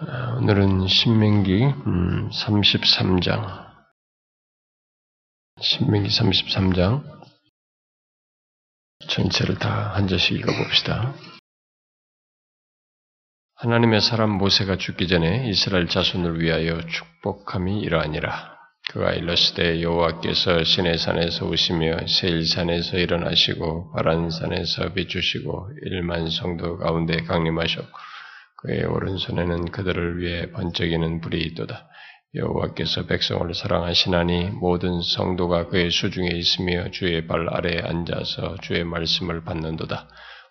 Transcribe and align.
아, 0.00 0.34
오늘은 0.40 0.88
신명기 0.88 1.60
33장, 2.32 3.44
음, 3.44 3.54
신명기 5.60 6.08
33장 6.08 7.04
전체를 9.08 9.54
다 9.60 9.94
한 9.94 10.08
절씩 10.08 10.32
읽어봅시다. 10.32 11.14
하나님의 13.54 14.00
사람 14.00 14.30
모세가 14.30 14.78
죽기 14.78 15.06
전에 15.06 15.48
이스라엘 15.48 15.86
자손을 15.86 16.40
위하여 16.40 16.80
축복함이 16.84 17.78
이러하니라. 17.80 18.52
그가 18.90 19.12
일렀을 19.12 19.80
여호와께서 19.80 20.64
시내산에서 20.64 21.46
오시며 21.46 22.08
세일산에서 22.08 22.98
일어나시고 22.98 23.92
바란산에서 23.92 24.92
비추시고 24.92 25.70
일만 25.84 26.30
성도 26.30 26.78
가운데 26.78 27.22
강림하셨고 27.22 28.13
그의 28.64 28.84
오른손에는 28.84 29.66
그들을 29.70 30.18
위해 30.18 30.50
번쩍이는 30.50 31.20
불이 31.20 31.38
있도다. 31.42 31.86
여호와께서 32.34 33.06
백성을 33.06 33.52
사랑하시나니 33.54 34.50
모든 34.60 35.02
성도가 35.02 35.68
그의 35.68 35.90
수중에 35.90 36.28
있으며 36.28 36.90
주의 36.90 37.26
발 37.26 37.46
아래에 37.48 37.82
앉아서 37.82 38.56
주의 38.62 38.82
말씀을 38.82 39.44
받는도다. 39.44 40.08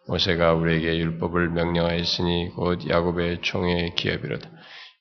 모세가 0.07 0.53
우리에게 0.53 0.97
율법을 0.97 1.49
명령하였으니 1.49 2.51
곧 2.55 2.87
야곱의 2.87 3.41
총의 3.41 3.95
기업이로다. 3.95 4.49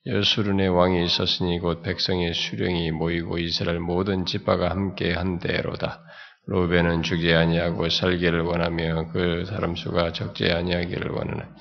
여수른의 0.06 0.70
왕이 0.70 1.04
있었으니 1.04 1.58
곧 1.60 1.82
백성의 1.82 2.34
수령이 2.34 2.90
모이고 2.92 3.38
이스라엘 3.38 3.78
모든 3.78 4.24
지파가 4.24 4.70
함께 4.70 5.12
한 5.12 5.38
대로다. 5.38 6.02
로베는 6.46 7.02
죽지 7.02 7.32
아니하고 7.32 7.88
살기를 7.88 8.40
원하며 8.40 9.12
그 9.12 9.44
사람 9.44 9.76
수가 9.76 10.12
적지 10.12 10.50
아니하기를 10.50 11.10
원하는 11.12 11.44
어, 11.44 11.54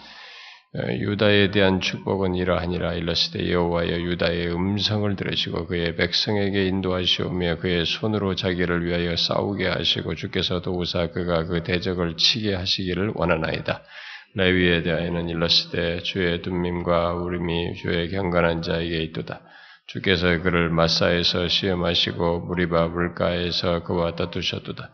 유다에 0.73 1.51
대한 1.51 1.81
축복은 1.81 2.35
이러하니라 2.35 2.93
일러스되 2.93 3.51
여호와여 3.51 3.91
유다의 4.03 4.53
음성을 4.53 5.13
들으시고 5.17 5.67
그의 5.67 5.97
백성에게 5.97 6.65
인도하시오며 6.67 7.57
그의 7.57 7.85
손으로 7.85 8.35
자기를 8.35 8.85
위하여 8.85 9.17
싸우게 9.17 9.67
하시고 9.67 10.15
주께서 10.15 10.61
도우사 10.61 11.07
그가 11.07 11.43
그 11.43 11.63
대적을 11.63 12.15
치게 12.15 12.55
하시기를 12.55 13.11
원하나이다. 13.15 13.83
레위에 14.35 14.81
대하여는 14.83 15.27
일러스되 15.27 16.03
주의 16.03 16.41
둠밈과 16.41 17.15
우림이 17.15 17.75
주의 17.75 18.09
경건한 18.09 18.61
자에게 18.61 19.03
있도다. 19.03 19.41
주께서 19.87 20.41
그를 20.41 20.69
마사에서 20.69 21.49
시험하시고 21.49 22.45
무리바 22.45 22.87
물가에서 22.87 23.83
그와 23.83 24.15
다투셨도다. 24.15 24.89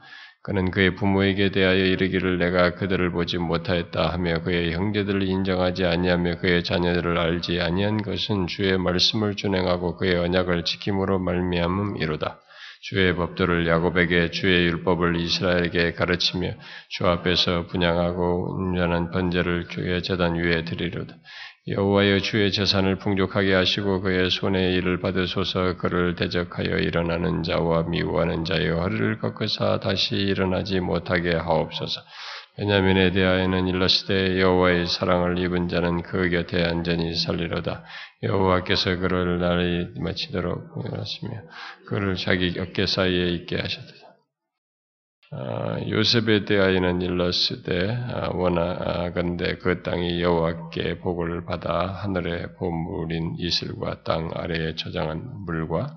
그는 0.47 0.71
그의 0.71 0.95
부모에게 0.95 1.51
대하여 1.51 1.83
이르기를 1.83 2.37
내가 2.37 2.73
그들을 2.75 3.11
보지 3.11 3.37
못하였다 3.37 4.13
하며 4.13 4.43
그의 4.43 4.71
형제들을 4.71 5.21
인정하지 5.21 5.83
아니하며 5.83 6.37
그의 6.37 6.63
자녀들을 6.63 7.17
알지 7.17 7.59
아니한 7.59 8.01
것은 8.01 8.47
주의 8.47 8.77
말씀을 8.77 9.35
준행하고 9.35 9.97
그의 9.97 10.15
언약을 10.15 10.63
지킴으로 10.63 11.19
말미암음이로다. 11.19 12.39
주의 12.79 13.13
법도를 13.13 13.67
야곱에게 13.67 14.31
주의 14.31 14.67
율법을 14.67 15.17
이스라엘에게 15.17 15.91
가르치며 15.91 16.53
주 16.87 17.05
앞에서 17.05 17.67
분양하고 17.67 18.55
온전한 18.55 19.11
번제를 19.11 19.67
주의 19.67 20.01
재단 20.01 20.35
위에 20.35 20.63
드리로다. 20.63 21.13
여호와여 21.69 22.19
주의 22.19 22.49
재산을 22.49 22.95
풍족하게 22.95 23.53
하시고 23.53 23.99
그의 23.99 24.29
손에 24.29 24.71
일을 24.75 25.01
받으소서 25.01 25.75
그를 25.75 26.15
대적하여 26.15 26.77
일어나는 26.77 27.43
자와 27.43 27.83
미워하는 27.89 28.45
자의 28.45 28.69
허리를 28.69 29.19
꺾으사 29.19 29.81
다시 29.81 30.15
일어나지 30.15 30.79
못하게 30.79 31.35
하옵소서. 31.35 32.01
베냐민에 32.55 33.11
대하여는 33.11 33.67
일러스되 33.67 34.39
여호와의 34.39 34.87
사랑을 34.87 35.37
입은 35.39 35.67
자는 35.67 36.03
그 36.03 36.29
곁에 36.29 36.63
안전히 36.63 37.13
살리로다. 37.13 37.83
여호와께서 38.23 38.95
그를 38.99 39.39
날이 39.39 39.89
마치도록 39.99 40.69
하시며 40.97 41.31
그를 41.87 42.15
자기 42.15 42.57
어깨 42.59 42.85
사이에 42.85 43.27
있게 43.31 43.57
하셨다. 43.57 43.96
아, 45.29 45.77
요셉에 45.89 46.45
대하여는 46.45 47.01
일러스되 47.01 47.93
아, 48.13 48.29
원하건대 48.33 49.57
그 49.57 49.83
땅이 49.83 50.21
여호와께 50.21 50.99
복을 50.99 51.43
받아 51.43 51.87
하늘의 51.87 52.55
보물인 52.57 53.35
이슬과 53.37 54.03
땅 54.03 54.31
아래에 54.33 54.75
저장한 54.75 55.43
물과 55.45 55.93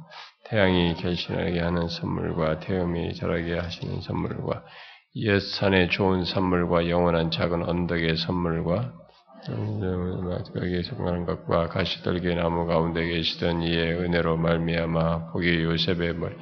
태양이 0.47 0.95
결신하게 0.97 1.61
하는 1.61 1.87
선물과 1.87 2.59
태음이 2.59 3.15
자라게 3.15 3.57
하시는 3.57 4.01
선물과 4.01 4.65
옛 5.17 5.39
산의 5.39 5.91
좋은 5.91 6.25
선물과 6.25 6.89
영원한 6.89 7.31
작은 7.31 7.69
언덕의 7.69 8.17
선물과 8.17 8.95
거기에 10.53 10.83
성하는 10.83 11.25
것과 11.25 11.69
가시떨기 11.69 12.35
나무 12.35 12.67
가운데 12.67 13.07
계시던 13.07 13.63
이의 13.63 13.95
은혜로 13.95 14.37
말미암아 14.37 15.31
복이 15.31 15.63
요셉의 15.63 16.15
머리 16.15 16.35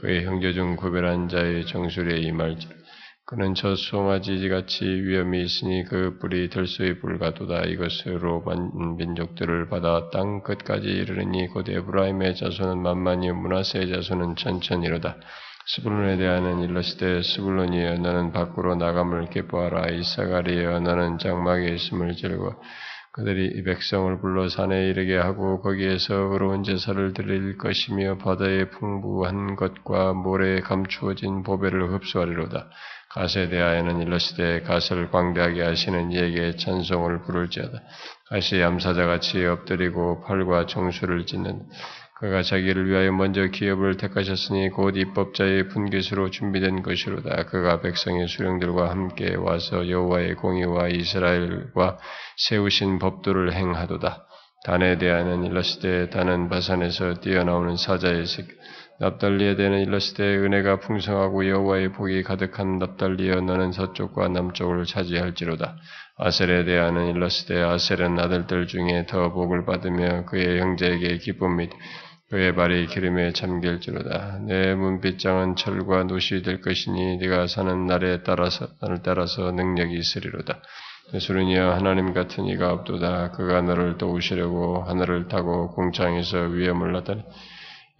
그의 0.00 0.24
형제 0.24 0.52
중 0.52 0.76
구별한 0.76 1.28
자의 1.28 1.66
정수리에 1.66 2.20
임할지라. 2.20 2.74
그는 3.26 3.54
저 3.54 3.76
송아지 3.76 4.48
같이 4.48 4.84
위험이 4.84 5.44
있으니 5.44 5.84
그 5.84 6.18
뿔이 6.18 6.48
들소의 6.48 6.98
불가도다. 7.00 7.62
이것으로 7.62 8.42
민족들을 8.98 9.68
받아 9.68 10.10
땅 10.10 10.42
끝까지 10.42 10.88
이르르니 10.88 11.46
곧 11.48 11.68
에브라임의 11.68 12.34
자손은 12.34 12.82
만만히 12.82 13.30
문하세의 13.30 13.88
자손은 13.88 14.36
천천히로다. 14.36 15.16
스불론에 15.66 16.16
대하는 16.16 16.60
일러스되 16.60 17.22
스불론이여 17.22 17.98
너는 17.98 18.32
밖으로 18.32 18.74
나감을 18.74 19.30
기뻐하라 19.30 19.90
이사가리여 19.90 20.80
너는 20.80 21.18
장막에 21.18 21.68
있음을 21.74 22.16
즐거 22.16 22.56
그들이 23.12 23.58
이 23.58 23.62
백성을 23.64 24.20
불러 24.20 24.48
산에 24.48 24.86
이르게 24.86 25.16
하고 25.16 25.60
거기에서 25.60 26.14
의로운 26.14 26.62
제사를 26.62 27.12
드릴 27.12 27.58
것이며 27.58 28.18
바다의 28.18 28.70
풍부한 28.70 29.56
것과 29.56 30.12
모래에 30.12 30.60
감추어진 30.60 31.42
보배를 31.42 31.92
흡수하리로다. 31.92 32.70
가에 33.10 33.48
대하여는 33.48 34.00
일러시되 34.02 34.60
갓을 34.60 35.10
광대하게 35.10 35.62
하시는 35.64 36.12
이에게 36.12 36.54
찬송을 36.54 37.22
부를지어다. 37.22 37.80
가시 38.28 38.62
암사자같이 38.62 39.44
엎드리고 39.44 40.22
팔과 40.22 40.66
정수를 40.66 41.26
짓는 41.26 41.66
그가 42.20 42.42
자기를 42.42 42.86
위하여 42.86 43.12
먼저 43.12 43.46
기업을 43.46 43.96
택하셨으니 43.96 44.68
곧 44.68 44.94
입법자의 44.94 45.68
분깃으로 45.68 46.28
준비된 46.28 46.82
것이로다. 46.82 47.44
그가 47.46 47.80
백성의 47.80 48.28
수령들과 48.28 48.90
함께 48.90 49.34
와서 49.36 49.88
여호와의 49.88 50.34
공의와 50.34 50.88
이스라엘과 50.88 51.96
세우신 52.36 52.98
법도를 52.98 53.54
행하도다. 53.54 54.26
단에 54.66 54.98
대하여는 54.98 55.44
일러스되 55.44 56.10
단은 56.10 56.50
바산에서 56.50 57.14
뛰어나오는 57.14 57.76
사자의 57.76 58.26
색 58.26 58.48
납달리에 58.98 59.56
대한 59.56 59.80
일러스되 59.80 60.22
은혜가 60.22 60.80
풍성하고 60.80 61.48
여호와의 61.48 61.92
복이 61.92 62.22
가득한 62.22 62.78
납달리여 62.78 63.40
너는 63.40 63.72
서쪽과 63.72 64.28
남쪽을 64.28 64.84
차지할지로다. 64.84 65.78
아셀에 66.18 66.64
대하는 66.64 67.06
일러스되 67.06 67.62
아셀은 67.62 68.20
아들들 68.20 68.66
중에 68.66 69.06
더 69.08 69.32
복을 69.32 69.64
받으며 69.64 70.26
그의 70.26 70.60
형제에게 70.60 71.16
기쁨 71.16 71.56
및 71.56 71.70
그의 72.30 72.54
발이 72.54 72.86
기름에 72.86 73.32
잠길지로다. 73.32 74.38
내 74.46 74.72
문빗장은 74.76 75.56
철과 75.56 76.04
노시 76.04 76.42
될 76.42 76.60
것이니 76.60 77.16
네가 77.16 77.48
사는 77.48 77.86
날에 77.86 78.22
따라서 78.22 78.68
나를 78.80 79.02
따라서 79.02 79.50
능력이 79.50 79.98
있으리로다. 79.98 80.62
예수는이여 81.12 81.72
하나님 81.72 82.14
같은 82.14 82.46
이가 82.46 82.72
없도다. 82.72 83.32
그가 83.32 83.62
너를 83.62 83.98
도우시려고 83.98 84.84
하늘을 84.84 85.26
타고 85.26 85.72
공창에서 85.72 86.38
위험을 86.42 86.92
나다니 86.92 87.24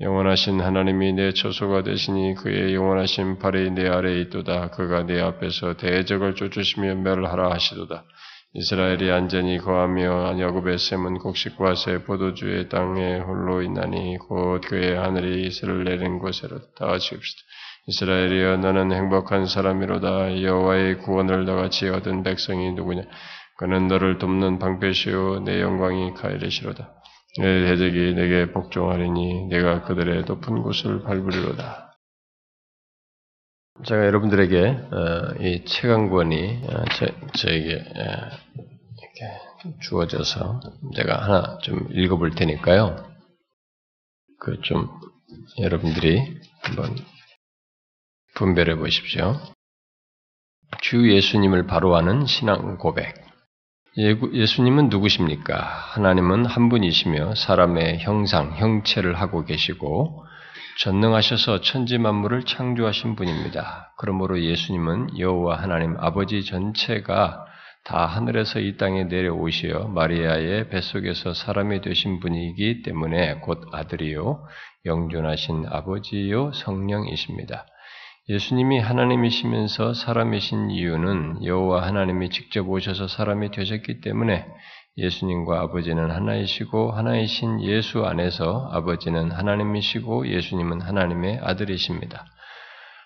영원하신 0.01 0.61
하나님이 0.61 1.13
내 1.15 1.33
처소가 1.33 1.83
되시니 1.83 2.37
그의 2.37 2.73
영원하신 2.73 3.41
발이 3.41 3.73
내 3.73 3.89
아래에 3.89 4.21
있도다. 4.21 4.71
그가 4.71 5.03
내 5.07 5.21
앞에서 5.21 5.77
대적을 5.77 6.37
쫓으시며 6.37 6.95
멸하라 6.95 7.51
하시도다. 7.51 8.05
이스라엘이 8.53 9.12
안전히 9.12 9.59
거하며 9.59 10.41
야곱의 10.41 10.78
샘은 10.78 11.19
곡식과 11.19 11.77
새 11.77 12.03
포도주의 12.03 12.69
땅에 12.69 13.21
홀로 13.21 13.63
있나니 13.63 14.19
곧 14.19 14.60
그의 14.63 14.97
하늘이 14.97 15.47
이슬을 15.47 15.84
내린 15.84 16.19
곳으로 16.19 16.59
다 16.77 16.86
같이 16.86 17.15
읍시다. 17.15 17.42
이스라엘이여 17.86 18.57
너는 18.57 18.92
행복한 18.92 19.47
사람이로다. 19.47 20.42
여호와의 20.42 20.98
구원을 20.98 21.45
너같이 21.45 21.89
얻은 21.89 22.25
백성이 22.25 22.72
누구냐? 22.72 23.03
그는 23.57 23.86
너를 23.86 24.19
돕는 24.19 24.59
방패시오 24.59 25.41
내 25.45 25.60
영광이 25.60 26.15
가이르시로다. 26.15 26.92
내 27.39 27.60
대적이 27.66 28.15
내게 28.15 28.51
복종하리니 28.51 29.47
내가 29.47 29.83
그들의 29.83 30.25
높은 30.27 30.63
곳을 30.63 31.03
밟으리로다 31.04 31.90
제가 33.84 34.06
여러분들에게 34.06 34.68
어, 34.68 35.34
이책 35.41 35.91
한 35.91 36.10
권이 36.10 36.62
어, 36.68 36.84
저에게 37.34 37.71
이렇게 37.72 39.80
주어져서 39.82 40.60
제가 40.97 41.22
하나 41.22 41.59
좀 41.59 41.86
읽어볼 41.91 42.34
테니까요. 42.34 43.09
그 44.38 44.60
좀 44.62 44.88
여러분들이 45.59 46.21
한번 46.62 46.97
분별해 48.34 48.77
보십시오. 48.77 49.36
주 50.80 51.12
예수님을 51.12 51.66
바로 51.66 51.97
하는 51.97 52.27
신앙 52.27 52.78
고백. 52.78 53.15
예수님은 53.97 54.88
누구십니까? 54.88 55.56
하나님은 55.56 56.47
한 56.47 56.68
분이시며 56.68 57.34
사람의 57.34 57.98
형상, 58.00 58.56
형체를 58.56 59.21
하고 59.21 59.44
계시고 59.44 60.24
전능하셔서 60.78 61.61
천지 61.61 61.99
만물을 61.99 62.45
창조하신 62.45 63.17
분입니다. 63.17 63.93
그러므로 63.99 64.41
예수님은 64.41 65.19
여호와 65.19 65.61
하나님 65.61 65.97
아버지 65.99 66.45
전체가 66.45 67.45
다 67.84 68.07
하늘에서 68.07 68.61
이 68.61 68.77
땅에 68.77 69.05
내려오시어 69.05 69.89
마리아의 69.89 70.69
뱃속에서 70.69 71.34
사람이 71.34 71.81
되신 71.81 72.21
분이기 72.21 72.83
때문에 72.83 73.37
곧 73.37 73.63
아들이요 73.72 74.47
영존하신 74.87 75.67
아버지요 75.69 76.53
성령이십니다. 76.53 77.66
예수님이 78.28 78.78
하나님이시면서 78.78 79.95
사람이신 79.95 80.71
이유는 80.71 81.45
여호와 81.45 81.87
하나님이 81.87 82.31
직접 82.31 82.69
오셔서 82.69 83.09
사람이 83.09 83.51
되셨기 83.51 84.01
때문에 84.03 84.47
예수님과 84.97 85.60
아버지는 85.60 86.10
하나이시고 86.10 86.92
하나이신 86.92 87.63
예수 87.63 88.04
안에서 88.04 88.69
아버지는 88.72 89.31
하나님이시고 89.31 90.28
예수님은 90.28 90.81
하나님의 90.81 91.41
아들이십니다. 91.42 92.27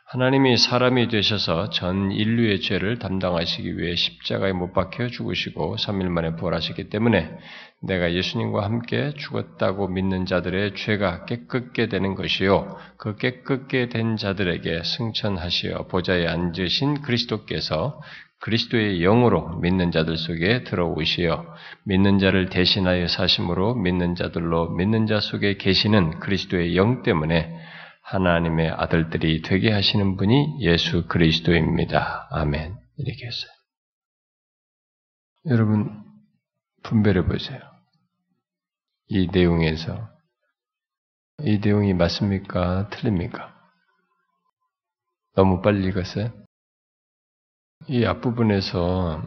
하나님이 0.07 0.59
사람이 0.59 1.09
되셔서 1.09 1.71
전 1.71 2.13
인류의 2.13 2.61
죄를 2.61 2.99
담당하시기 2.99 3.79
위해 3.79 3.97
십자가에 3.97 4.53
못 4.53 4.73
박혀 4.73 5.09
죽으시고 5.09 5.77
3일 5.77 6.09
만에 6.09 6.37
부활하셨기 6.37 6.89
때문에 6.89 7.37
내가 7.83 8.13
예수님과 8.13 8.65
함께 8.65 9.13
죽었다고 9.17 9.89
믿는 9.89 10.27
자들의 10.27 10.75
죄가 10.77 11.25
깨끗게 11.25 11.89
되는 11.89 12.15
것이요. 12.15 12.77
그 12.97 13.17
깨끗게 13.17 13.89
된 13.89 14.17
자들에게 14.17 14.83
승천하시어 14.85 15.87
보좌에 15.89 16.27
앉으신 16.29 17.03
그리스도께서 17.03 18.01
그리스도의 18.45 18.99
영으로 18.99 19.57
믿는 19.57 19.91
자들 19.91 20.19
속에 20.19 20.65
들어오시어 20.65 21.47
믿는 21.85 22.19
자를 22.19 22.51
대신하여 22.51 23.09
사심으로 23.09 23.75
믿는 23.75 24.17
자들로 24.17 24.69
믿는 24.73 25.07
자 25.07 25.19
속에 25.19 25.57
계시는 25.57 26.21
그리스도의 26.21 26.77
영 26.77 27.03
때문에 27.03 27.59
하나님의 28.03 28.69
아들들이 28.69 29.41
되게 29.41 29.73
하시는 29.73 30.19
분이 30.19 30.59
예수 30.61 31.07
그리스도입니다. 31.09 32.29
아멘. 32.33 32.77
이렇게 32.99 33.27
했어요. 33.27 33.51
여러분, 35.47 36.05
분별해 36.83 37.25
보세요. 37.25 37.59
이 39.09 39.27
내용에서. 39.33 40.11
이 41.45 41.61
내용이 41.65 41.95
맞습니까? 41.95 42.91
틀립니까? 42.91 43.55
너무 45.35 45.63
빨리 45.63 45.89
읽었어요? 45.89 46.44
이 47.89 48.05
앞부분에서 48.05 49.23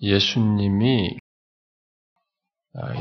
예수님이 0.00 1.18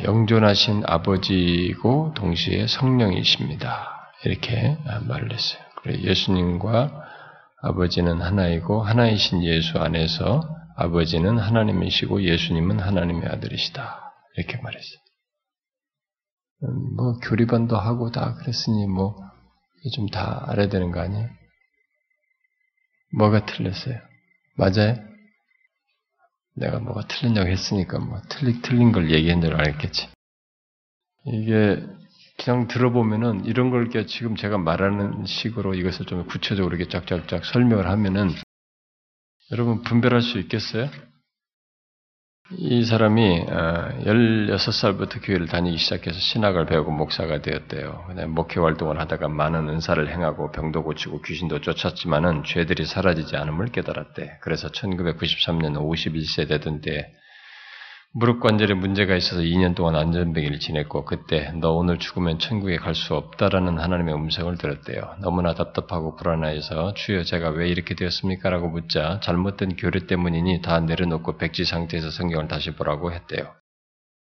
영존하신 0.03 0.83
아버지이고 0.85 2.13
동시에 2.15 2.67
성령이십니다. 2.67 4.11
이렇게 4.25 4.77
말을 5.07 5.33
했어요. 5.33 5.61
예수님과 5.87 7.07
아버지는 7.63 8.21
하나이고 8.21 8.81
하나이신 8.83 9.43
예수 9.43 9.77
안에서 9.79 10.41
아버지는 10.75 11.37
하나님이시고 11.37 12.23
예수님은 12.23 12.79
하나님의 12.79 13.29
아들이시다. 13.29 14.13
이렇게 14.37 14.57
말했어요. 14.61 14.99
음, 16.63 16.95
뭐 16.95 17.13
교리반도 17.19 17.77
하고 17.77 18.11
다 18.11 18.35
그랬으니 18.35 18.87
뭐 18.87 19.31
좀 19.89 20.07
다 20.09 20.45
알아야 20.47 20.69
되는 20.69 20.91
거 20.91 20.99
아니에요? 21.01 21.27
뭐가 23.13 23.45
틀렸어요? 23.45 23.99
맞아요? 24.55 24.97
내가 26.55 26.79
뭐가 26.79 27.07
틀린다고 27.07 27.49
했으니까 27.49 27.99
뭐 27.99 28.21
틀린 28.29 28.61
틀린 28.61 28.91
걸 28.91 29.11
얘기한 29.11 29.39
대로 29.39 29.57
알겠지. 29.57 30.09
이게 31.25 31.85
그냥 32.43 32.67
들어보면은 32.67 33.45
이런 33.45 33.69
걸 33.69 33.89
지금 34.07 34.35
제가 34.35 34.57
말하는 34.57 35.25
식으로 35.25 35.75
이것을 35.75 36.05
좀 36.05 36.25
구체적으로 36.25 36.75
이렇게 36.75 36.89
쫙쫙쫙 36.89 37.45
설명을 37.45 37.87
하면은 37.87 38.29
여러분 39.51 39.83
분별할 39.83 40.21
수 40.21 40.39
있겠어요? 40.39 40.89
이 42.57 42.83
사람이 42.83 43.45
16살부터 43.45 45.17
어, 45.17 45.21
교회를 45.23 45.47
다니기 45.47 45.77
시작해서 45.77 46.19
신학을 46.19 46.65
배우고 46.65 46.91
목사가 46.91 47.41
되었대요. 47.41 48.07
목회 48.27 48.59
활동을 48.59 48.99
하다가 48.99 49.29
많은 49.29 49.69
은사를 49.69 50.09
행하고 50.09 50.51
병도 50.51 50.83
고치고 50.83 51.21
귀신도 51.21 51.61
쫓았지만은 51.61 52.43
죄들이 52.43 52.85
사라지지 52.85 53.37
않음을 53.37 53.67
깨달았대. 53.67 54.39
그래서 54.41 54.67
1993년 54.67 55.77
51세 55.77 56.49
되던 56.49 56.81
때 56.81 57.13
무릎 58.13 58.41
관절에 58.41 58.73
문제가 58.73 59.15
있어서 59.15 59.41
2년 59.41 59.73
동안 59.73 59.95
안전병기를 59.95 60.59
지냈고 60.59 61.05
그때 61.05 61.49
너 61.61 61.71
오늘 61.71 61.97
죽으면 61.97 62.39
천국에 62.39 62.75
갈 62.75 62.93
수 62.93 63.15
없다라는 63.15 63.79
하나님의 63.79 64.13
음성을 64.13 64.57
들었대요. 64.57 65.15
너무나 65.21 65.53
답답하고 65.53 66.17
불안해서 66.17 66.93
주여 66.93 67.23
제가 67.23 67.51
왜 67.51 67.69
이렇게 67.69 67.95
되었습니까? 67.95 68.49
라고 68.49 68.67
묻자 68.67 69.21
잘못된 69.23 69.77
교류 69.77 70.07
때문이니 70.07 70.61
다 70.61 70.81
내려놓고 70.81 71.37
백지 71.37 71.63
상태에서 71.63 72.11
성경을 72.11 72.49
다시 72.49 72.71
보라고 72.71 73.13
했대요. 73.13 73.53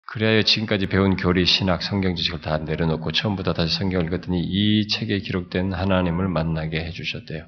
그래야 0.09 0.43
지금까지 0.43 0.87
배운 0.87 1.17
교리, 1.17 1.47
신학, 1.47 1.83
성경 1.83 2.17
지식을 2.17 2.41
다 2.41 2.59
내려놓고 2.59 3.13
처음부터 3.13 3.53
다시 3.53 3.77
성경을 3.79 4.07
읽었더니 4.07 4.41
이 4.41 4.89
책에 4.89 5.21
기록된 5.21 5.73
하나님을 5.73 6.27
만나게 6.29 6.85
해주셨대요. 6.87 7.47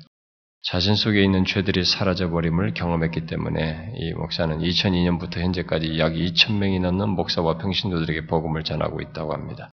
자신 0.69 0.97
속에 0.97 1.25
있는 1.25 1.47
죄들이 1.47 1.83
사라져버림을 1.83 2.75
경험했기 2.75 3.25
때문에 3.25 3.95
이 3.97 4.13
목사는 4.13 4.59
2002년부터 4.59 5.39
현재까지 5.39 5.99
약 5.99 6.13
2,000명이 6.13 6.83
넘는 6.83 7.09
목사와 7.09 7.57
평신도들에게 7.57 8.27
복음을 8.27 8.65
전하고 8.65 9.01
있다고 9.01 9.33
합니다. 9.33 9.71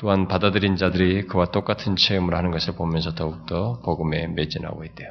또한 0.00 0.26
받아들인 0.26 0.74
자들이 0.74 1.28
그와 1.28 1.52
똑같은 1.52 1.94
체험을 1.94 2.34
하는 2.34 2.50
것을 2.50 2.74
보면서 2.74 3.14
더욱더 3.14 3.80
복음에 3.84 4.26
매진하고 4.26 4.84
있대요. 4.86 5.08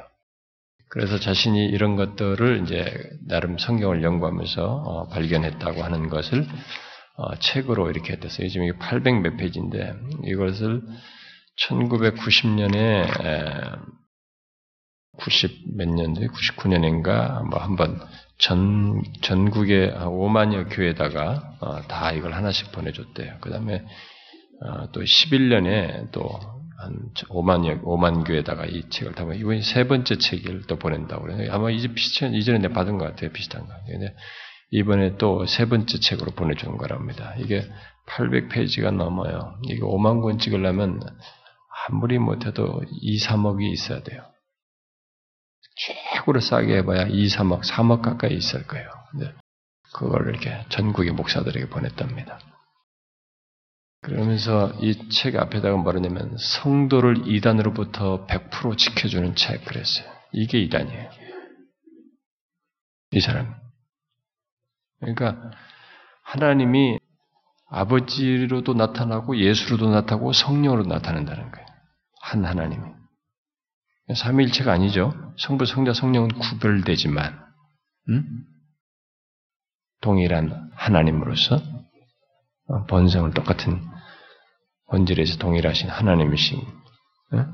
그래서 0.90 1.18
자신이 1.18 1.68
이런 1.68 1.96
것들을 1.96 2.60
이제 2.62 2.84
나름 3.26 3.56
성경을 3.56 4.02
연구하면서 4.02 4.62
어, 4.62 5.08
발견했다고 5.08 5.82
하는 5.82 6.10
것을 6.10 6.46
어, 7.16 7.34
책으로 7.36 7.88
이렇게 7.88 8.12
했댔어요. 8.12 8.48
지금 8.48 8.66
이게 8.66 8.76
800 8.76 9.22
몇 9.22 9.38
페이지인데 9.38 9.94
이것을 10.24 10.82
1990년에 11.58 14.03
90 15.16 15.76
몇 15.76 15.88
년도에 15.88 16.26
99년인가 16.28 17.48
뭐 17.48 17.58
한번 17.60 18.00
전 18.38 19.02
전국의 19.22 19.92
5만여 19.92 20.74
교회에다가 20.74 21.56
어, 21.60 21.82
다 21.82 22.12
이걸 22.12 22.32
하나씩 22.32 22.72
보내줬대요. 22.72 23.36
그 23.40 23.50
다음에 23.50 23.84
어, 24.62 24.90
또 24.92 25.02
11년에 25.02 26.10
또 26.10 26.54
한 26.84 27.10
5만여 27.14 27.82
5만 27.82 28.26
교회에다가 28.26 28.66
이 28.66 28.88
책을 28.90 29.14
다 29.14 29.24
이번에 29.32 29.62
세 29.62 29.86
번째 29.86 30.18
책을 30.18 30.62
또 30.66 30.76
보낸다고 30.76 31.22
그래요. 31.22 31.52
아마 31.52 31.70
이제 31.70 31.88
비슷한 31.88 32.34
이전에 32.34 32.58
내가 32.58 32.74
받은 32.74 32.98
것 32.98 33.06
같아요. 33.06 33.30
비슷한 33.32 33.66
거. 33.66 33.72
근데 33.86 34.14
이번에 34.70 35.16
또 35.16 35.46
세 35.46 35.66
번째 35.66 35.98
책으로 36.00 36.32
보내주는 36.32 36.76
거랍니다. 36.76 37.34
이게 37.38 37.64
800페이지가 38.08 38.90
넘어요. 38.94 39.54
이게 39.64 39.80
5만 39.80 40.20
권 40.22 40.38
찍으려면 40.38 41.00
아무리 41.88 42.18
못해도 42.18 42.82
2, 43.00 43.18
3억이 43.18 43.72
있어야 43.72 44.02
돼요. 44.02 44.22
최고로 45.76 46.40
싸게 46.40 46.76
해봐야 46.78 47.06
2, 47.06 47.26
3억, 47.26 47.62
3억 47.64 48.02
가까이 48.02 48.34
있을 48.34 48.66
거예요. 48.66 48.88
근데 49.10 49.34
그걸 49.92 50.28
이렇게 50.28 50.64
전국의 50.68 51.12
목사들에게 51.12 51.68
보냈답니다. 51.68 52.38
그러면서 54.02 54.72
이 54.80 55.08
책 55.08 55.36
앞에다가 55.36 55.76
뭐라냐면 55.78 56.36
성도를 56.38 57.26
이단으로부터 57.26 58.26
100% 58.26 58.76
지켜주는 58.76 59.34
책 59.34 59.64
그랬어요. 59.64 60.06
이게 60.32 60.58
이단이에요. 60.58 61.10
이 63.12 63.20
사람. 63.20 63.54
그러니까 65.00 65.50
하나님이 66.22 66.98
아버지로도 67.70 68.74
나타나고 68.74 69.38
예수로도 69.38 69.90
나타나고 69.90 70.32
성령으로 70.32 70.84
나타난다는 70.84 71.50
거예요. 71.50 71.66
한 72.20 72.44
하나님이. 72.44 72.90
삼위일체가 74.12 74.72
아니죠. 74.72 75.12
성부, 75.38 75.64
성자, 75.64 75.94
성령은 75.94 76.28
구별되지만 76.38 77.40
음? 78.10 78.44
동일한 80.00 80.70
하나님으로서 80.74 81.56
어, 82.66 82.84
본성을 82.86 83.32
똑같은 83.32 83.80
본질에서 84.90 85.38
동일하신 85.38 85.88
하나님이신 85.88 86.58
어? 86.60 87.46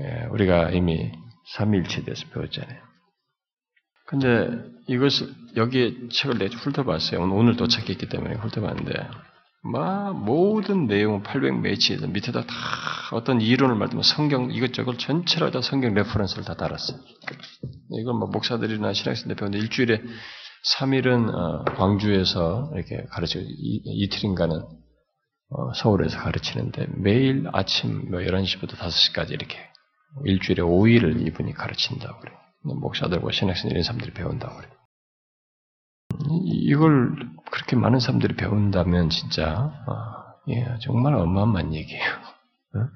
예, 0.00 0.26
우리가 0.30 0.70
이미 0.70 1.12
삼위일체에 1.54 2.04
대해서 2.04 2.26
배웠잖아요. 2.28 2.82
근데 4.06 4.50
이것을 4.86 5.32
여기에 5.56 6.08
책을 6.08 6.38
내 6.38 6.46
훑어봤어요. 6.46 7.22
오늘 7.22 7.56
도착했기 7.56 8.08
때문에 8.08 8.34
훑어봤는데 8.34 9.08
막 9.64 10.12
모든 10.22 10.86
내용은 10.86 11.22
800 11.22 11.60
페이지에서 11.60 12.06
밑에다 12.06 12.42
다 12.42 12.54
어떤 13.12 13.40
이론을 13.40 13.74
말하면 13.76 14.02
성경 14.02 14.50
이것저것 14.50 14.98
전체를 14.98 15.50
다 15.50 15.62
성경 15.62 15.94
reference를 15.94 16.44
다 16.44 16.54
달았어요. 16.54 16.98
이건 17.98 18.18
뭐 18.18 18.28
목사들이나 18.28 18.92
신학생들 18.92 19.36
배우는데 19.36 19.58
일주일에 19.58 20.02
3일은 20.78 21.34
어, 21.34 21.64
광주에서 21.76 22.70
이렇게 22.74 23.04
가르치고 23.10 23.44
이틀인가는 23.46 24.54
어, 24.56 25.72
서울에서 25.74 26.18
가르치는데 26.18 26.86
매일 26.96 27.48
아침 27.52 28.10
뭐 28.10 28.20
11시부터 28.20 28.76
5시까지 28.76 29.30
이렇게 29.30 29.56
일주일에 30.26 30.62
5일을 30.62 31.26
이분이 31.26 31.54
가르친다고 31.54 32.20
그래요. 32.20 32.36
목사들과 32.62 33.30
신학생 33.32 33.70
이런 33.70 33.82
사람들이 33.82 34.12
배운다고 34.12 34.56
그래요. 34.56 34.72
이걸 36.44 37.16
그렇게 37.50 37.76
많은 37.76 38.00
사람들이 38.00 38.36
배운다면 38.36 39.10
진짜 39.10 39.72
아, 39.86 40.34
예, 40.48 40.76
정말 40.80 41.14
어마어마한 41.14 41.74
얘기예요. 41.74 42.04
어? 42.04 42.88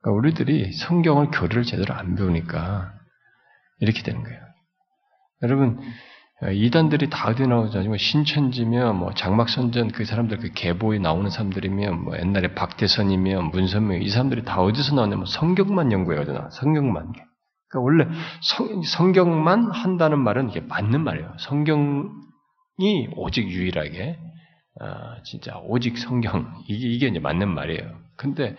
그러니까 0.00 0.18
우리들이 0.18 0.72
성경을 0.72 1.30
교리를 1.30 1.62
제대로 1.64 1.94
안 1.94 2.14
배우니까 2.14 2.92
이렇게 3.80 4.02
되는 4.02 4.22
거예요. 4.22 4.40
여러분 5.42 5.80
이단들이 6.52 7.08
다 7.08 7.28
어디 7.28 7.46
나오잖아요. 7.46 7.88
뭐 7.88 7.96
신천지며 7.96 8.92
뭐 8.92 9.14
장막선전 9.14 9.88
그 9.92 10.04
사람들 10.04 10.38
그 10.38 10.50
계보에 10.52 10.98
나오는 10.98 11.30
사람들이며 11.30 11.92
뭐 11.92 12.18
옛날에 12.18 12.54
박대선이며 12.54 13.42
문선명 13.52 14.02
이 14.02 14.08
사람들이 14.10 14.44
다 14.44 14.60
어디서 14.60 14.94
나오냐면 14.94 15.24
성경만 15.26 15.92
연구해가지고 15.92 16.50
성경만. 16.50 17.12
그러니까 17.68 17.80
원래 17.80 18.06
성, 18.42 18.82
성경만 18.82 19.70
한다는 19.70 20.18
말은 20.18 20.50
이게 20.50 20.60
맞는 20.60 21.02
말이에요. 21.02 21.32
성경 21.38 22.12
이 22.78 23.08
오직 23.16 23.48
유일하게 23.48 24.18
아, 24.80 25.22
진짜 25.24 25.56
오직 25.64 25.96
성경 25.98 26.62
이게 26.68 26.88
이게 26.88 27.06
이제 27.08 27.18
맞는 27.18 27.48
말이에요. 27.54 27.98
근데 28.16 28.56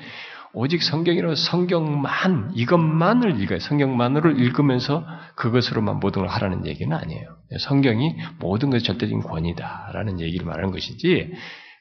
오직 0.53 0.81
성경이라고 0.81 1.35
성경만 1.35 2.53
이것만을 2.55 3.41
읽어요. 3.41 3.59
성경만으로 3.59 4.31
읽으면서 4.31 5.05
그것으로만 5.35 5.99
모든 5.99 6.23
걸 6.23 6.29
하라는 6.29 6.65
얘기는 6.65 6.95
아니에요. 6.95 7.37
성경이 7.59 8.15
모든 8.39 8.71
것이 8.71 8.83
절대적인 8.85 9.21
권위다라는 9.21 10.19
얘기를 10.19 10.45
말하는 10.45 10.71
것이지 10.71 11.33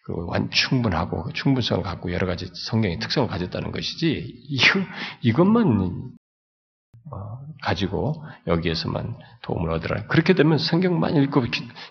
그 0.05 0.15
충분하고 0.51 1.25
그 1.25 1.33
충분성을 1.33 1.83
갖고 1.83 2.13
여러 2.13 2.27
가지 2.27 2.47
성경의 2.53 2.99
특성을 2.99 3.27
가졌다는 3.29 3.73
것이지 3.73 4.35
이거 4.49 4.81
이것만 5.23 5.81
어, 5.81 5.93
가지고 7.63 8.25
여기에서만 8.47 9.17
도움을 9.43 9.71
얻으라. 9.71 10.07
그렇게 10.07 10.35
되면 10.35 10.59
성경만 10.59 11.17
읽고 11.17 11.45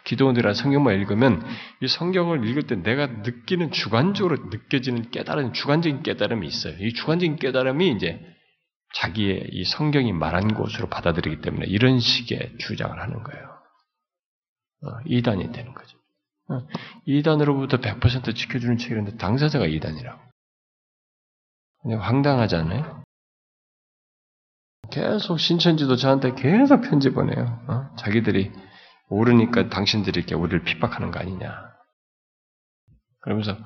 기도원들이나 0.03 0.53
성경만 0.53 0.95
읽으면 0.95 1.43
이 1.81 1.87
성경을 1.87 2.47
읽을 2.47 2.67
때 2.67 2.75
내가 2.75 3.07
느끼는 3.07 3.71
주관적으로 3.71 4.37
느껴지는 4.49 5.11
깨달은 5.11 5.53
주관적인 5.53 6.03
깨달음이 6.03 6.45
있어요. 6.45 6.75
이 6.79 6.93
주관적인 6.93 7.37
깨달음이 7.37 7.91
이제 7.91 8.19
자기의 8.95 9.49
이 9.51 9.63
성경이 9.65 10.13
말한 10.13 10.53
것으로 10.53 10.87
받아들이기 10.87 11.41
때문에 11.41 11.65
이런 11.65 11.99
식의 11.99 12.57
주장을 12.59 12.97
하는 12.97 13.23
거예요. 13.23 13.45
어, 14.83 14.99
이단이 15.05 15.51
되는 15.51 15.73
거죠. 15.73 15.97
어, 16.49 16.67
이단으로부터 17.05 17.77
100% 17.77 18.35
지켜주는 18.35 18.77
책이라는데 18.77 19.17
당사자가 19.17 19.65
이단이라고. 19.65 20.21
황당하잖아요. 21.99 23.04
계속 24.91 25.39
신천지도 25.39 25.95
저한테 25.95 26.33
계속 26.35 26.81
편지 26.81 27.11
보내요. 27.11 27.59
어? 27.67 27.95
자기들이 27.97 28.51
모르니까 29.09 29.69
당신들이 29.69 30.19
이렇게 30.19 30.35
우리를 30.35 30.63
핍박하는 30.63 31.11
거 31.11 31.19
아니냐. 31.19 31.53
그러면서 33.21 33.57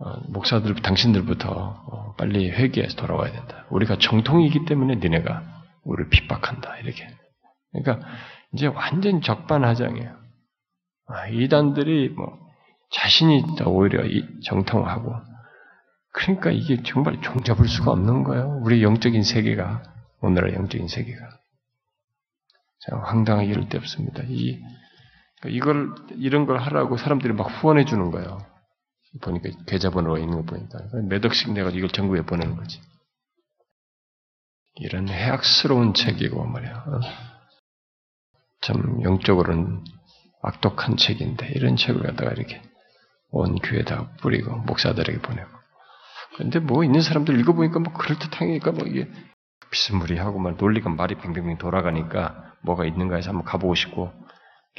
어, 0.00 0.20
목사들 0.28 0.74
당신들부터 0.76 1.50
어, 1.50 2.14
빨리 2.16 2.50
회개해서 2.50 2.96
돌아와야 2.96 3.32
된다. 3.32 3.66
우리가 3.70 3.98
정통이기 3.98 4.64
때문에 4.66 4.96
니네가 4.96 5.42
우리를 5.84 6.10
핍박한다. 6.10 6.78
이렇게. 6.78 7.08
그러니까 7.72 8.06
이제 8.52 8.66
완전 8.66 9.20
적반하장이에요. 9.20 10.16
아, 11.06 11.26
이단들이 11.28 12.10
뭐 12.10 12.38
자신이 12.90 13.44
오히려 13.66 14.02
정통하고 14.44 15.12
그러니까 16.12 16.50
이게 16.50 16.82
정말 16.84 17.20
종잡을 17.20 17.66
수가 17.66 17.90
없는 17.90 18.22
거예요. 18.24 18.60
우리 18.62 18.82
영적인 18.82 19.22
세계가 19.22 19.82
오늘의 20.24 20.54
영적인 20.54 20.88
세계가. 20.88 21.28
자, 22.80 22.96
황당하게 22.96 23.48
이럴 23.48 23.68
데 23.68 23.78
없습니다. 23.78 24.22
이, 24.26 24.58
이걸, 25.46 25.94
이런 26.16 26.46
걸 26.46 26.58
하라고 26.58 26.96
사람들이 26.96 27.34
막 27.34 27.44
후원해 27.44 27.84
주는 27.84 28.10
거예요. 28.10 28.38
보니까 29.20 29.50
계좌번호가 29.66 30.18
있는 30.18 30.38
거 30.38 30.42
보니까. 30.42 30.78
몇 31.08 31.24
억씩 31.24 31.52
내가 31.52 31.70
이걸 31.70 31.90
전국에 31.90 32.22
보내는 32.22 32.56
거지. 32.56 32.80
이런 34.76 35.08
해악스러운 35.08 35.94
책이고 35.94 36.44
말이야. 36.44 36.72
어? 36.72 37.00
참 38.62 39.02
영적으로는 39.02 39.84
악독한 40.42 40.96
책인데 40.96 41.52
이런 41.54 41.76
책을 41.76 42.02
갖다가 42.02 42.32
이렇게 42.32 42.60
온 43.30 43.56
교회에다 43.56 44.16
뿌리고 44.16 44.56
목사들에게 44.56 45.20
보내고. 45.20 45.50
근데 46.36 46.58
뭐 46.58 46.82
있는 46.82 47.00
사람들 47.00 47.38
읽어보니까 47.40 47.78
뭐 47.78 47.92
그럴듯하니까 47.92 48.72
뭐 48.72 48.86
이게 48.86 49.08
비스무리하고 49.70 50.38
막 50.38 50.56
논리가 50.56 50.90
말이 50.90 51.14
뱅뱅뱅 51.16 51.58
돌아가니까 51.58 52.54
뭐가 52.62 52.84
있는가 52.84 53.16
해서 53.16 53.30
한번 53.30 53.44
가보고 53.44 53.74
싶고 53.74 54.12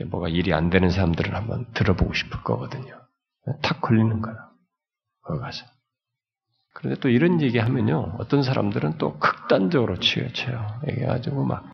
뭐가 0.08 0.30
일이 0.30 0.54
안 0.54 0.70
되는 0.70 0.90
사람들은 0.90 1.34
한번 1.34 1.66
들어보고 1.74 2.14
싶을 2.14 2.44
거거든요. 2.44 3.00
탁 3.62 3.82
걸리는 3.82 4.22
거야. 4.22 4.36
거기 5.22 5.40
가서. 5.40 5.66
그런데 6.74 7.00
또 7.00 7.10
이런 7.10 7.42
얘기 7.42 7.58
하면요. 7.58 8.16
어떤 8.20 8.44
사람들은 8.44 8.98
또 8.98 9.18
극단적으로 9.20 10.00
치우쳐요. 10.00 10.82
얘기해가지고 10.90 11.46
막, 11.46 11.72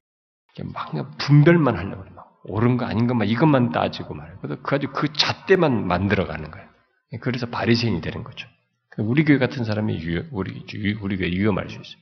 막 0.74 1.18
분별만 1.18 1.76
하려고 1.76 2.04
그래. 2.04 2.12
막 2.16 2.40
옳은 2.44 2.78
거 2.78 2.86
아닌 2.86 3.08
것만 3.08 3.28
이것만 3.28 3.72
따지고 3.72 4.14
말이에요. 4.14 4.38
그래서 4.42 4.62
그 4.62 4.76
아주 4.76 4.88
그 4.94 5.12
잣대만 5.14 5.88
만들어 5.88 6.28
가는 6.28 6.52
거예요. 6.52 6.68
그래서 7.22 7.48
바리새인이 7.48 8.02
되는 8.02 8.24
거죠. 8.24 8.48
우리 8.98 9.26
교회 9.26 9.38
같은 9.38 9.64
사람이 9.64 10.02
유, 10.04 10.26
우리, 10.32 10.64
우리 11.02 11.18
교회 11.18 11.30
위험할 11.30 11.70
수 11.70 11.76
있어요. 11.76 12.02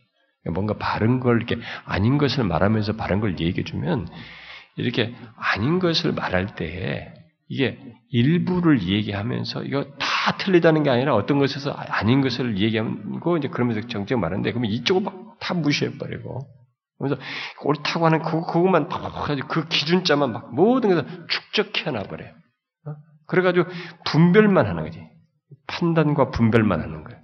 뭔가 0.49 0.75
바른 0.77 1.19
걸 1.19 1.37
이렇게 1.37 1.57
아닌 1.85 2.17
것을 2.17 2.43
말하면서 2.43 2.95
바른 2.95 3.19
걸 3.19 3.39
얘기해 3.39 3.63
주면 3.63 4.07
이렇게 4.75 5.13
아닌 5.35 5.79
것을 5.79 6.13
말할 6.13 6.55
때에 6.55 7.13
이게 7.47 7.79
일부를 8.11 8.83
얘기하면서 8.83 9.63
이거 9.63 9.85
다 9.99 10.37
틀리다는 10.37 10.83
게 10.83 10.89
아니라 10.89 11.15
어떤 11.15 11.39
것에서 11.39 11.71
아닌 11.71 12.21
것을 12.21 12.57
얘기하고 12.59 13.37
이제 13.37 13.47
그러면서 13.47 13.87
정적 13.87 14.19
말하는데 14.19 14.51
그러면 14.51 14.71
이쪽을 14.71 15.01
막 15.01 15.29
다 15.39 15.53
무시해 15.53 15.97
버리고 15.97 16.41
그래서 16.97 17.17
옳다고 17.63 18.05
하는 18.05 18.21
그 18.21 18.41
그것만 18.45 18.89
가지고 18.89 19.47
그 19.47 19.67
기준자만 19.67 20.33
막 20.33 20.53
모든 20.53 20.89
것을 20.89 21.27
축적해 21.27 21.91
놔 21.91 22.03
버려요. 22.03 22.31
어? 22.85 22.95
그래가지고 23.25 23.69
분별만 24.05 24.65
하는 24.67 24.83
거지. 24.83 25.01
판단과 25.67 26.31
분별만 26.31 26.81
하는 26.81 27.03
거예요. 27.05 27.21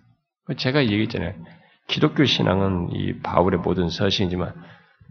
제가 0.57 0.85
얘기했잖아요. 0.85 1.33
기독교 1.87 2.25
신앙은 2.25 2.89
이 2.93 3.19
바울의 3.19 3.59
모든 3.59 3.89
서신이지만 3.89 4.53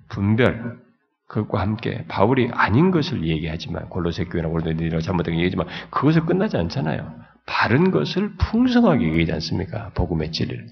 분별 0.08 0.78
그것과 1.26 1.60
함께 1.60 2.04
바울이 2.08 2.50
아닌 2.52 2.90
것을 2.90 3.26
얘기하지만 3.26 3.88
골로새 3.88 4.24
교회나 4.24 4.48
골로새이라 4.48 5.00
잘못된 5.00 5.38
얘기지만 5.38 5.66
그것을 5.90 6.26
끝나지 6.26 6.56
않잖아요. 6.56 7.14
바른 7.46 7.90
것을 7.90 8.32
풍성하게 8.36 9.06
얘기하지 9.06 9.32
않습니까? 9.32 9.90
복음의 9.94 10.32
진리를. 10.32 10.66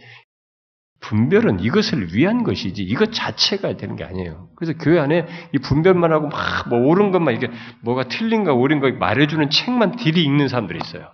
분별은 1.00 1.60
이것을 1.60 2.14
위한 2.14 2.44
것이지 2.44 2.82
이것 2.84 3.12
자체가 3.12 3.76
되는 3.76 3.96
게 3.96 4.04
아니에요. 4.04 4.48
그래서 4.56 4.78
교회 4.78 5.00
안에 5.00 5.26
이 5.52 5.58
분별만 5.58 6.12
하고 6.12 6.28
막 6.28 6.68
뭐 6.68 6.78
옳은 6.78 7.10
것만 7.10 7.34
이게 7.34 7.50
뭐가 7.82 8.04
틀린가 8.04 8.54
옳은 8.54 8.80
거 8.80 8.90
말해주는 8.92 9.50
책만 9.50 9.96
딜이 9.96 10.22
읽는 10.22 10.48
사람들이 10.48 10.78
있어요. 10.82 11.10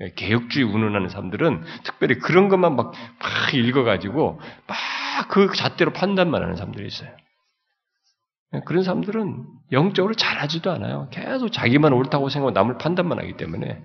예, 0.00 0.12
개혁주의 0.14 0.64
운운하는 0.64 1.08
사람들은 1.08 1.64
특별히 1.84 2.18
그런 2.18 2.48
것만 2.48 2.76
막, 2.76 2.92
막 3.18 3.54
읽어가지고 3.54 4.40
막 4.66 4.76
그 5.28 5.50
잣대로 5.54 5.92
판단만 5.92 6.42
하는 6.42 6.56
사람들이 6.56 6.86
있어요. 6.86 7.10
예, 8.54 8.60
그런 8.64 8.82
사람들은 8.82 9.46
영적으로 9.72 10.14
잘하지도 10.14 10.70
않아요. 10.72 11.08
계속 11.10 11.50
자기만 11.50 11.92
옳다고 11.92 12.28
생각하고 12.28 12.58
남을 12.58 12.78
판단만 12.78 13.18
하기 13.20 13.36
때문에 13.36 13.82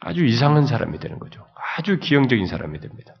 아주 0.00 0.24
이상한 0.24 0.66
사람이 0.66 0.98
되는 0.98 1.18
거죠. 1.18 1.46
아주 1.76 1.98
기형적인 1.98 2.46
사람이 2.46 2.80
됩니다. 2.80 3.14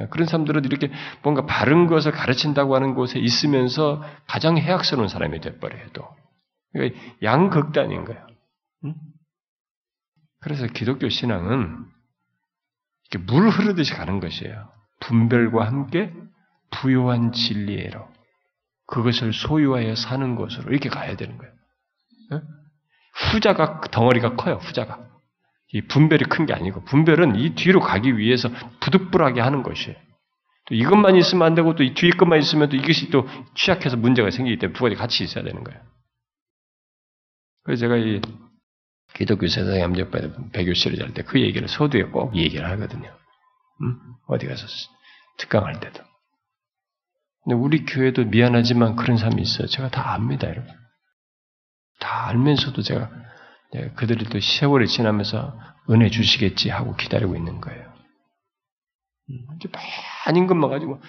예, 0.00 0.06
그런 0.08 0.26
사람들은 0.26 0.64
이렇게 0.64 0.90
뭔가 1.22 1.46
바른 1.46 1.86
것을 1.86 2.12
가르친다고 2.12 2.74
하는 2.74 2.94
곳에 2.94 3.18
있으면서 3.18 4.02
가장 4.26 4.58
해악스러운 4.58 5.08
사람이 5.08 5.40
돼버려요, 5.40 5.88
또. 5.92 6.06
그러니까 6.72 7.00
양극단인 7.22 8.04
거예요. 8.04 8.26
응? 8.84 8.94
그래서 10.46 10.68
기독교 10.68 11.08
신앙은 11.08 11.86
이렇게 13.10 13.32
물 13.32 13.48
흐르듯이 13.48 13.92
가는 13.94 14.20
것이에요. 14.20 14.70
분별과 15.00 15.66
함께 15.66 16.14
부요한 16.70 17.32
진리로 17.32 18.06
그것을 18.86 19.32
소유하여 19.32 19.96
사는 19.96 20.36
것으로 20.36 20.70
이렇게 20.70 20.88
가야 20.88 21.16
되는 21.16 21.36
거예요. 21.36 21.52
후자가 23.32 23.80
덩어리가 23.90 24.36
커요. 24.36 24.60
후자가 24.62 25.04
이 25.72 25.80
분별이 25.80 26.26
큰 26.26 26.46
게 26.46 26.52
아니고 26.52 26.84
분별은 26.84 27.34
이 27.40 27.56
뒤로 27.56 27.80
가기 27.80 28.16
위해서 28.16 28.48
부득불하게 28.78 29.40
하는 29.40 29.64
것이에요. 29.64 29.96
또 30.66 30.76
이것만 30.76 31.16
있으면 31.16 31.44
안 31.44 31.56
되고 31.56 31.74
또 31.74 31.82
이 31.82 31.92
뒤에 31.94 32.10
것만 32.10 32.38
있으면 32.38 32.68
또 32.68 32.76
이것이 32.76 33.10
또 33.10 33.28
취약해서 33.56 33.96
문제가 33.96 34.30
생기기 34.30 34.60
때문에 34.60 34.76
두 34.76 34.84
가지 34.84 34.94
같이 34.94 35.24
있어야 35.24 35.42
되는 35.42 35.64
거예요. 35.64 35.80
그래서 37.64 37.80
제가 37.80 37.96
이 37.96 38.20
기독교 39.16 39.48
세상에 39.48 39.80
함정 39.80 40.10
배교실을 40.52 41.02
할때 41.02 41.22
그 41.22 41.40
얘기를 41.40 41.68
서두에 41.68 42.04
꼭 42.04 42.36
얘기를 42.36 42.68
하거든요. 42.70 43.10
음? 43.82 43.98
어디 44.26 44.46
가서 44.46 44.66
특강할 45.38 45.80
때도. 45.80 46.02
근데 47.42 47.56
우리 47.56 47.86
교회도 47.86 48.26
미안하지만 48.26 48.96
그런 48.96 49.16
사람이 49.16 49.40
있어요. 49.40 49.68
제가 49.68 49.88
다 49.88 50.12
압니다, 50.12 50.48
여러분. 50.48 50.70
다 51.98 52.28
알면서도 52.28 52.82
제가 52.82 53.10
네, 53.72 53.90
그들이 53.94 54.26
또 54.26 54.38
세월이 54.38 54.86
지나면서 54.86 55.58
은혜 55.90 56.10
주시겠지 56.10 56.68
하고 56.68 56.94
기다리고 56.94 57.36
있는 57.36 57.60
거예요. 57.60 57.92
음, 59.30 59.46
이제 59.56 59.68
아닌 60.26 60.46
것만 60.46 60.68
가지고 60.68 61.00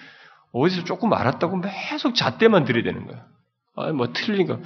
어디서 0.52 0.84
조금 0.84 1.12
알았다고 1.12 1.60
계속 1.60 2.14
잣대만 2.14 2.64
들이대는 2.64 3.06
거예요. 3.06 3.24
아니, 3.76 3.92
뭐 3.92 4.12
틀린 4.14 4.46
거. 4.46 4.60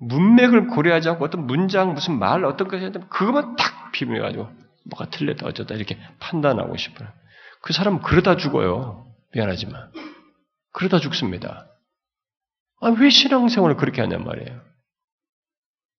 문맥을 0.00 0.68
고려하지 0.68 1.10
않고 1.10 1.24
어떤 1.24 1.46
문장, 1.46 1.92
무슨 1.94 2.18
말, 2.18 2.44
어떤 2.44 2.68
것이 2.68 2.84
있는데 2.84 3.06
그것만 3.08 3.56
딱 3.56 3.92
비밀해가지고 3.92 4.48
뭐가 4.90 5.10
틀렸다, 5.10 5.46
어쩌다 5.46 5.74
이렇게 5.74 5.98
판단하고 6.18 6.76
싶어요. 6.76 7.08
그 7.62 7.72
사람은 7.72 8.00
그러다 8.00 8.36
죽어요. 8.36 9.06
미안하지만. 9.34 9.92
그러다 10.72 10.98
죽습니다. 10.98 11.66
아, 12.80 12.88
왜 12.98 13.10
신앙생활을 13.10 13.76
그렇게 13.76 14.00
하냔 14.00 14.24
말이에요. 14.24 14.60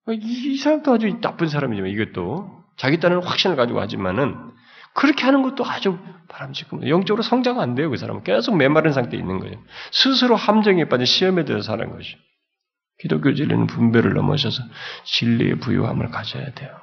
이, 0.09 0.53
이 0.53 0.57
사람도 0.57 0.93
아주 0.93 1.21
나쁜 1.21 1.47
사람이지만 1.47 1.91
이것도 1.91 2.63
자기 2.77 2.99
딴에는 2.99 3.23
확신을 3.23 3.55
가지고 3.55 3.81
하지만은 3.81 4.35
그렇게 4.93 5.23
하는 5.23 5.43
것도 5.43 5.63
아주 5.63 5.99
바람직합니다. 6.27 6.89
영적으로 6.89 7.21
성장 7.21 7.59
안 7.59 7.75
돼요, 7.75 7.89
그 7.91 7.97
사람은. 7.97 8.23
계속 8.23 8.57
메마른 8.57 8.93
상태에 8.93 9.19
있는 9.19 9.39
거예요. 9.39 9.57
스스로 9.91 10.35
함정에 10.35 10.85
빠진 10.85 11.05
시험에 11.05 11.45
들어 11.45 11.61
사는 11.61 11.87
것이. 11.91 12.17
기독교 13.01 13.33
진리는 13.33 13.67
분별을 13.67 14.13
넘어서서 14.13 14.63
진리의 15.05 15.55
부유함을 15.55 16.11
가져야 16.11 16.53
돼요. 16.53 16.79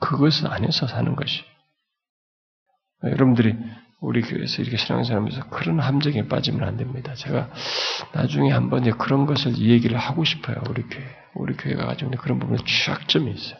그것을 0.00 0.52
안에서 0.52 0.88
사는 0.88 1.14
것이. 1.14 1.44
여러분들이 3.04 3.56
우리 4.00 4.22
교회에서 4.22 4.62
이렇게 4.62 4.76
신앙생활하면서 4.76 5.50
그런 5.50 5.78
함정에 5.78 6.26
빠지면 6.26 6.66
안 6.66 6.76
됩니다. 6.76 7.14
제가 7.14 7.50
나중에 8.12 8.50
한번 8.50 8.82
그런 8.98 9.26
것을 9.26 9.52
이 9.56 9.70
얘기를 9.70 9.96
하고 9.96 10.24
싶어요. 10.24 10.56
우리 10.68 10.82
교회. 10.82 11.04
우리 11.34 11.54
교회가 11.56 11.86
가지고 11.86 12.06
있는 12.08 12.18
그런 12.18 12.38
부분에 12.38 12.58
취약점이 12.64 13.30
있어요. 13.30 13.58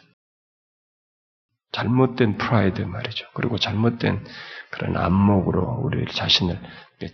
잘못된 1.72 2.36
프라이드 2.36 2.82
말이죠. 2.82 3.26
그리고 3.34 3.58
잘못된 3.58 4.24
그런 4.70 4.96
안목으로 4.96 5.82
우리 5.84 6.04
자신을 6.12 6.58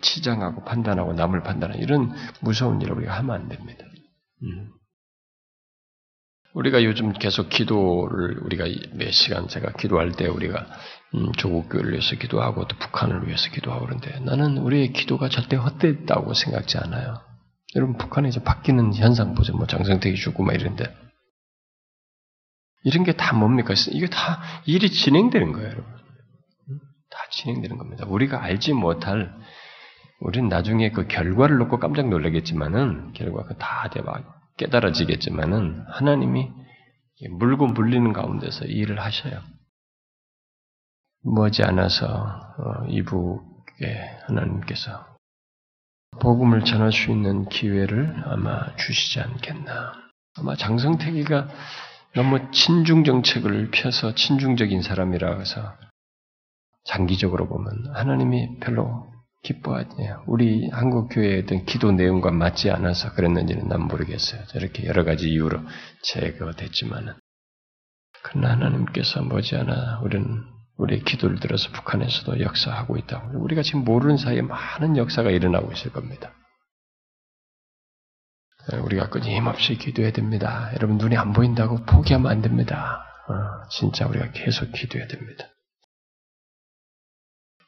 치장하고 0.00 0.64
판단하고 0.64 1.12
남을 1.12 1.42
판단하는 1.42 1.82
이런 1.82 2.14
무서운 2.40 2.80
일을 2.80 2.96
우리가 2.96 3.18
하면 3.18 3.34
안 3.34 3.48
됩니다. 3.48 3.84
음. 4.42 4.70
우리가 6.54 6.84
요즘 6.84 7.12
계속 7.12 7.50
기도를 7.50 8.38
우리가 8.42 8.64
몇 8.94 9.10
시간 9.10 9.46
제가 9.46 9.72
기도할 9.72 10.12
때 10.12 10.26
우리가 10.26 10.66
음, 11.14 11.32
조국 11.32 11.68
교회를 11.68 11.92
위해서 11.92 12.16
기도하고 12.16 12.66
또 12.66 12.76
북한을 12.78 13.26
위해서 13.26 13.50
기도하고 13.50 13.84
그런데 13.86 14.18
나는 14.20 14.56
우리의 14.58 14.92
기도가 14.92 15.28
절대 15.28 15.56
헛되었다고 15.56 16.32
생각지 16.32 16.78
않아요. 16.78 17.20
여러분 17.74 17.98
북한에 17.98 18.28
이제 18.28 18.42
바뀌는 18.42 18.94
현상 18.94 19.34
보죠. 19.34 19.54
뭐 19.54 19.66
장성택이 19.66 20.16
죽고 20.16 20.44
막 20.44 20.54
이런데 20.54 20.86
이런 22.84 23.04
게 23.04 23.12
다 23.12 23.34
뭡니까? 23.34 23.74
이게 23.90 24.06
다 24.06 24.40
일이 24.64 24.88
진행되는 24.88 25.52
거예요, 25.52 25.68
여러분. 25.68 25.92
다 27.10 27.18
진행되는 27.32 27.78
겁니다. 27.78 28.06
우리가 28.06 28.42
알지 28.42 28.72
못할 28.74 29.34
우리는 30.20 30.48
나중에 30.48 30.90
그 30.90 31.06
결과를 31.06 31.58
놓고 31.58 31.78
깜짝 31.78 32.08
놀라겠지만은 32.08 33.12
결과가 33.12 33.56
다 33.56 33.88
대박 33.90 34.24
깨달아지겠지만은 34.56 35.84
하나님이 35.88 36.50
물고 37.30 37.66
물리는 37.66 38.12
가운데서 38.12 38.66
일을 38.66 39.00
하셔요. 39.00 39.40
머지 41.22 41.62
않아서 41.62 42.06
어, 42.06 42.86
이북에 42.88 44.20
하나님께서 44.26 45.16
복음을 46.20 46.64
전할 46.64 46.92
수 46.92 47.10
있는 47.10 47.48
기회를 47.48 48.22
아마 48.24 48.74
주시지 48.76 49.20
않겠나. 49.20 49.92
아마 50.38 50.54
장성택이가 50.56 51.48
너무 52.14 52.50
친중 52.50 53.04
정책을 53.04 53.70
펴서 53.70 54.14
친중적인 54.14 54.82
사람이라 54.82 55.38
해서 55.38 55.74
장기적으로 56.84 57.48
보면 57.48 57.94
하나님이 57.94 58.58
별로 58.60 59.06
기뻐하지. 59.42 59.90
우리 60.26 60.68
한국 60.70 61.08
교회의 61.08 61.42
어떤 61.44 61.64
기도 61.64 61.92
내용과 61.92 62.30
맞지 62.32 62.70
않아서 62.70 63.12
그랬는지는 63.12 63.68
난 63.68 63.82
모르겠어요. 63.82 64.44
저렇게 64.46 64.86
여러 64.86 65.04
가지 65.04 65.28
이유로 65.28 65.60
제거됐지만은. 66.02 67.14
그러나 68.22 68.50
하나님께서 68.50 69.22
머지않아 69.22 70.00
우리는 70.02 70.42
우리의 70.78 71.02
기도를 71.04 71.38
들어서 71.38 71.70
북한에서도 71.72 72.40
역사하고 72.40 72.96
있다고. 72.96 73.38
우리가 73.38 73.62
지금 73.62 73.84
모르는 73.84 74.16
사이에 74.16 74.42
많은 74.42 74.96
역사가 74.96 75.30
일어나고 75.30 75.72
있을 75.72 75.92
겁니다. 75.92 76.32
우리가 78.72 79.08
끊임없이 79.10 79.76
기도해야 79.76 80.12
됩니다. 80.12 80.70
여러분 80.74 80.98
눈이 80.98 81.16
안 81.16 81.32
보인다고 81.32 81.84
포기하면 81.84 82.30
안 82.30 82.42
됩니다. 82.42 83.04
어, 83.28 83.68
진짜 83.70 84.06
우리가 84.06 84.32
계속 84.32 84.72
기도해야 84.72 85.06
됩니다. 85.06 85.46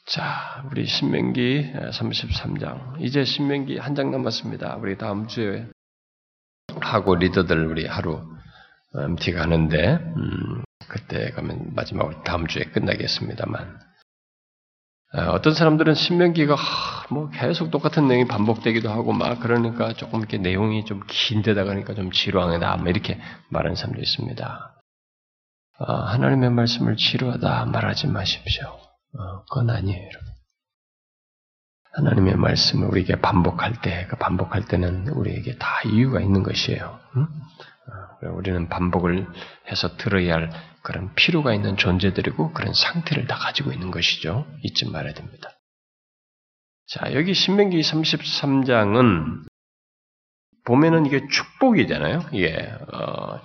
자, 0.08 0.64
우리 0.70 0.86
신명기 0.86 1.72
33장. 1.92 2.96
이제 3.00 3.24
신명기 3.24 3.76
한 3.78 3.94
장 3.94 4.10
남았습니다. 4.10 4.76
우리 4.76 4.96
다음 4.96 5.26
주에 5.26 5.66
하고 6.80 7.14
리더들 7.14 7.66
우리 7.66 7.86
하루 7.86 8.22
MT 8.94 9.32
가는데, 9.32 9.96
음, 9.96 10.62
그때 10.88 11.30
가면 11.32 11.74
마지막으로 11.74 12.22
다음 12.22 12.46
주에 12.46 12.64
끝나겠습니다만. 12.64 13.78
어, 15.14 15.20
어떤 15.32 15.52
사람들은 15.52 15.92
신명기가 15.94 16.56
뭐 17.10 17.28
계속 17.28 17.70
똑같은 17.70 18.08
내용이 18.08 18.26
반복되기도 18.28 18.88
하고 18.90 19.12
막 19.12 19.40
그러니까 19.40 19.92
조금 19.92 20.20
이렇게 20.20 20.38
내용이 20.38 20.86
좀 20.86 21.02
긴데다 21.06 21.64
가니까 21.64 21.94
좀 21.94 22.10
지루하다 22.10 22.76
뭐 22.78 22.88
이렇게 22.88 23.20
말하는 23.50 23.74
사람도 23.74 24.00
있습니다. 24.00 24.74
어, 25.80 25.92
하나님의 25.92 26.50
말씀을 26.50 26.96
지루하다 26.96 27.66
말하지 27.66 28.06
마십시오. 28.06 28.87
어, 29.18 29.44
그건 29.44 29.70
아니에요, 29.70 30.00
여러분. 30.00 30.28
하나님의 31.92 32.36
말씀을 32.36 32.88
우리에게 32.88 33.20
반복할 33.20 33.80
때, 33.82 34.06
그 34.08 34.16
반복할 34.16 34.64
때는 34.64 35.08
우리에게 35.08 35.56
다 35.58 35.82
이유가 35.84 36.20
있는 36.20 36.44
것이에요. 36.44 37.00
응? 37.16 37.22
어, 37.22 38.28
우리는 38.34 38.68
반복을 38.68 39.26
해서 39.70 39.96
들어야 39.96 40.34
할 40.34 40.50
그런 40.82 41.12
필요가 41.14 41.52
있는 41.52 41.76
존재들이고 41.76 42.52
그런 42.52 42.72
상태를 42.72 43.26
다 43.26 43.36
가지고 43.36 43.72
있는 43.72 43.90
것이죠. 43.90 44.46
잊지 44.62 44.88
말아야 44.88 45.14
됩니다. 45.14 45.50
자, 46.86 47.12
여기 47.12 47.34
신명기 47.34 47.80
33장은 47.80 49.48
보면은 50.64 51.06
이게 51.06 51.26
축복이잖아요. 51.28 52.26
예, 52.34 52.78
어, 52.92 53.40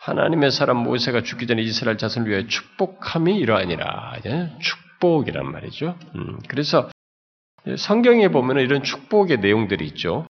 하나님의 0.00 0.52
사람 0.52 0.78
모세가 0.78 1.22
죽기 1.22 1.46
전에 1.46 1.62
이스라엘 1.62 1.98
자손을 1.98 2.30
위해 2.30 2.46
축복함이 2.46 3.36
이러하니라. 3.38 4.20
축 4.60 4.91
복이란 5.02 5.50
말이죠. 5.50 5.98
음, 6.14 6.38
그래서 6.46 6.88
성경에 7.76 8.28
보면 8.28 8.58
이런 8.58 8.84
축복의 8.84 9.40
내용들이 9.40 9.84
있죠. 9.88 10.26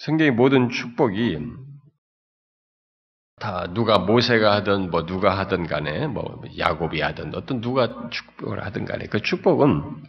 성경의 0.00 0.32
모든 0.32 0.68
축복이 0.68 1.38
다 3.38 3.72
누가 3.72 3.98
모세가 3.98 4.52
하든 4.56 4.90
뭐 4.90 5.06
누가 5.06 5.38
하든 5.38 5.68
간에 5.68 6.08
뭐 6.08 6.42
야곱이 6.58 7.00
하든 7.00 7.36
어떤 7.36 7.60
누가 7.60 8.08
축복을 8.10 8.64
하든 8.64 8.84
간에 8.84 9.06
그 9.06 9.22
축복은 9.22 10.02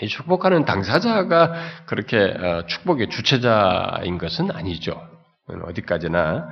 이 0.00 0.08
축복하는 0.08 0.64
당사자가 0.64 1.84
그렇게 1.84 2.16
어, 2.16 2.64
축복의 2.66 3.10
주체자인 3.10 4.16
것은 4.16 4.50
아니죠. 4.52 5.06
어디까지나 5.64 6.48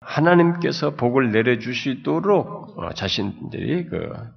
하나님께서 0.00 0.96
복을 0.96 1.30
내려주시도록 1.30 2.78
어, 2.78 2.92
자신들이 2.94 3.86
그 3.86 3.96
어, 3.96 4.35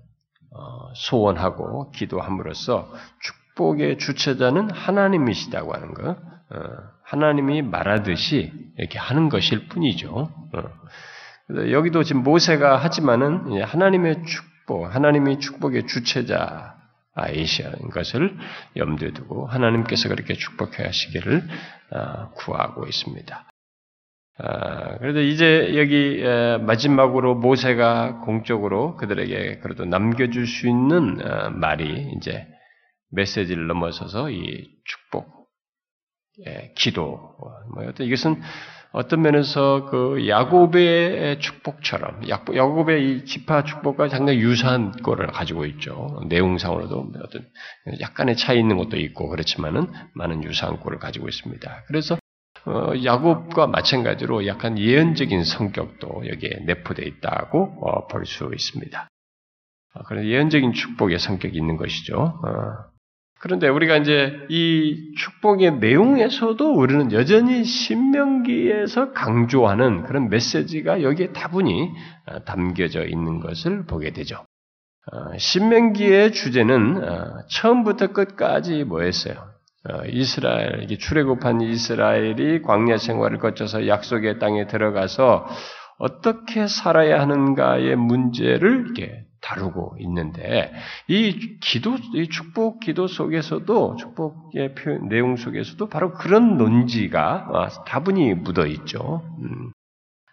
소원하고 0.96 1.92
기도함으로써 1.92 2.92
축복의 3.22 3.98
주체자는 3.98 4.72
하나님이시다고 4.72 5.74
하는 5.74 5.94
것, 5.94 6.12
어, 6.12 6.18
하나님이 7.04 7.62
말하듯이 7.62 8.52
이렇게 8.78 9.00
하는 9.00 9.30
것일 9.30 9.68
뿐이죠. 9.68 10.32
여기도 11.72 12.04
지금 12.04 12.24
모세가 12.24 12.78
하지만은 12.78 13.64
하나님의 13.64 14.24
축복, 14.26 14.94
하나님이 14.94 15.40
축복의 15.40 15.88
주체자이시는 15.88 17.90
것을 17.92 18.38
염두에 18.76 19.12
두고 19.12 19.48
하나님께서 19.48 20.10
그렇게 20.10 20.36
축복해 20.36 20.84
하시기를 20.84 21.48
구하고 22.36 22.86
있습니다. 22.86 23.46
아, 24.42 24.98
그래도 25.00 25.20
이제 25.22 25.74
여기 25.76 26.24
마지막으로 26.66 27.36
모세가 27.36 28.22
공적으로 28.22 28.96
그들에게 28.96 29.60
그래도 29.60 29.86
남겨줄 29.86 30.48
수 30.48 30.68
있는 30.68 31.20
어, 31.22 31.50
말이 31.50 32.14
이제 32.18 32.48
메시지를 33.12 33.68
넘어서서 33.68 34.30
이 34.30 34.70
축복, 34.86 35.50
기도, 36.76 37.36
뭐 37.74 37.84
이것은 38.00 38.42
어떤 38.92 39.22
면에서 39.22 39.86
그 39.86 40.28
야곱의 40.28 41.40
축복처럼 41.40 42.28
야곱의 42.28 43.12
이 43.12 43.26
지파 43.26 43.64
축복과 43.64 44.10
상당히 44.10 44.40
유사한 44.40 44.92
거를 44.92 45.28
가지고 45.28 45.66
있죠. 45.66 46.22
내용상으로도 46.28 47.12
어떤 47.24 47.46
약간의 48.00 48.36
차이 48.36 48.58
있는 48.58 48.78
것도 48.78 48.98
있고 48.98 49.30
그렇지만은 49.30 49.88
많은 50.14 50.44
유사한 50.44 50.80
꼴을 50.80 50.98
가지고 50.98 51.28
있습니다. 51.28 51.84
그래서 51.88 52.16
어, 52.16 52.18
야곱과 53.04 53.68
마찬가지로 53.68 54.46
약간 54.48 54.78
예언적인 54.78 55.44
성격도 55.44 56.24
여기에 56.28 56.62
내포되어 56.66 57.06
있다고 57.06 57.80
어, 57.82 58.08
볼수 58.08 58.52
있습니다. 58.54 59.08
어, 59.96 60.04
그런 60.04 60.26
예언적인 60.26 60.74
축복의 60.74 61.20
성격이 61.20 61.58
있는 61.58 61.78
것이죠. 61.78 62.16
어, 62.18 62.90
그런데 63.40 63.70
우리가 63.70 63.96
이제 63.98 64.46
이 64.50 65.14
축복의 65.18 65.80
내용에서도 65.80 66.74
우리는 66.74 67.12
여전히 67.14 67.64
신명기에서 67.64 69.14
강조하는 69.14 70.04
그런 70.04 70.30
메시지가 70.30 71.04
여기에 71.04 71.32
다분히 71.32 71.90
어, 72.28 72.44
담겨져 72.44 73.06
있는 73.06 73.40
것을 73.40 73.86
보게 73.86 74.12
되죠. 74.12 74.46
어, 75.12 75.38
신명기의 75.38 76.34
주제는 76.34 77.04
어, 77.04 77.48
처음부터 77.48 78.08
끝까지 78.12 78.84
뭐였어요? 78.84 79.59
이스라엘, 80.08 80.88
출애굽한 80.88 81.62
이스라엘이 81.62 82.62
광야 82.62 82.98
생활을 82.98 83.40
거쳐서 83.40 83.88
약속의 83.88 84.40
땅에 84.40 84.68
들어가서 84.68 85.48
어떻게 85.98 86.68
살아야 86.68 87.20
하는가의 87.22 87.96
문제를 87.96 88.86
이렇게 88.86 89.26
다루고 89.42 89.96
있는데 90.00 90.74
이 91.08 91.58
기도, 91.62 91.96
이 92.14 92.28
축복 92.30 92.80
기도 92.82 93.08
속에서도 93.08 93.96
축복의 93.96 94.76
표현 94.76 95.08
내용 95.08 95.36
속에서도 95.36 95.88
바로 95.90 96.14
그런 96.14 96.58
논지가 96.58 97.50
아, 97.54 97.70
다분히 97.86 98.34
묻어 98.34 98.66
있죠. 98.66 99.24
음. 99.42 99.72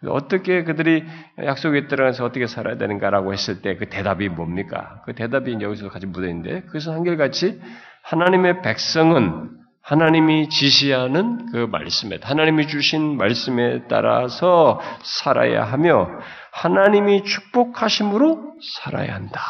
어떻게 0.07 0.63
그들이 0.63 1.05
약속에 1.43 1.89
들어가서 1.89 2.25
어떻게 2.25 2.47
살아야 2.47 2.77
되는가라고 2.77 3.33
했을 3.33 3.63
때 3.63 3.77
그 3.77 3.89
대답이 3.89 4.29
뭡니까? 4.29 5.03
그 5.05 5.15
대답이 5.15 5.57
여기서 5.61 5.89
같이 5.89 6.07
묻어 6.07 6.27
있는데 6.29 6.63
그것은 6.63 6.93
한결같이 6.93 7.61
하나님의 8.07 8.63
백성은 8.63 9.51
하나님이 9.83 10.49
지시하는 10.49 11.53
그 11.53 11.59
말씀에, 11.71 12.19
하나님이 12.23 12.67
주신 12.67 13.17
말씀에 13.17 13.87
따라서 13.89 14.81
살아야 15.03 15.65
하며, 15.65 16.09
하나님이 16.53 17.25
축복하심으로 17.25 18.55
살아야 18.83 19.15
한다. 19.15 19.41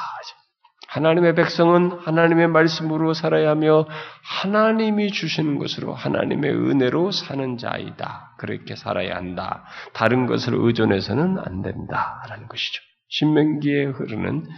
하나님의 0.88 1.34
백성은 1.34 2.00
하나님의 2.04 2.48
말씀으로 2.48 3.12
살아야 3.12 3.50
하며, 3.50 3.86
하나님이 4.22 5.10
주시는 5.10 5.58
것으로 5.58 5.94
하나님의 5.94 6.50
은혜로 6.50 7.10
사는 7.10 7.58
자이다. 7.58 8.36
그렇게 8.38 8.74
살아야 8.76 9.16
한다. 9.16 9.64
다른 9.92 10.26
것을 10.26 10.54
의존해서는 10.54 11.38
안 11.44 11.62
된다. 11.62 12.22
라는 12.28 12.46
것이죠. 12.48 12.82
신명기에 13.08 13.84
흐르는 13.84 14.38
어, 14.38 14.48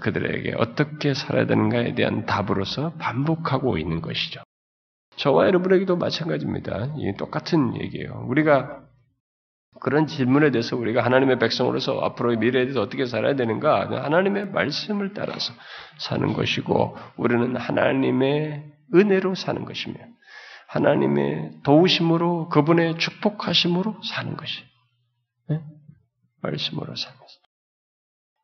그들에게 0.00 0.54
어떻게 0.56 1.14
살아야 1.14 1.46
되는가에 1.46 1.94
대한 1.94 2.26
답으로서 2.26 2.92
반복하고 2.98 3.78
있는 3.78 4.00
것이죠. 4.00 4.42
저와 5.16 5.46
여러분에게도 5.46 5.96
마찬가지입니다. 5.96 6.94
똑같은 7.18 7.80
얘기예요. 7.80 8.24
우리가 8.28 8.88
그런 9.80 10.06
질문에 10.06 10.50
대해서 10.50 10.76
우리가 10.76 11.04
하나님의 11.04 11.38
백성으로서 11.38 12.00
앞으로의 12.00 12.38
미래에 12.38 12.64
대해서 12.64 12.80
어떻게 12.80 13.06
살아야 13.06 13.34
되는가? 13.36 14.04
하나님의 14.04 14.50
말씀을 14.50 15.12
따라서 15.14 15.52
사는 15.98 16.32
것이고, 16.32 16.96
우리는 17.16 17.56
하나님의 17.56 18.64
은혜로 18.94 19.34
사는 19.34 19.64
것이며, 19.64 19.96
하나님의 20.68 21.60
도우심으로, 21.62 22.48
그분의 22.48 22.98
축복하심으로 22.98 24.00
사는 24.02 24.36
것이. 24.36 24.62
네? 25.48 25.60
말씀으로 26.42 26.94
사는 26.96 27.18
것. 27.18 27.26
아, 27.26 27.37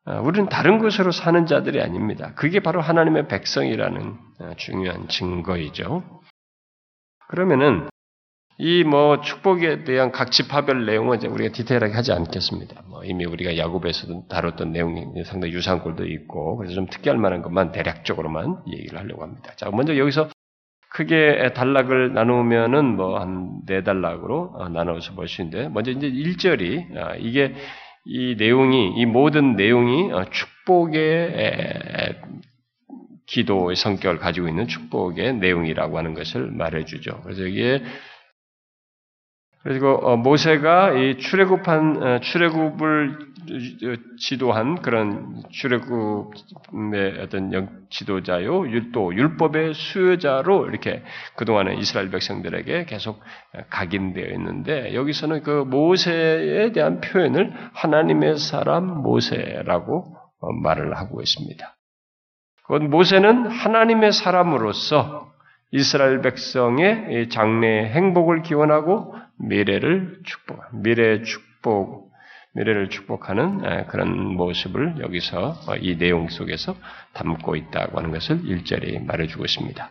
우리는 0.06 0.48
다른 0.48 0.78
것으로 0.78 1.12
사는 1.12 1.46
자들이 1.46 1.80
아닙니다. 1.80 2.32
그게 2.34 2.60
바로 2.60 2.80
하나님의 2.80 3.28
백성이라는 3.28 4.14
아, 4.40 4.54
중요한 4.56 5.08
증거이죠. 5.08 6.02
그러면은 7.28 7.88
이 8.58 8.84
뭐 8.84 9.20
축복에 9.20 9.82
대한 9.84 10.12
각 10.12 10.30
집파별 10.30 10.86
내용은 10.86 11.16
이제 11.18 11.26
우리가 11.26 11.52
디테일하게 11.52 11.92
하지 11.94 12.12
않겠습니다. 12.12 12.82
뭐 12.88 13.02
이미 13.04 13.24
우리가 13.24 13.56
야곱에서도 13.56 14.28
다뤘던 14.28 14.70
내용이 14.72 15.24
상당히 15.24 15.54
유사한 15.54 15.80
꼴도 15.80 16.06
있고 16.06 16.56
그래서 16.58 16.74
좀 16.74 16.86
특이할 16.86 17.18
만한 17.18 17.42
것만 17.42 17.72
대략적으로만 17.72 18.62
얘기를 18.68 18.98
하려고 18.98 19.22
합니다. 19.22 19.52
자, 19.56 19.70
먼저 19.70 19.96
여기서 19.96 20.28
크게 20.90 21.52
단락을 21.54 22.14
나누면은 22.14 22.96
뭐 22.96 23.18
한 23.18 23.62
네 23.66 23.82
단락으로 23.82 24.52
어, 24.54 24.68
나눠서 24.68 25.14
볼 25.14 25.26
수 25.26 25.42
있는데 25.42 25.68
먼저 25.68 25.90
이제 25.90 26.08
1절이 26.08 26.96
아, 26.96 27.14
이게 27.16 27.54
이 28.04 28.36
내용이 28.36 28.94
이 28.96 29.06
모든 29.06 29.56
내용이 29.56 30.12
어, 30.12 30.24
축복의 30.30 32.20
기도의 33.26 33.76
성격을 33.76 34.18
가지고 34.18 34.48
있는 34.48 34.66
축복의 34.66 35.36
내용이라고 35.36 35.96
하는 35.96 36.14
것을 36.14 36.50
말해주죠. 36.50 37.22
그래서 37.22 37.42
여기에 37.42 37.82
그리고 39.62 39.94
어, 39.94 40.16
모세가 40.16 40.92
이 40.92 41.18
출애굽한 41.18 42.02
어, 42.02 42.20
출애굽을 42.20 43.33
지도한 44.18 44.82
그런 44.82 45.42
출애굽의 45.50 47.20
어떤 47.20 47.78
지도자요, 47.90 48.64
또 48.92 49.14
율법의 49.14 49.74
수요자로 49.74 50.66
이렇게 50.68 51.02
그동안에 51.36 51.74
이스라엘 51.76 52.10
백성들에게 52.10 52.84
계속 52.86 53.20
각인되어 53.70 54.32
있는데 54.34 54.94
여기서는 54.94 55.42
그 55.42 55.64
모세에 55.64 56.72
대한 56.72 57.00
표현을 57.00 57.52
하나님의 57.72 58.38
사람 58.38 58.86
모세라고 59.02 60.16
어, 60.40 60.52
말을 60.52 60.96
하고 60.96 61.20
있습니다. 61.20 61.76
곧 62.66 62.82
모세는 62.82 63.46
하나님의 63.46 64.12
사람으로서 64.12 65.32
이스라엘 65.70 66.20
백성의 66.20 67.28
장래의 67.28 67.90
행복을 67.90 68.42
기원하고 68.42 69.14
미래를 69.38 70.20
축복, 70.24 70.60
미래의 70.72 71.24
축복, 71.24 72.03
미래를 72.54 72.88
축복하는 72.88 73.86
그런 73.88 74.34
모습을 74.34 74.96
여기서 75.00 75.54
어, 75.68 75.76
이 75.80 75.96
내용 75.98 76.28
속에서 76.28 76.76
담고 77.14 77.56
있다고 77.56 77.98
하는 77.98 78.10
것을 78.12 78.40
일절히 78.44 78.98
말해주고 79.00 79.44
있습니다. 79.44 79.90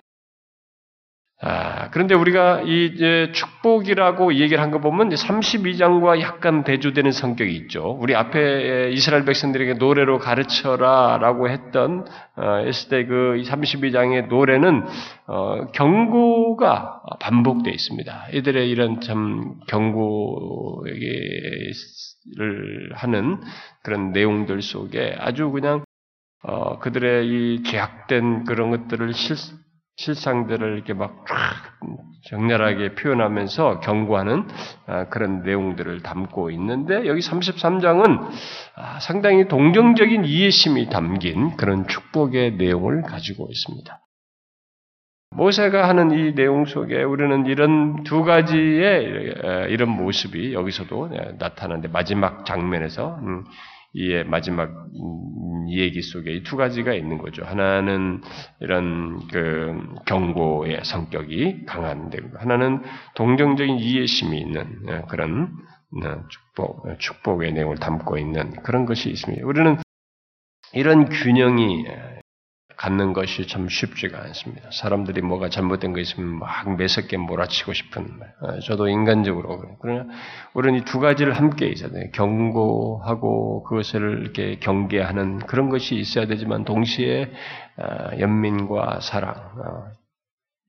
아, 1.45 1.89
그런데 1.91 2.15
우리가 2.15 2.61
이 2.61 3.31
축복이라고 3.33 4.35
얘기를 4.35 4.63
한 4.63 4.71
거 4.71 4.79
보면 4.79 5.09
32장과 5.09 6.21
약간 6.21 6.63
대조되는 6.63 7.11
성격이 7.11 7.53
있죠. 7.53 7.97
우리 7.99 8.15
앞에 8.15 8.91
이스라엘 8.93 9.25
백성들에게 9.25 9.73
노래로 9.73 10.19
가르쳐라라고 10.19 11.49
했던 11.49 12.05
어, 12.37 12.63
했을 12.65 12.87
때 12.89 13.05
그 13.05 13.43
32장의 13.45 14.27
노래는 14.29 14.85
어, 15.27 15.67
경고가 15.73 17.01
반복되어 17.19 17.73
있습니다. 17.73 18.27
이들의 18.35 18.69
이런 18.69 19.01
참 19.01 19.55
경고 19.67 20.85
를 22.37 22.89
하는 22.93 23.41
그런 23.83 24.13
내용들 24.13 24.61
속에 24.61 25.15
아주 25.19 25.51
그냥 25.51 25.83
어, 26.43 26.79
그들의 26.79 27.27
이 27.27 27.63
죄악된 27.63 28.45
그런 28.45 28.71
것들을 28.71 29.13
실, 29.13 29.35
실상들을 29.97 30.75
이렇게 30.75 30.93
막 30.93 31.25
정렬하게 32.25 32.95
표현하면서 32.95 33.81
경고하는 33.81 34.47
아, 34.87 35.09
그런 35.09 35.43
내용들을 35.43 36.01
담고 36.01 36.51
있는데 36.51 37.07
여기 37.07 37.19
33장은 37.19 38.29
아, 38.75 38.99
상당히 38.99 39.47
동정적인 39.47 40.25
이해심이 40.25 40.89
담긴 40.89 41.57
그런 41.57 41.87
축복의 41.87 42.55
내용을 42.55 43.01
가지고 43.03 43.47
있습니다. 43.49 43.99
모세가 45.35 45.87
하는 45.87 46.11
이 46.11 46.33
내용 46.35 46.65
속에 46.65 47.03
우리는 47.03 47.45
이런 47.45 48.03
두 48.03 48.23
가지의 48.23 49.35
이런 49.69 49.89
모습이 49.89 50.53
여기서도 50.53 51.09
나타나는데 51.39 51.87
마지막 51.89 52.45
장면에서 52.45 53.17
음, 53.21 53.43
이의 53.93 54.23
마지막 54.25 54.69
음, 54.69 55.69
얘기 55.69 56.01
속에 56.01 56.31
이 56.31 56.43
두 56.43 56.57
가지가 56.57 56.93
있는 56.93 57.17
거죠. 57.17 57.43
하나는 57.45 58.21
이런 58.59 59.27
그 59.27 59.81
경고의 60.05 60.81
성격이 60.83 61.65
강한데 61.65 62.19
하나는 62.37 62.81
동정적인 63.15 63.77
이해심이 63.79 64.37
있는 64.39 64.79
예, 64.89 65.01
그런 65.07 65.51
어, 66.03 66.23
축복, 66.29 66.99
축복의 66.99 67.53
내용을 67.53 67.77
담고 67.77 68.17
있는 68.17 68.51
그런 68.63 68.85
것이 68.85 69.09
있습니다. 69.09 69.45
우리는 69.45 69.77
이런 70.73 71.05
균형이 71.07 71.85
갖는 72.83 73.13
것이 73.13 73.47
참 73.47 73.69
쉽지가 73.69 74.21
않습니다. 74.21 74.69
사람들이 74.73 75.21
뭐가 75.21 75.47
잘못된 75.47 75.93
거 75.93 76.01
있으면 76.01 76.37
막 76.37 76.75
매섭게 76.75 77.15
몰아치고 77.15 77.71
싶은, 77.71 78.19
어, 78.41 78.59
저도 78.59 78.89
인간적으로 78.89 79.77
그러나 79.81 80.05
우리는 80.53 80.79
이 80.79 80.83
두 80.83 80.99
가지를 80.99 81.31
함께 81.31 81.67
있어야 81.67 81.91
돼요. 81.91 82.09
경고하고 82.13 83.63
그것을 83.63 84.19
이렇게 84.23 84.57
경계하는 84.59 85.39
그런 85.39 85.69
것이 85.69 85.95
있어야 85.95 86.27
되지만 86.27 86.65
동시에 86.65 87.31
어, 87.77 88.19
연민과 88.19 88.99
사랑, 89.01 89.31
어, 89.33 89.85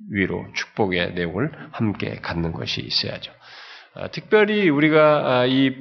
위로, 0.08 0.46
축복의 0.54 1.14
내용을 1.14 1.50
함께 1.72 2.20
갖는 2.22 2.52
것이 2.52 2.80
있어야죠. 2.80 3.32
아, 3.96 4.08
특별히 4.08 4.68
우리가 4.68 5.40
아, 5.40 5.46
이 5.46 5.74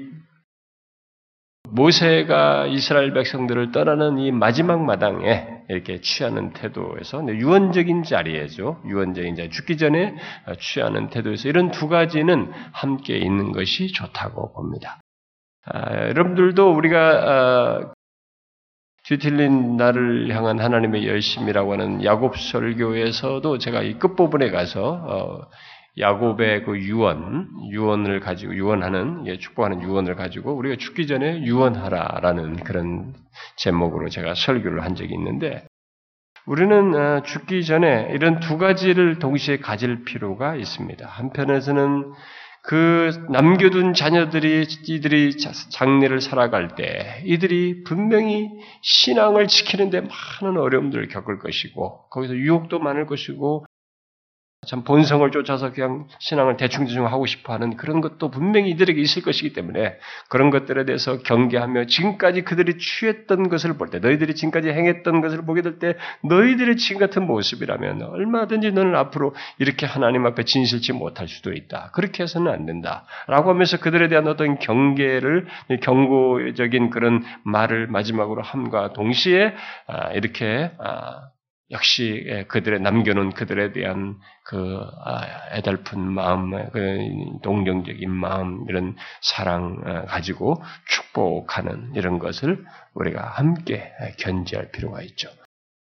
모세가 1.74 2.68
이스라엘 2.68 3.14
백성들을 3.14 3.72
떠나는 3.72 4.20
이 4.20 4.32
마지막 4.32 4.84
마당에 4.84 5.48
이렇게 5.70 6.02
취하는 6.02 6.54
태도에서 6.54 7.26
유언적인 7.26 8.04
자리에죠. 8.04 8.82
유언적인 8.86 9.36
자리 9.36 9.50
죽기 9.50 9.78
전에 9.78 10.16
취하는 10.60 11.10
태도에서 11.10 11.50
이런 11.50 11.72
두 11.72 11.88
가지는 11.88 12.52
함께 12.74 13.18
있는 13.18 13.52
것이 13.52 13.92
좋다고 13.92 14.54
봅니다. 14.54 15.02
아, 15.66 16.10
여러분들도 16.10 16.74
우리가 16.74 17.00
아, 17.00 17.94
뒤틀린 19.06 19.76
나를 19.76 20.34
향한 20.34 20.60
하나님의 20.60 21.08
열심이라고 21.08 21.74
하는 21.74 22.04
야곱 22.04 22.38
설교에서도 22.38 23.58
제가 23.58 23.82
이 23.82 23.98
끝부분에 24.00 24.52
가서 24.52 24.84
어, 24.84 25.50
야곱의 25.98 26.64
그 26.64 26.80
유언, 26.80 27.50
유언을 27.70 28.20
가지고 28.20 28.56
유언하는 28.56 29.28
예, 29.28 29.38
축복하는 29.38 29.82
유언을 29.84 30.16
가지고 30.16 30.54
우리가 30.56 30.76
죽기 30.78 31.06
전에 31.06 31.44
유언하라라는 31.44 32.64
그런 32.64 33.14
제목으로 33.58 34.10
제가 34.10 34.34
설교를 34.34 34.84
한 34.84 34.96
적이 34.96 35.14
있는데 35.14 35.66
우리는 36.46 36.96
어, 36.96 37.22
죽기 37.24 37.64
전에 37.64 38.10
이런 38.14 38.40
두 38.40 38.58
가지를 38.58 39.20
동시에 39.20 39.58
가질 39.58 40.04
필요가 40.04 40.56
있습니다. 40.56 41.08
한편에서는 41.08 42.12
그 42.66 43.26
남겨둔 43.30 43.94
자녀들이 43.94 44.66
이들이 44.88 45.38
장례를 45.38 46.22
살아갈 46.22 46.76
때 46.76 47.22
이들이 47.26 47.84
분명히 47.84 48.50
신앙을 48.82 49.48
지키는데 49.48 50.02
많은 50.02 50.58
어려움들을 50.58 51.10
겪을 51.10 51.40
것이고 51.40 52.08
거기서 52.10 52.36
유혹도 52.36 52.80
많을 52.80 53.06
것이고 53.06 53.66
참 54.66 54.84
본성을 54.84 55.30
쫓아서 55.32 55.72
그냥 55.72 56.08
신앙을 56.20 56.58
대충대충 56.58 57.06
하고 57.08 57.26
싶어 57.26 57.54
하는 57.54 57.76
그런 57.76 58.02
것도 58.02 58.32
분명히 58.32 58.70
이들에게 58.72 59.00
있을 59.02 59.22
것이기 59.22 59.54
때문에 59.54 59.96
그런 60.30 60.50
것들에 60.50 60.86
대해서 60.86 61.20
경계하며 61.20 61.86
지금까지 61.86 62.44
그들이 62.44 62.78
취했던 62.78 63.50
것을 63.50 63.78
볼 63.78 63.90
때, 63.90 64.00
너희들이 64.00 64.36
지금까지 64.36 64.70
행했던 64.70 65.22
것을 65.22 65.46
보게 65.46 65.62
될 65.62 65.80
때, 65.80 65.96
너희들의 66.24 66.78
지금 66.78 67.00
같은 67.00 67.26
모습이라면 67.26 68.02
얼마든지 68.04 68.72
너는 68.72 68.96
앞으로 68.96 69.34
이렇게 69.60 69.86
하나님 69.86 70.26
앞에 70.26 70.44
진실치 70.44 70.94
못할 70.94 71.28
수도 71.28 71.54
있다. 71.54 71.92
그렇게 71.94 72.24
해서는 72.24 72.52
안 72.52 72.66
된다. 72.66 73.06
라고 73.28 73.50
하면서 73.50 73.78
그들에 73.80 74.08
대한 74.08 74.28
어떤 74.28 74.60
경계를, 74.60 75.48
경고적인 75.82 76.90
그런 76.90 77.24
말을 77.44 77.88
마지막으로 77.88 78.42
함과 78.42 78.94
동시에 78.94 79.54
아, 79.88 80.12
이렇게 80.12 80.72
아, 80.80 81.33
역시 81.74 82.24
예, 82.28 82.44
그들의 82.46 82.80
남겨놓은 82.80 83.32
그들에 83.32 83.74
대한 83.74 84.18
그 84.46 84.80
아, 85.04 85.56
애달픈 85.58 86.00
마음, 86.00 86.52
그 86.72 87.00
동정적인 87.42 88.10
마음, 88.10 88.66
이런 88.70 88.96
사랑 89.22 89.82
어, 89.84 90.06
가지고 90.06 90.62
축복하는 90.88 91.94
이런 91.96 92.20
것을 92.20 92.64
우리가 92.94 93.28
함께 93.28 93.92
견지할 94.20 94.72
필요가 94.72 95.02
있죠. 95.02 95.30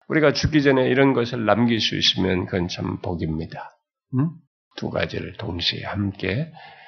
우리가 0.07 0.33
죽기 0.33 0.63
전에 0.63 0.87
이런 0.87 1.13
것을 1.13 1.45
남길 1.45 1.79
수 1.79 1.97
있으면 1.97 2.45
그건 2.45 2.67
참 2.67 2.99
복입니다. 3.01 3.77
음? 4.15 4.29
두 4.77 4.89
가지를 4.89 5.33
동시에 5.33 5.83
함께 5.83 6.51
어, 6.51 6.80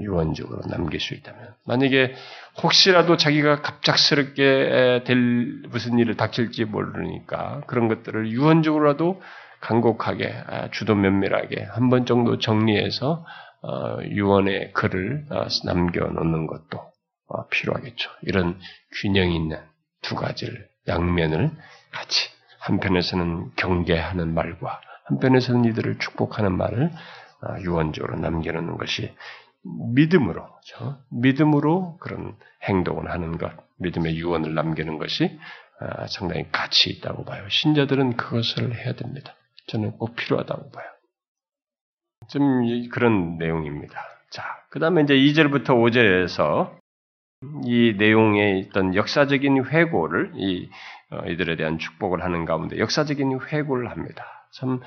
유언적으로 0.00 0.60
남길 0.68 1.00
수 1.00 1.14
있다면 1.14 1.54
만약에 1.66 2.14
혹시라도 2.62 3.16
자기가 3.16 3.62
갑작스럽게 3.62 5.02
될 5.06 5.62
무슨 5.68 5.98
일을 5.98 6.16
닥칠지 6.16 6.64
모르니까 6.64 7.62
그런 7.66 7.88
것들을 7.88 8.30
유언적으로라도 8.30 9.20
간곡하게 9.60 10.42
아, 10.46 10.70
주도 10.70 10.94
면밀하게 10.94 11.64
한 11.70 11.90
번 11.90 12.06
정도 12.06 12.38
정리해서 12.38 13.24
어, 13.62 13.98
유언의 14.02 14.72
글을 14.74 15.24
어, 15.30 15.46
남겨놓는 15.64 16.46
것도 16.46 16.80
필요하겠죠. 17.50 18.10
이런 18.22 18.58
균형 19.00 19.32
있는 19.32 19.58
두 20.02 20.14
가지를 20.14 20.68
양면을 20.86 21.50
같이 21.90 22.28
한편에서는 22.60 23.50
경계하는 23.56 24.32
말과 24.34 24.80
한편에서는 25.06 25.64
이들을 25.64 25.98
축복하는 25.98 26.56
말을 26.56 26.90
유언적으로 27.62 28.16
남겨놓는 28.18 28.76
것이 28.76 29.12
믿음으로, 29.94 30.46
그렇죠? 30.46 30.98
믿음으로 31.10 31.96
그런 31.98 32.36
행동을 32.62 33.10
하는 33.10 33.38
것, 33.38 33.52
믿음의 33.78 34.16
유언을 34.16 34.54
남기는 34.54 34.98
것이 34.98 35.38
아, 35.80 36.06
상당히 36.06 36.46
가치 36.50 36.90
있다고 36.90 37.24
봐요. 37.24 37.46
신자들은 37.48 38.16
그것을 38.16 38.74
해야 38.74 38.94
됩니다. 38.94 39.34
저는 39.66 39.92
꼭 39.98 40.16
필요하다고 40.16 40.70
봐요. 40.70 40.86
좀 42.28 42.88
그런 42.88 43.36
내용입니다. 43.38 44.00
자, 44.30 44.42
그 44.70 44.78
다음에 44.78 45.02
이제 45.02 45.14
2절부터 45.14 45.66
5절에서 45.66 46.76
이 47.64 47.94
내용에 47.98 48.58
있던 48.60 48.94
역사적인 48.94 49.66
회고를 49.66 50.32
이 50.36 50.68
어, 51.10 51.24
이들에 51.26 51.56
대한 51.56 51.78
축복을 51.78 52.24
하는 52.24 52.44
가운데 52.44 52.78
역사적인 52.78 53.38
회고를 53.48 53.90
합니다. 53.90 54.35
참 54.56 54.80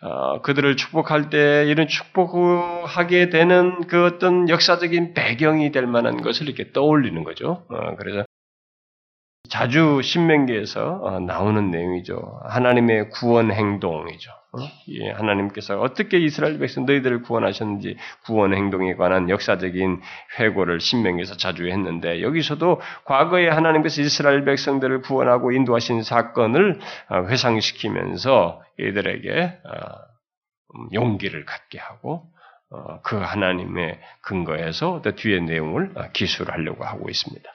어, 0.00 0.40
그들을 0.40 0.76
축복할 0.76 1.28
때 1.28 1.66
이런 1.68 1.88
축복하게 1.88 3.28
되는 3.28 3.86
그 3.86 4.06
어떤 4.06 4.48
역사적인 4.48 5.12
배경이 5.12 5.72
될 5.72 5.86
만한 5.86 6.22
것을 6.22 6.48
이렇게 6.48 6.72
떠올리는 6.72 7.22
거죠. 7.22 7.66
어, 7.68 7.96
그래서 7.96 8.24
자주 9.50 10.00
신명기에서 10.00 11.00
어, 11.02 11.20
나오는 11.20 11.70
내용이죠. 11.70 12.40
하나님의 12.44 13.10
구원 13.10 13.50
행동이죠. 13.50 14.30
어? 14.52 14.58
예, 14.88 15.10
하나님께서 15.10 15.80
어떻게 15.80 16.18
이스라엘 16.18 16.58
백성 16.58 16.86
너희들을 16.86 17.22
구원하셨는지 17.22 17.96
구원 18.24 18.54
행동에 18.54 18.94
관한 18.94 19.28
역사적인 19.28 20.00
회고를 20.38 20.80
신명기에서 20.80 21.36
자주 21.36 21.66
했는데 21.66 22.22
여기서도 22.22 22.80
과거에 23.04 23.48
하나님께서 23.48 24.02
이스라엘 24.02 24.44
백성들을 24.44 25.02
구원하고 25.02 25.50
인도하신 25.52 26.04
사건을 26.04 26.78
어, 27.08 27.26
회상시키면서 27.26 28.62
이들에게 28.78 29.58
음, 30.74 30.88
용기를 30.94 31.44
갖게 31.44 31.78
하고 31.78 32.24
그 33.02 33.16
하나님의 33.16 33.98
근거에서 34.22 35.02
뒤의 35.16 35.42
내용을 35.42 35.92
기술하려고 36.12 36.84
하고 36.84 37.10
있습니다. 37.10 37.50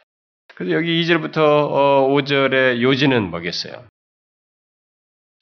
그래서 0.55 0.73
여기 0.73 1.01
2절부터 1.01 1.33
5절의 1.35 2.77
어, 2.77 2.81
요지는 2.81 3.29
뭐겠어요? 3.29 3.83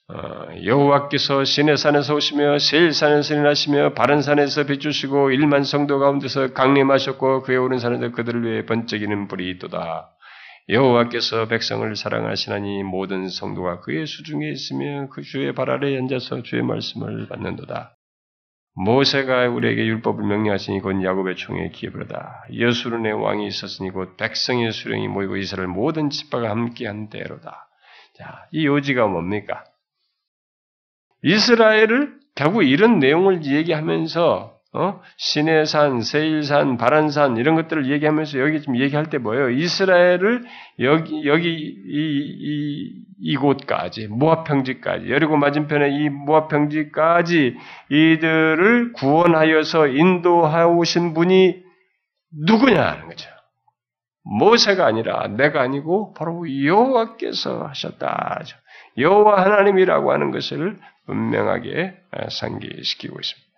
어, 0.08 0.64
여호와께서 0.64 1.44
신의 1.44 1.76
산에서 1.76 2.16
오시며 2.16 2.58
세일 2.58 2.92
산에서 2.92 3.34
일하시며 3.34 3.94
바른 3.94 4.20
산에서 4.20 4.64
비추시고 4.64 5.30
일만 5.30 5.62
성도 5.62 5.98
가운데서 5.98 6.52
강림하셨고 6.52 7.42
그의 7.42 7.58
오른 7.58 7.78
산에서 7.78 8.10
그들을 8.10 8.44
위해 8.44 8.66
번쩍이는 8.66 9.28
불이 9.28 9.48
있도다. 9.50 10.10
여호와께서 10.68 11.46
백성을 11.46 11.94
사랑하시나니 11.94 12.82
모든 12.82 13.28
성도가 13.28 13.80
그의 13.80 14.06
수중에 14.06 14.50
있으며 14.50 15.08
그 15.10 15.22
주의 15.22 15.54
발 15.54 15.70
아래 15.70 15.96
앉아서 15.96 16.42
주의 16.42 16.62
말씀을 16.62 17.28
받는도다. 17.28 17.94
모세가 18.74 19.48
우리에게 19.50 19.86
율법을 19.86 20.24
명령하시니 20.24 20.80
곧 20.80 21.02
야곱의 21.02 21.36
총에 21.36 21.70
기업으로다. 21.70 22.46
여수론의 22.58 23.12
왕이 23.12 23.46
있었으니 23.46 23.90
곧 23.90 24.16
백성의 24.16 24.72
수령이 24.72 25.06
모이고 25.08 25.36
이스라엘 25.36 25.68
모든 25.68 26.10
집파가 26.10 26.50
함께한 26.50 27.08
대로다. 27.08 27.68
자, 28.16 28.46
이 28.50 28.66
요지가 28.66 29.06
뭡니까? 29.06 29.64
이스라엘을 31.22 32.18
결국 32.34 32.64
이런 32.64 32.98
내용을 32.98 33.44
얘기하면서 33.44 34.53
어? 34.74 35.00
시내산, 35.16 36.02
세일산, 36.02 36.76
바란산 36.76 37.36
이런 37.36 37.54
것들을 37.54 37.90
얘기하면서 37.90 38.40
여기 38.40 38.60
지금 38.60 38.78
얘기할 38.78 39.08
때 39.08 39.18
뭐예요? 39.18 39.50
이스라엘을 39.50 40.44
여기 40.80 41.26
여기 41.26 41.48
이, 41.48 43.00
이 43.00 43.04
이 43.26 43.36
곳까지 43.36 44.08
모압 44.08 44.44
평지까지 44.44 45.10
여리고 45.10 45.38
맞은편에 45.38 45.88
이 45.88 46.10
모압 46.10 46.48
평지까지 46.48 47.56
이들을 47.88 48.92
구원하여서 48.92 49.88
인도하오신 49.88 51.14
분이 51.14 51.62
누구냐 52.46 52.82
하는 52.82 53.08
거죠. 53.08 53.30
모세가 54.24 54.84
아니라 54.84 55.26
내가 55.28 55.62
아니고 55.62 56.12
바로 56.12 56.44
여호와께서 56.64 57.66
하셨다. 57.66 58.42
여호와 58.98 59.42
하나님이라고 59.42 60.12
하는 60.12 60.30
것을 60.30 60.78
분명하게 61.06 61.94
상기시키고 62.30 63.20
있습니다. 63.20 63.53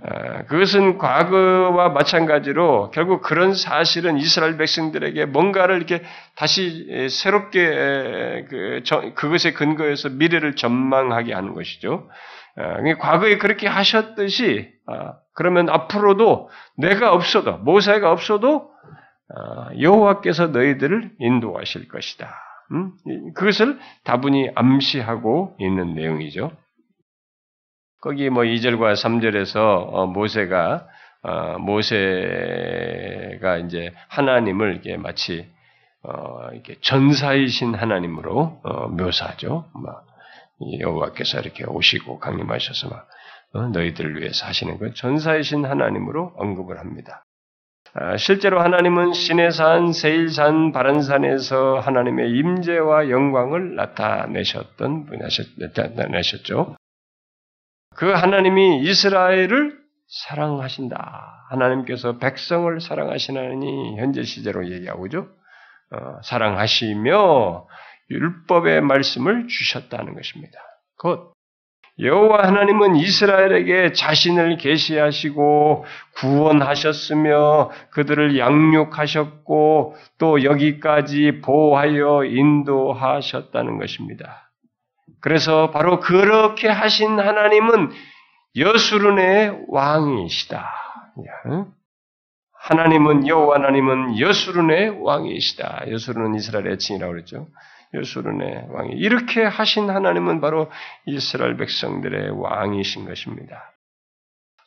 아, 0.00 0.44
그것은 0.44 0.96
과거와 0.96 1.90
마찬가지로 1.90 2.90
결국 2.92 3.20
그런 3.20 3.52
사실은 3.52 4.16
이스라엘 4.16 4.56
백성들에게 4.56 5.26
뭔가를 5.26 5.76
이렇게 5.76 6.02
다시 6.34 7.08
새롭게 7.10 8.46
그 8.48 8.82
그것에 9.14 9.52
근거해서 9.52 10.08
미래를 10.08 10.56
전망하게 10.56 11.34
하는 11.34 11.52
것이죠. 11.52 12.08
아, 12.56 12.94
과거에 12.98 13.36
그렇게 13.36 13.66
하셨듯이 13.68 14.72
아, 14.86 15.14
그러면 15.34 15.68
앞으로도 15.68 16.48
내가 16.78 17.12
없어도 17.12 17.58
모세가 17.58 18.10
없어도 18.10 18.70
여호와께서 19.78 20.48
너희들을 20.48 21.12
인도하실 21.18 21.88
것이다. 21.88 22.34
음? 22.72 22.92
그것을 23.34 23.78
다분히 24.04 24.50
암시하고 24.54 25.56
있는 25.58 25.94
내용이죠. 25.94 26.52
거기 28.02 28.28
뭐 28.30 28.42
2절과 28.42 28.94
3절에서 28.94 29.56
어, 29.56 30.06
모세가 30.06 30.88
어, 31.22 31.56
모세가 31.58 31.98
이제 33.58 33.94
하나님을 34.08 34.78
이게 34.78 34.96
마치 34.96 35.48
어, 36.02 36.48
이렇게 36.52 36.74
전사이신 36.80 37.76
하나님으로 37.76 38.60
어, 38.64 38.88
묘사하죠. 38.88 39.70
막 39.74 40.04
여호와께서 40.80 41.38
이렇게 41.40 41.64
오시고 41.64 42.18
강림하셔서 42.18 42.88
너희들을 43.72 44.20
위해서 44.20 44.46
하시는 44.46 44.78
그 44.78 44.92
전사이신 44.94 45.64
하나님으로 45.64 46.32
언급을 46.36 46.80
합니다. 46.80 47.22
아, 47.94 48.16
실제로 48.16 48.60
하나님은 48.60 49.12
시내산, 49.12 49.92
세일산, 49.92 50.72
바란산에서 50.72 51.78
하나님의 51.78 52.30
임재와 52.30 53.10
영광을 53.10 53.76
나타내셨던 53.76 55.06
나타내셨죠. 55.58 56.74
그 57.94 58.10
하나님이 58.10 58.80
이스라엘을 58.82 59.78
사랑하신다. 60.08 61.46
하나님께서 61.50 62.18
백성을 62.18 62.80
사랑하시나니 62.80 63.98
현재 63.98 64.22
시제로 64.22 64.70
얘기하고죠. 64.70 65.28
어, 65.90 66.20
사랑하시며 66.22 67.66
율법의 68.10 68.82
말씀을 68.82 69.48
주셨다는 69.48 70.14
것입니다. 70.14 70.58
곧 70.98 71.32
여호와 71.98 72.46
하나님은 72.46 72.96
이스라엘에게 72.96 73.92
자신을 73.92 74.56
계시하시고 74.56 75.84
구원하셨으며 76.16 77.70
그들을 77.90 78.38
양육하셨고 78.38 79.96
또 80.18 80.42
여기까지 80.42 81.40
보호하여 81.42 82.24
인도하셨다는 82.24 83.78
것입니다. 83.78 84.51
그래서 85.22 85.70
바로 85.70 86.00
그렇게 86.00 86.68
하신 86.68 87.18
하나님은 87.18 87.90
여수run의 88.56 89.64
왕이시다. 89.68 90.68
하나님은 92.60 93.26
여호와 93.26 93.56
하나님은 93.56 94.18
여수run의 94.18 95.00
왕이시다. 95.00 95.90
여수run은 95.90 96.34
이스라엘의 96.36 96.72
애칭이라고 96.74 97.12
그랬죠. 97.12 97.48
여수run의 97.94 98.66
왕이 98.70 98.92
이렇게 98.94 99.42
하신 99.44 99.90
하나님은 99.90 100.40
바로 100.40 100.70
이스라엘 101.06 101.56
백성들의 101.56 102.30
왕이신 102.40 103.06
것입니다. 103.06 103.72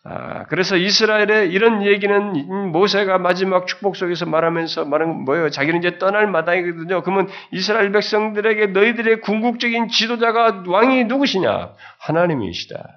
아, 0.07 0.43
그래서 0.43 0.77
이스라엘의 0.77 1.51
이런 1.51 1.83
얘기는 1.83 2.71
모세가 2.71 3.17
마지막 3.17 3.65
축복 3.65 3.95
속에서 3.95 4.27
말하면서 4.27 4.85
말한 4.85 5.23
뭐예요? 5.25 5.49
자기는 5.49 5.79
이제 5.79 5.97
떠날 5.97 6.27
마당이거든요. 6.27 7.01
그러면 7.01 7.27
이스라엘 7.51 7.91
백성들에게 7.91 8.67
너희들의 8.67 9.21
궁극적인 9.21 9.87
지도자가 9.87 10.63
왕이 10.67 11.05
누구시냐? 11.05 11.71
하나님이시다. 12.01 12.87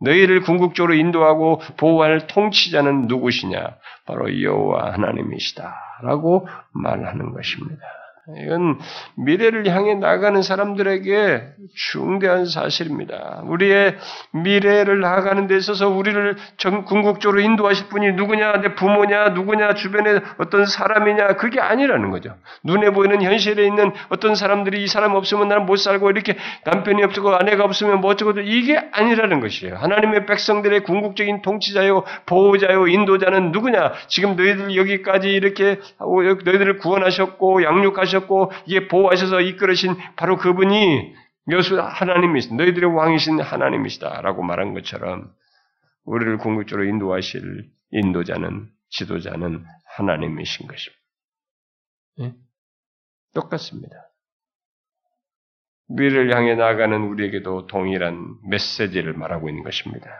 너희를 0.00 0.40
궁극적으로 0.40 0.94
인도하고 0.94 1.60
보호할 1.76 2.26
통치자는 2.26 3.08
누구시냐? 3.08 3.76
바로 4.06 4.42
여호와 4.42 4.94
하나님이시다라고 4.94 6.48
말하는 6.72 7.34
것입니다. 7.34 7.82
이건 8.28 8.78
미래를 9.16 9.66
향해 9.66 9.94
나가는 9.94 10.40
사람들에게 10.40 11.42
중대한 11.74 12.46
사실입니다. 12.46 13.42
우리의 13.46 13.96
미래를 14.30 15.00
나아가는 15.00 15.48
데 15.48 15.56
있어서 15.56 15.88
우리를 15.88 16.36
전 16.56 16.84
궁극적으로 16.84 17.40
인도하실 17.40 17.88
분이 17.88 18.12
누구냐, 18.12 18.60
내 18.60 18.74
부모냐, 18.76 19.30
누구냐, 19.30 19.74
주변에 19.74 20.20
어떤 20.38 20.66
사람이냐, 20.66 21.34
그게 21.34 21.60
아니라는 21.60 22.10
거죠. 22.10 22.36
눈에 22.62 22.90
보이는 22.90 23.20
현실에 23.20 23.66
있는 23.66 23.90
어떤 24.08 24.36
사람들이 24.36 24.84
이 24.84 24.86
사람 24.86 25.16
없으면 25.16 25.48
나는 25.48 25.66
못 25.66 25.74
살고 25.74 26.10
이렇게 26.10 26.36
남편이 26.64 27.02
없고 27.02 27.34
아내가 27.34 27.64
없으면 27.64 28.00
뭐 28.00 28.12
어쩌고 28.12 28.38
이게 28.42 28.80
아니라는 28.92 29.40
것이에요. 29.40 29.74
하나님의 29.74 30.26
백성들의 30.26 30.84
궁극적인 30.84 31.42
통치자요, 31.42 32.04
보호자요, 32.26 32.86
인도자는 32.86 33.50
누구냐? 33.50 33.94
지금 34.06 34.36
너희들 34.36 34.76
여기까지 34.76 35.28
이렇게 35.28 35.80
너희들을 35.98 36.78
구원하셨고 36.78 37.64
양육하셨 37.64 38.11
고 38.20 38.44
하셨고 38.44 38.52
이게 38.66 38.88
보호하셔서 38.88 39.40
이끌으신 39.40 39.96
바로 40.16 40.36
그분이 40.36 41.14
여수 41.50 41.80
하나님이시 41.80 42.54
너희들의 42.54 42.94
왕이신 42.94 43.40
하나님이시다라고 43.40 44.42
말한 44.42 44.74
것처럼 44.74 45.32
우리를 46.04 46.38
궁극적으로 46.38 46.86
인도하실 46.88 47.70
인도자는 47.90 48.68
지도자는 48.90 49.64
하나님이신 49.96 50.66
것입니다. 50.66 51.02
네? 52.18 52.34
똑같습니다. 53.34 53.94
미래를 55.88 56.34
향해 56.34 56.54
나아가는 56.54 56.96
우리에게도 57.02 57.66
동일한 57.66 58.36
메시지를 58.48 59.14
말하고 59.14 59.48
있는 59.48 59.62
것입니다. 59.62 60.10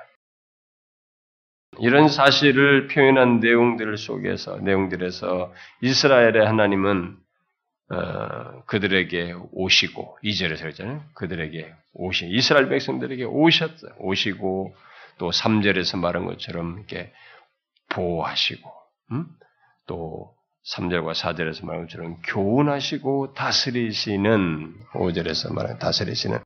이런 1.78 2.08
사실을 2.08 2.88
표현한 2.88 3.40
내용들 3.40 3.96
속에서 3.96 4.58
내용들에서 4.58 5.52
이스라엘의 5.80 6.44
하나님은 6.44 7.21
어, 7.90 8.62
그들에게 8.66 9.34
오시고 9.52 10.18
이절에서 10.22 10.62
그랬잖아요. 10.62 11.02
그들에게 11.14 11.74
오시 11.94 12.28
이스라엘 12.30 12.68
백성들에게 12.68 13.24
오셨어요. 13.24 13.92
오시고 13.98 14.74
또 15.18 15.30
3절에서 15.30 15.98
말한 15.98 16.24
것처럼 16.26 16.78
이렇게 16.78 17.12
보호하시고 17.90 18.70
음? 19.12 19.26
또 19.86 20.34
3절과 20.74 21.14
4절에서 21.14 21.66
말한 21.66 21.86
것처럼 21.86 22.18
교훈하시고 22.26 23.34
다스리시는 23.34 24.74
5절에서 24.94 25.52
말한 25.52 25.78
다스리시는 25.78 26.38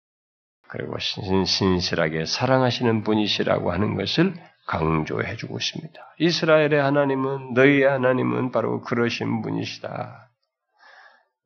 그리고 0.69 0.99
신실하게 0.99 2.27
사랑하시는 2.27 3.05
분이시라고 3.05 3.73
하는 3.73 3.95
것을 3.95 4.35
강조해 4.67 5.37
주고 5.37 5.59
있습니다. 5.59 6.15
이스라엘의 6.19 6.83
하나님은 6.83 7.55
너희의 7.55 7.85
하나님은 7.85 8.51
바로 8.51 8.81
그러신 8.81 9.43
분이시다. 9.43 10.26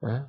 네? 0.02 0.22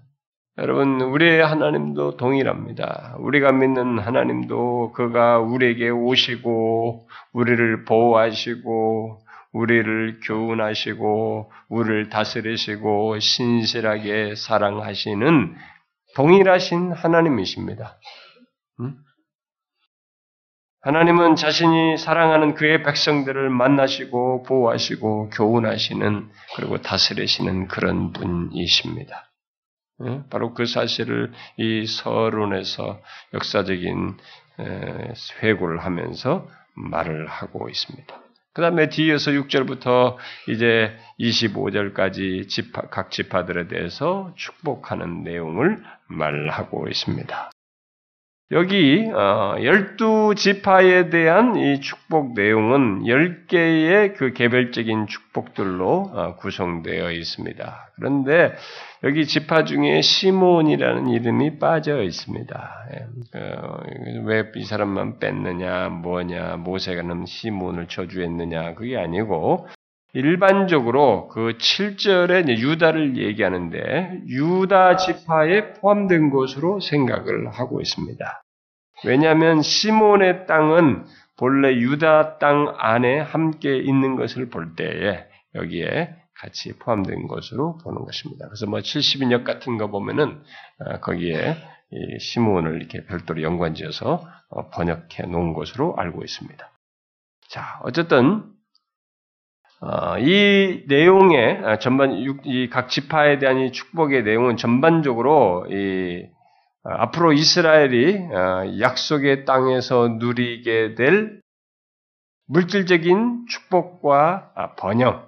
여러분, 0.57 0.99
우리의 0.99 1.45
하나님도 1.45 2.17
동일합니다. 2.17 3.15
우리가 3.19 3.53
믿는 3.53 3.99
하나님도 3.99 4.91
그가 4.91 5.39
우리에게 5.39 5.89
오시고, 5.89 7.07
우리를 7.31 7.85
보호하시고, 7.85 9.21
우리를 9.53 10.19
교훈하시고, 10.25 11.51
우리를 11.69 12.09
다스리시고, 12.09 13.19
신실하게 13.19 14.35
사랑하시는 14.35 15.55
동일하신 16.15 16.91
하나님이십니다. 16.91 17.97
음? 18.81 18.97
하나님은 20.81 21.37
자신이 21.37 21.97
사랑하는 21.97 22.55
그의 22.55 22.83
백성들을 22.83 23.49
만나시고, 23.49 24.43
보호하시고, 24.43 25.29
교훈하시는, 25.29 26.29
그리고 26.57 26.81
다스리시는 26.81 27.69
그런 27.69 28.11
분이십니다. 28.11 29.30
바로 30.29 30.53
그 30.53 30.65
사실을 30.65 31.31
이 31.57 31.85
서론에서 31.85 33.01
역사적인 33.33 34.17
회고를 35.41 35.79
하면서 35.79 36.47
말을 36.75 37.27
하고 37.27 37.69
있습니다. 37.69 38.21
그 38.53 38.61
다음에 38.61 38.89
뒤에서 38.89 39.31
6절부터 39.31 40.17
이제 40.49 40.93
25절까지 41.19 42.49
지파, 42.49 42.89
각 42.89 43.09
지파들에 43.11 43.67
대해서 43.67 44.33
축복하는 44.35 45.23
내용을 45.23 45.81
말하고 46.07 46.89
있습니다. 46.89 47.51
여기 48.51 49.09
어, 49.13 49.55
열두 49.63 50.35
지파에 50.35 51.09
대한 51.09 51.55
이 51.55 51.79
축복 51.79 52.33
내용은 52.33 53.07
열 53.07 53.45
개의 53.47 54.13
그 54.13 54.33
개별적인 54.33 55.07
축복들로 55.07 56.11
어, 56.13 56.35
구성되어 56.35 57.11
있습니다. 57.11 57.91
그런데 57.95 58.53
여기 59.05 59.25
지파 59.25 59.63
중에 59.63 60.01
시몬이라는 60.01 61.09
이름이 61.09 61.59
빠져 61.59 62.01
있습니다. 62.01 62.71
예, 62.93 63.39
어, 63.39 63.79
왜이 64.25 64.65
사람만 64.65 65.19
뺐느냐, 65.19 65.87
뭐냐, 65.87 66.57
모세가 66.57 67.03
는 67.03 67.25
시몬을 67.25 67.87
저주했느냐, 67.87 68.73
그게 68.73 68.97
아니고 68.97 69.67
일반적으로 70.13 71.29
그 71.29 71.57
7절에 71.57 72.47
유다를 72.57 73.17
얘기하는데 73.17 74.21
유다 74.27 74.97
지파에 74.97 75.73
포함된 75.73 76.29
것으로 76.29 76.79
생각을 76.79 77.49
하고 77.49 77.79
있습니다. 77.79 78.43
왜냐하면 79.05 79.61
시몬의 79.61 80.47
땅은 80.47 81.05
본래 81.37 81.73
유다 81.75 82.37
땅 82.37 82.75
안에 82.77 83.19
함께 83.19 83.77
있는 83.77 84.15
것을 84.15 84.49
볼 84.49 84.75
때에 84.75 85.25
여기에 85.55 86.15
같이 86.35 86.77
포함된 86.77 87.27
것으로 87.27 87.77
보는 87.77 88.03
것입니다. 88.03 88.47
그래서 88.47 88.65
뭐 88.65 88.79
70인역 88.79 89.43
같은 89.43 89.77
거 89.77 89.87
보면은 89.87 90.43
어, 90.79 90.99
거기에 90.99 91.55
시몬을 92.19 92.75
이렇게 92.75 93.05
별도로 93.05 93.41
연관지어서 93.43 94.25
어, 94.49 94.69
번역해 94.69 95.23
놓은 95.27 95.53
것으로 95.53 95.95
알고 95.97 96.23
있습니다. 96.23 96.71
자, 97.49 97.79
어쨌든 97.83 98.43
어, 98.43 98.50
이 100.19 100.83
내용의 100.87 101.61
아, 101.65 101.79
전반 101.79 102.11
이 102.13 102.69
각 102.69 102.89
지파에 102.89 103.39
대한 103.39 103.59
이 103.59 103.71
축복의 103.71 104.23
내용은 104.23 104.57
전반적으로 104.57 105.65
이 105.69 106.27
앞으로 106.83 107.33
이스라엘이 107.33 108.29
약속의 108.79 109.45
땅에서 109.45 110.07
누리게 110.19 110.95
될 110.95 111.41
물질적인 112.47 113.45
축복과 113.49 114.51
아, 114.55 114.75
번영, 114.75 115.25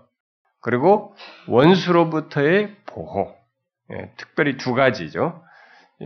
그리고 0.62 1.16
원수로부터의 1.48 2.76
보호, 2.86 3.34
예, 3.92 4.12
특별히 4.18 4.58
두 4.58 4.74
가지죠. 4.74 5.43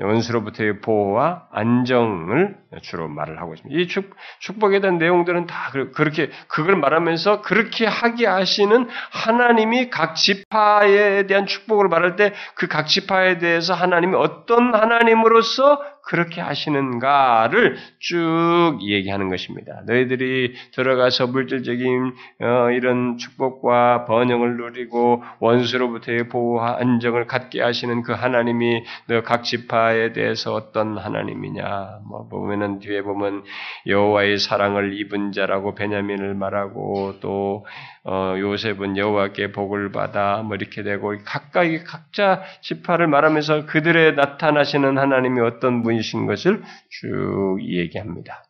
원수로부터의 0.01 0.81
보호와 0.81 1.47
안정을 1.51 2.55
주로 2.81 3.07
말을 3.07 3.39
하고 3.39 3.53
있습니다. 3.53 3.79
이 3.79 3.87
축, 3.87 4.15
축복에 4.39 4.79
대한 4.79 4.97
내용들은 4.97 5.47
다 5.47 5.71
그렇게 5.93 6.29
그걸 6.47 6.75
말하면서 6.75 7.41
그렇게 7.41 7.85
하게 7.87 8.27
하시는 8.27 8.87
하나님이 9.11 9.89
각 9.89 10.15
지파에 10.15 11.27
대한 11.27 11.45
축복을 11.45 11.87
말할 11.89 12.15
때 12.15 12.33
그 12.55 12.67
각 12.67 12.85
지파에 12.87 13.37
대해서 13.39 13.73
하나님이 13.73 14.15
어떤 14.15 14.75
하나님으로서 14.75 15.81
그렇게 16.07 16.39
하시는가를 16.39 17.75
쭉 17.99 18.79
얘기하는 18.81 19.29
것입니다. 19.29 19.81
너희들이 19.85 20.53
들어가서 20.71 21.27
물질적인 21.27 22.13
어, 22.41 22.71
이런 22.71 23.17
축복과 23.17 24.05
번영을 24.05 24.55
누리고 24.55 25.21
원수로부터의 25.39 26.29
보호와 26.29 26.77
안정을 26.79 27.27
갖게 27.27 27.61
하시는 27.61 28.03
그 28.03 28.13
하나님이 28.13 28.85
너각 29.09 29.43
지파에 29.43 30.13
대해서 30.13 30.53
어떤 30.53 30.97
하나님이냐? 30.97 31.99
뭐 32.07 32.27
보면은 32.29 32.79
뒤에 32.79 33.01
보면 33.01 33.43
여호와의 33.85 34.37
사랑을 34.39 34.97
입은 34.97 35.33
자라고 35.33 35.75
베냐민을 35.75 36.35
말하고 36.35 37.15
또 37.19 37.65
어, 38.09 38.35
요셉은 38.39 38.95
여호와께 38.95 39.51
복을 39.51 39.91
받아 39.91 40.41
뭐 40.41 40.55
이렇게 40.55 40.81
되고 40.81 41.13
각각의 41.25 41.83
각자 41.83 42.41
지파를 42.61 43.07
말하면서 43.07 43.65
그들의 43.65 44.15
나타나시는 44.15 44.97
하나님이 44.97 45.41
어떤 45.41 45.83
분이신 45.83 46.25
것을 46.25 46.63
쭉 46.89 47.59
얘기합니다. 47.61 48.45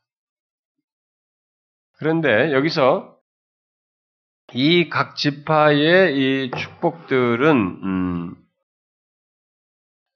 그런데 1.97 2.53
여기서 2.53 3.17
이 4.53 4.89
각 4.89 5.15
지파의 5.15 6.15
이 6.17 6.51
축복들은 6.55 7.51
음, 7.83 8.35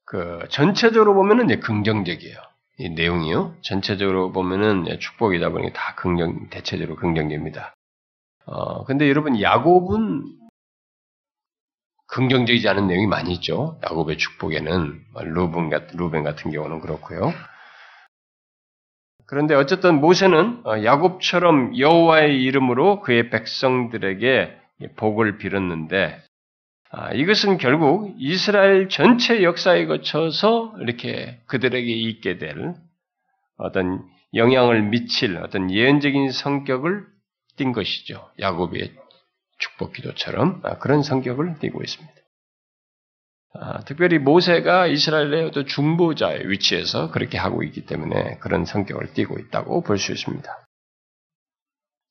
그 0.06 0.46
전체적으로 0.50 1.16
보면은 1.16 1.46
이제 1.46 1.58
긍정적이에요. 1.58 2.38
이 2.78 2.90
내용이요. 2.90 3.56
전체적으로 3.62 4.32
보면은 4.32 4.86
축복이다 5.00 5.50
보니 5.50 5.74
다 5.74 5.96
긍정 5.96 6.50
대체적으로 6.50 6.96
긍정적입니다. 6.96 7.76
어, 8.46 8.84
근데 8.86 9.08
여러분, 9.10 9.42
야곱은 9.42 10.42
긍정적이지 12.08 12.68
않은 12.68 12.88
내용이 12.88 13.08
많이 13.08 13.32
있죠. 13.34 13.80
야곱의 13.84 14.18
축복에는 14.18 15.02
루벤 15.24 15.70
같은, 15.70 16.24
같은 16.24 16.52
경우는 16.52 16.82
그렇고요. 16.82 17.34
그런데 19.32 19.56
어쨌든 19.56 20.02
모세는 20.02 20.64
어, 20.66 20.84
야곱처럼 20.84 21.78
여호와의 21.78 22.44
이름으로 22.44 23.00
그의 23.00 23.30
백성들에게 23.30 24.60
복을 24.98 25.38
빌었는데 25.38 26.22
아, 26.90 27.14
이것은 27.14 27.58
결국 27.58 28.14
이스라엘 28.18 28.90
전체 28.90 29.42
역사에 29.44 29.86
거쳐서 29.86 30.76
이렇게 30.82 31.40
그들에게 31.46 31.90
있게 31.90 32.38
될 32.38 32.74
어떤 33.56 34.04
영향을 34.34 34.82
미칠 34.82 35.38
어떤 35.38 35.72
예언적인 35.72 36.32
성격을 36.32 37.06
띈 37.58 37.72
것이죠. 37.74 38.30
야곱의 38.40 38.96
축복 39.60 39.94
기도처럼 39.94 40.62
아, 40.64 40.78
그런 40.80 41.04
성격을 41.04 41.60
띠고 41.60 41.82
있습니다. 41.84 42.14
아, 43.54 43.80
특별히 43.82 44.18
모세가 44.18 44.88
이스라엘의 44.88 45.46
어떤 45.46 45.66
중보자의 45.66 46.50
위치에서 46.50 47.12
그렇게 47.12 47.38
하고 47.38 47.64
있기 47.64 47.86
때문에 47.86 48.38
그런 48.40 48.66
성격을 48.66 49.14
띠고 49.14 49.40
있다고 49.40 49.82
볼 49.82 49.98
수 49.98 50.12
있습니다. 50.12 50.58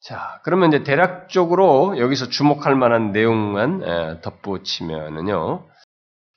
자, 0.02 0.40
그러면 0.44 0.68
이제 0.70 0.82
대략적으로 0.82 1.98
여기서 1.98 2.28
주목할 2.28 2.74
만한 2.74 3.12
내용만 3.12 4.20
덧붙이면은요. 4.22 5.66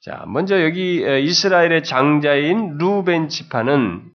자, 0.01 0.25
먼저 0.27 0.61
여기 0.63 0.97
이스라엘의 1.23 1.83
장자인 1.85 2.77
루벤 2.77 3.29
지파는 3.29 4.11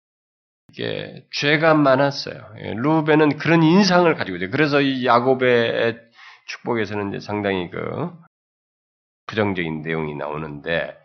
이게 0.74 1.24
죄가 1.32 1.74
많았어요. 1.74 2.34
예, 2.58 2.74
루벤은 2.74 3.38
그런 3.38 3.62
인상을 3.62 4.12
가지고 4.16 4.36
있어요. 4.36 4.50
그래서 4.50 4.80
이 4.80 5.06
야곱의 5.06 6.00
축복에서는 6.46 7.10
이제 7.10 7.24
상당히 7.24 7.70
그 7.70 8.10
부정적인 9.26 9.82
내용이 9.82 10.16
나오는데 10.16 10.96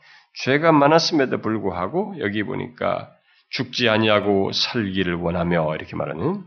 죄가 0.44 0.72
많았음에도 0.72 1.42
불구하고 1.42 2.16
여기 2.20 2.44
보니까 2.44 3.12
죽지 3.52 3.90
아니하고 3.90 4.52
살기를 4.52 5.16
원하며 5.16 5.76
이렇게 5.76 5.96
말하는 5.96 6.44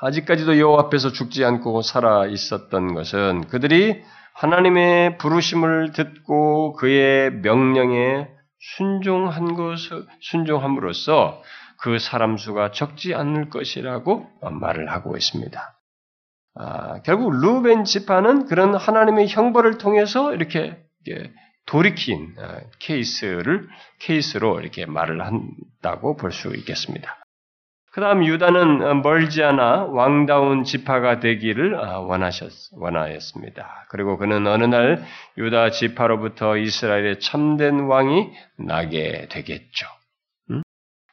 아직까지도 0.00 0.58
여호와 0.58 0.84
앞에서 0.84 1.12
죽지 1.12 1.44
않고 1.44 1.82
살아 1.82 2.26
있었던 2.26 2.94
것은 2.94 3.48
그들이 3.48 4.02
하나님의 4.34 5.18
부르심을 5.18 5.92
듣고 5.92 6.72
그의 6.74 7.30
명령에 7.30 8.28
순종한 8.58 9.54
것을 9.54 10.06
순종함으로써 10.20 11.42
그 11.80 11.98
사람 11.98 12.36
수가 12.36 12.70
적지 12.72 13.14
않을 13.14 13.50
것이라고 13.50 14.26
말을 14.50 14.90
하고 14.90 15.16
있습니다. 15.16 15.78
아, 16.58 17.02
결국 17.02 17.32
루벤 17.34 17.84
지파는 17.84 18.46
그런 18.46 18.74
하나님의 18.74 19.28
형벌을 19.28 19.78
통해서 19.78 20.34
이렇게 20.34 20.78
돌이킨 21.66 22.34
아, 22.38 22.60
케이스를 22.78 23.68
케이스로 24.00 24.60
이렇게 24.60 24.86
말을 24.86 25.20
한다고 25.24 26.16
볼 26.16 26.32
수 26.32 26.54
있겠습니다. 26.56 27.18
그 27.92 28.00
다음 28.02 28.24
유다는 28.26 29.00
멀지 29.00 29.42
않아 29.42 29.84
왕다운 29.86 30.64
지파가 30.64 31.18
되기를 31.20 31.78
아, 31.78 31.98
원하셨, 32.00 32.52
원하였습니다. 32.72 33.86
그리고 33.88 34.18
그는 34.18 34.46
어느 34.46 34.64
날 34.64 35.02
유다 35.38 35.70
지파로부터 35.70 36.56
이스라엘의 36.58 37.20
참된 37.20 37.80
왕이 37.80 38.32
나게 38.58 39.28
되겠죠. 39.30 39.86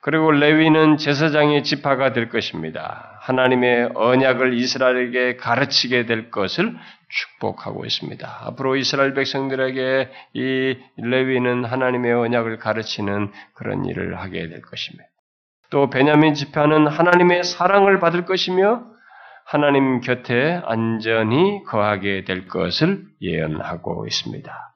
그리고 0.04 0.32
레위는 0.32 0.97
제사장의 0.97 1.64
지파가 1.64 2.12
될 2.12 2.28
것입니다. 2.28 3.18
하나님의 3.22 3.91
언약을 3.95 4.54
이스라엘에게 4.54 5.38
가르치게 5.38 6.06
될 6.06 6.30
것을 6.30 6.76
축복하고 7.08 7.86
있습니다. 7.86 8.39
앞으로 8.41 8.76
이스라엘 8.76 9.14
백성들에게 9.14 10.12
이 10.34 10.78
레위는 10.97 11.64
하나님의 11.64 12.12
언약을 12.12 12.58
가르치는 12.58 13.32
그런 13.54 13.86
일을 13.86 14.20
하게 14.20 14.49
될 14.49 14.62
것입니다. 14.62 15.06
또 15.70 15.89
베냐민 15.89 16.34
지파는 16.34 16.86
하나님의 16.88 17.45
사랑을 17.45 18.01
받을 18.01 18.26
것이며 18.26 18.84
하나님 19.45 20.01
곁에 20.01 20.62
안전히 20.66 21.64
거하게 21.64 22.26
될 22.26 22.49
것을 22.49 23.06
예언하고 23.22 24.06
있습니다. 24.06 24.72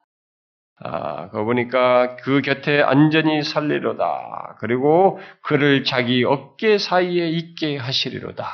아, 0.80 1.28
그 1.30 1.44
보니까 1.44 2.16
그 2.16 2.40
곁에 2.40 2.82
안전히 2.82 3.42
살리로다. 3.42 4.56
그리고 4.60 5.18
그를 5.42 5.84
자기 5.84 6.24
어깨 6.24 6.78
사이에 6.78 7.28
있게 7.28 7.76
하시리로다. 7.76 8.46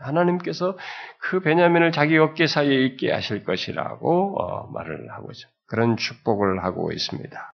하나님께서 0.00 0.78
그 1.18 1.40
베냐민을 1.40 1.92
자기 1.92 2.16
어깨 2.16 2.46
사이에 2.46 2.84
있게 2.86 3.12
하실 3.12 3.44
것이라고 3.44 4.42
어, 4.42 4.70
말을 4.72 5.10
하고 5.12 5.30
있죠. 5.32 5.48
그런 5.66 5.96
축복을 5.96 6.64
하고 6.64 6.90
있습니다. 6.92 7.52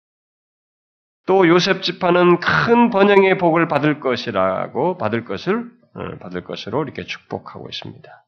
또 1.26 1.48
요셉 1.48 1.82
지파는 1.82 2.40
큰 2.40 2.90
번영의 2.90 3.38
복을 3.38 3.66
받을 3.66 3.98
것이라고 4.00 4.98
받을 4.98 5.24
것을 5.24 5.70
어, 5.94 6.18
받을 6.20 6.44
것으로 6.44 6.82
이렇게 6.82 7.04
축복하고 7.04 7.68
있습니다. 7.68 8.23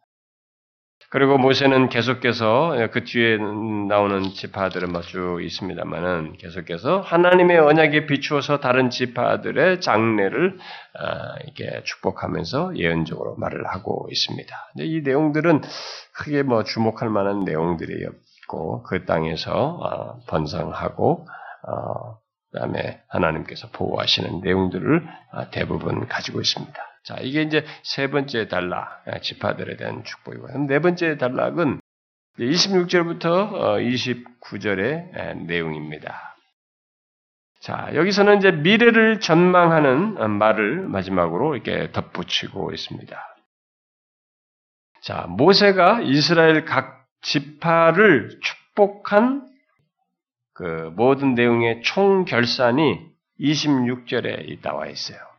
그리고 1.11 1.39
모세는 1.39 1.89
계속해서 1.89 2.89
그 2.93 3.05
뒤에 3.05 3.39
나오는 3.39 4.23
지파들은 4.23 4.93
뭐쭉 4.93 5.43
있습니다만은 5.43 6.37
계속해서 6.39 7.01
하나님의 7.01 7.59
언약에 7.59 8.07
비추어서 8.07 8.59
다른 8.59 8.91
지파들의 8.91 9.81
장례를 9.81 10.59
아, 10.99 11.37
이렇게 11.45 11.83
축복하면서 11.85 12.77
예언적으로 12.77 13.37
말을 13.37 13.67
하고 13.67 14.09
있습니다. 14.11 14.55
이 14.79 15.03
내용들은 15.05 15.63
크게 16.15 16.43
뭐 16.43 16.65
주목할 16.65 17.09
만한 17.09 17.45
내용들이었고 17.45 18.83
그 18.83 19.05
땅에서 19.05 19.81
아, 19.83 20.27
번성하고 20.29 21.27
어, 21.69 22.19
그다음에 22.53 23.03
하나님께서 23.09 23.69
보호하시는 23.69 24.41
내용들을 24.41 25.07
아, 25.33 25.51
대부분 25.51 26.09
가지고 26.09 26.41
있습니다. 26.41 26.86
자, 27.07 27.17
이게 27.21 27.43
이제 27.43 27.65
세 27.85 28.09
번째 28.09 28.49
단락, 28.49 29.05
아, 29.07 29.21
지파들에 29.21 29.77
대한 29.77 30.03
축복이고, 30.03 30.67
네 30.67 30.81
번째 30.81 31.17
단락은 31.17 31.81
26절부터 32.37 33.53
29절의 34.43 35.17
어, 35.17 35.35
내용입니다. 35.47 36.37
자, 37.61 37.91
여기서는 37.95 38.39
이제 38.39 38.51
미래를 38.51 39.21
전망하는 39.21 40.31
말을 40.33 40.89
마지막으로 40.89 41.55
이렇게 41.55 41.93
덧붙이고 41.93 42.73
있습니다. 42.73 43.37
자, 45.03 45.27
모세가 45.29 46.01
이스라엘 46.03 46.65
각 46.65 47.07
지파를 47.23 48.41
축복한 48.43 49.49
그 50.55 50.93
모든 50.97 51.35
내용의 51.35 51.83
총 51.83 52.25
결산이 52.25 52.99
26절에 53.39 54.61
나와 54.61 54.89
있어요. 54.89 55.36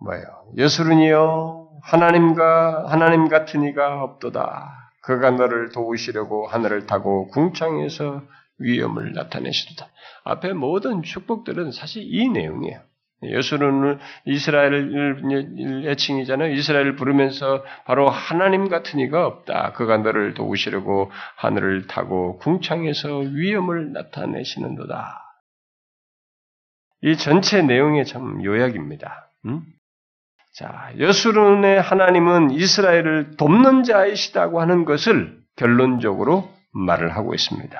뭐예요? 0.00 0.24
여수른이요 0.56 1.80
하나님과 1.82 2.86
하나님 2.88 3.28
같은 3.28 3.62
이가 3.62 4.02
없도다. 4.02 4.90
그가 5.02 5.30
너를 5.30 5.70
도우시려고 5.70 6.46
하늘을 6.46 6.86
타고 6.86 7.28
궁창에서 7.28 8.22
위엄을 8.58 9.12
나타내시도다. 9.14 9.88
앞에 10.24 10.52
모든 10.52 11.02
축복들은 11.02 11.72
사실 11.72 12.02
이 12.04 12.28
내용이에요. 12.28 12.80
여수는 13.22 13.98
이스라엘 14.24 15.20
애칭이잖아요. 15.86 16.52
이스라엘을 16.52 16.96
부르면서 16.96 17.62
바로 17.84 18.08
하나님 18.08 18.68
같은 18.68 18.98
이가 18.98 19.26
없다. 19.26 19.72
그가 19.72 19.98
너를 19.98 20.32
도우시려고 20.32 21.10
하늘을 21.36 21.86
타고 21.86 22.38
궁창에서 22.38 23.18
위엄을 23.18 23.92
나타내시는도다. 23.92 25.22
이 27.02 27.16
전체 27.16 27.62
내용의 27.62 28.06
참 28.06 28.42
요약입니다. 28.42 29.30
음? 29.46 29.64
자, 30.52 30.92
여수론의 30.98 31.80
하나님은 31.80 32.50
이스라엘을 32.50 33.36
돕는 33.36 33.84
자이시다고 33.84 34.60
하는 34.60 34.84
것을 34.84 35.40
결론적으로 35.56 36.50
말을 36.72 37.14
하고 37.16 37.34
있습니다. 37.34 37.78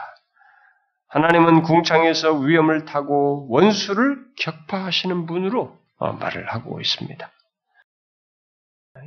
하나님은 1.08 1.62
궁창에서 1.62 2.34
위험을 2.34 2.84
타고 2.84 3.46
원수를 3.50 4.18
격파하시는 4.38 5.26
분으로 5.26 5.76
어, 5.98 6.12
말을 6.12 6.46
하고 6.46 6.80
있습니다. 6.80 7.30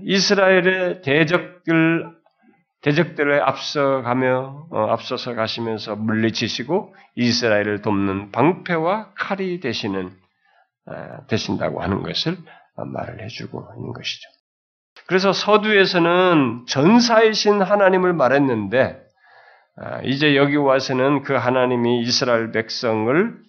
이스라엘의 0.03 1.01
대적들 1.01 2.23
대적들에 2.81 3.39
앞서가며 3.39 4.67
어, 4.69 4.87
앞서서 4.89 5.35
가시면서 5.35 5.95
물리치시고 5.95 6.93
이스라엘을 7.15 7.81
돕는 7.81 8.31
방패와 8.31 9.13
칼이 9.15 9.61
되시는 9.61 10.11
어, 10.87 11.27
되신다고 11.27 11.81
하는 11.81 12.03
것을 12.03 12.37
말을 12.75 13.21
해주고 13.23 13.67
있는 13.77 13.93
것이죠. 13.93 14.29
그래서 15.07 15.33
서두에서는 15.33 16.65
전사이신 16.67 17.61
하나님을 17.61 18.13
말했는데 18.13 19.01
아, 19.75 20.01
이제 20.03 20.35
여기 20.35 20.55
와서는 20.55 21.23
그 21.23 21.33
하나님이 21.33 22.01
이스라엘 22.01 22.51
백성을 22.51 23.43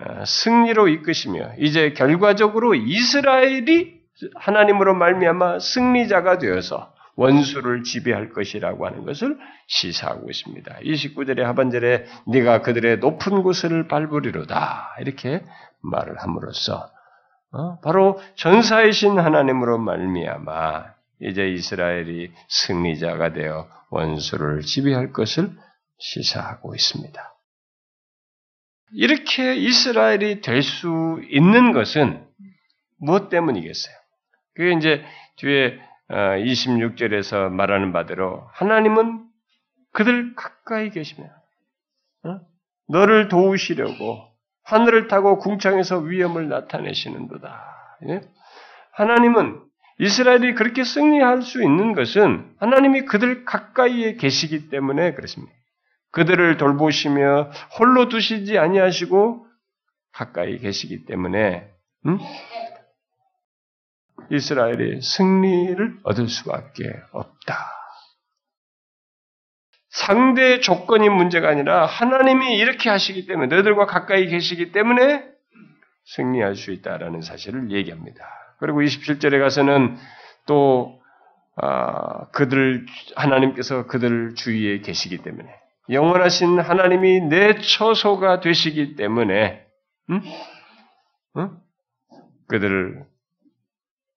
아, 0.00 0.24
승리로 0.24 0.88
이끄시며 0.88 1.54
이제 1.58 1.92
결과적으로 1.92 2.74
이스라엘이 2.74 4.00
하나님으로 4.36 4.94
말미암아 4.94 5.58
승리자가 5.58 6.38
되어서 6.38 6.92
원수를 7.16 7.82
지배할 7.82 8.30
것이라고 8.30 8.86
하는 8.86 9.04
것을 9.04 9.38
시사하고 9.66 10.30
있습니다. 10.30 10.78
29절의 10.82 11.40
하반절에 11.40 12.06
네가 12.26 12.62
그들의 12.62 12.98
높은 12.98 13.42
곳을 13.42 13.88
밟으리로다 13.88 14.96
이렇게 15.00 15.42
말을 15.82 16.18
함으로써 16.18 16.76
어? 16.76 17.01
바로 17.82 18.20
전사이신 18.36 19.18
하나님으로 19.18 19.78
말미암아 19.78 20.94
이제 21.20 21.48
이스라엘이 21.48 22.32
승리자가 22.48 23.32
되어 23.32 23.68
원수를 23.90 24.62
지배할 24.62 25.12
것을 25.12 25.50
시사하고 25.98 26.74
있습니다. 26.74 27.34
이렇게 28.94 29.54
이스라엘이 29.56 30.40
될 30.40 30.62
수 30.62 31.20
있는 31.28 31.72
것은 31.72 32.26
무엇 32.98 33.28
때문이겠어요? 33.30 33.94
그게 34.54 34.72
이제 34.76 35.04
뒤에 35.36 35.78
26절에서 36.08 37.46
어, 37.46 37.48
말하는 37.50 37.92
바대로 37.92 38.46
하나님은 38.52 39.24
그들 39.92 40.34
가까이 40.34 40.90
계시며 40.90 41.26
어? 42.24 42.40
너를 42.88 43.28
도우시려고 43.28 44.31
하늘을 44.72 45.06
타고 45.08 45.38
궁창에서 45.38 45.98
위험을 45.98 46.48
나타내시는도다. 46.48 47.98
예? 48.08 48.20
하나님은 48.92 49.60
이스라엘이 49.98 50.54
그렇게 50.54 50.82
승리할 50.82 51.42
수 51.42 51.62
있는 51.62 51.92
것은 51.92 52.54
하나님이 52.58 53.04
그들 53.04 53.44
가까이에 53.44 54.14
계시기 54.14 54.70
때문에 54.70 55.12
그렇습니다. 55.12 55.52
그들을 56.12 56.56
돌보시며 56.56 57.50
홀로 57.78 58.08
두시지 58.08 58.58
아니하시고 58.58 59.46
가까이 60.12 60.58
계시기 60.58 61.04
때문에 61.04 61.70
음? 62.06 62.18
이스라엘이 64.30 65.02
승리를 65.02 65.98
얻을 66.02 66.28
수밖에 66.28 66.84
없다. 67.12 67.81
상대 69.92 70.60
조건이 70.60 71.10
문제가 71.10 71.50
아니라 71.50 71.84
하나님이 71.84 72.56
이렇게 72.56 72.88
하시기 72.88 73.26
때문에 73.26 73.54
너희들과 73.54 73.84
가까이 73.84 74.26
계시기 74.26 74.72
때문에 74.72 75.22
승리할 76.04 76.56
수 76.56 76.72
있다라는 76.72 77.20
사실을 77.20 77.70
얘기합니다. 77.70 78.24
그리고 78.58 78.80
27절에 78.80 79.38
가서는 79.38 79.98
또 80.46 80.98
아, 81.56 82.26
그들 82.30 82.86
하나님께서 83.16 83.86
그들 83.86 84.34
주위에 84.34 84.80
계시기 84.80 85.18
때문에 85.18 85.54
영원하신 85.90 86.58
하나님이 86.58 87.20
내 87.28 87.60
처소가 87.60 88.40
되시기 88.40 88.96
때문에 88.96 89.66
응? 90.08 90.22
응? 91.36 91.58
그들을 92.48 93.04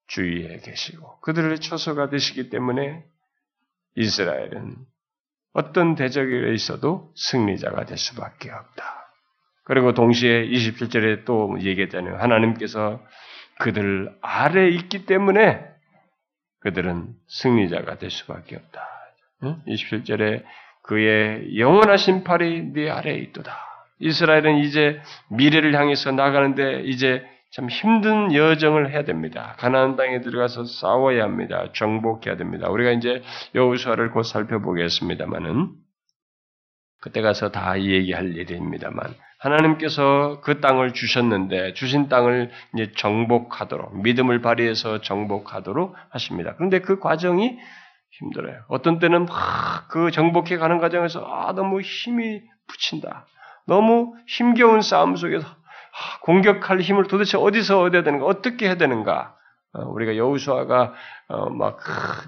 주위에 0.07 0.59
계시고 0.59 1.19
그들의 1.19 1.59
처소가 1.59 2.09
되시기 2.09 2.49
때문에 2.49 3.03
이스라엘은 3.95 4.77
어떤 5.55 5.95
대적에 5.95 6.53
있어도 6.53 7.13
승리자가 7.15 7.85
될 7.85 7.97
수밖에 7.97 8.51
없다. 8.51 8.83
그리고 9.63 9.93
동시에 9.93 10.47
27절에 10.47 11.23
또 11.23 11.57
얘기했잖아요. 11.61 12.17
하나님께서 12.17 13.01
그들 13.59 14.13
아래에 14.21 14.67
있기 14.67 15.05
때문에 15.05 15.65
그들은 16.59 17.07
승리자가 17.27 17.97
될 17.97 18.11
수밖에 18.11 18.57
없다. 18.57 18.85
27절에 19.65 20.43
그의 20.83 21.57
영원하신 21.57 22.25
팔이 22.25 22.73
네 22.73 22.89
아래에 22.89 23.15
있도다. 23.15 23.55
이스라엘은 23.99 24.57
이제 24.57 25.01
미래를 25.29 25.73
향해서 25.73 26.11
나가는데 26.11 26.81
이제 26.83 27.25
참 27.55 27.69
힘든 27.69 28.33
여정을 28.33 28.91
해야 28.91 29.05
됩니다. 29.05 29.55
가나안 29.57 29.95
땅에 29.95 30.19
들어가서 30.19 30.65
싸워야 30.65 31.23
합니다. 31.23 31.71
정복해야 31.71 32.35
됩니다. 32.35 32.69
우리가 32.69 32.91
이제 32.91 33.23
여호수아를 33.55 34.11
곧 34.11 34.23
살펴보겠습니다만은 34.23 35.71
그때 36.99 37.21
가서 37.21 37.51
다 37.51 37.79
얘기할 37.79 38.35
일입니다만 38.35 39.15
하나님께서 39.39 40.41
그 40.41 40.59
땅을 40.59 40.91
주셨는데 40.91 41.75
주신 41.75 42.09
땅을 42.09 42.51
이제 42.73 42.91
정복하도록 42.97 44.01
믿음을 44.01 44.41
발휘해서 44.41 44.99
정복하도록 44.99 45.95
하십니다. 46.09 46.55
그런데 46.55 46.79
그 46.79 46.99
과정이 46.99 47.57
힘들어요. 48.19 48.63
어떤 48.67 48.99
때는 48.99 49.27
그 49.87 50.11
정복해 50.11 50.57
가는 50.57 50.79
과정에서 50.79 51.25
아 51.25 51.53
너무 51.53 51.79
힘이 51.79 52.41
붙인다. 52.67 53.27
너무 53.65 54.13
힘겨운 54.27 54.81
싸움 54.81 55.15
속에서 55.15 55.47
공격할 56.21 56.81
힘을 56.81 57.07
도대체 57.07 57.37
어디서 57.37 57.81
얻어야 57.81 58.03
되는가, 58.03 58.25
어떻게 58.25 58.67
해야 58.67 58.75
되는가. 58.75 59.35
어, 59.73 59.81
우리가 59.89 60.15
여우수아가 60.15 60.93
어, 61.27 61.49
막 61.49 61.79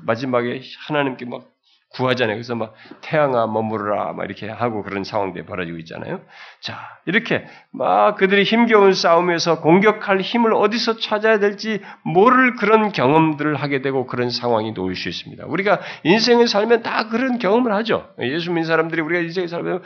마지막에 0.03 0.61
하나님께 0.87 1.25
막 1.25 1.43
구하잖아요. 1.89 2.35
그래서 2.35 2.53
막 2.53 2.73
태양아 3.01 3.47
머무르라 3.47 4.13
막 4.13 4.25
이렇게 4.25 4.49
하고 4.49 4.83
그런 4.83 5.03
상황들이 5.03 5.45
벌어지고 5.45 5.77
있잖아요. 5.79 6.21
자 6.59 6.77
이렇게 7.05 7.45
막 7.71 8.17
그들이 8.17 8.43
힘겨운 8.43 8.93
싸움에서 8.93 9.61
공격할 9.61 10.21
힘을 10.21 10.53
어디서 10.53 10.97
찾아야 10.97 11.39
될지 11.39 11.81
모를 12.03 12.55
그런 12.55 12.91
경험들을 12.91 13.55
하게 13.55 13.81
되고 13.81 14.05
그런 14.05 14.29
상황이 14.29 14.73
놓일 14.73 14.95
수 14.95 15.07
있습니다. 15.09 15.45
우리가 15.47 15.79
인생을 16.03 16.47
살면 16.47 16.83
다 16.83 17.07
그런 17.07 17.39
경험을 17.39 17.73
하죠. 17.75 18.09
예수 18.19 18.49
믿는 18.49 18.65
사람들이 18.65 19.01
우리가 19.01 19.21
인생을 19.21 19.47
살면 19.47 19.81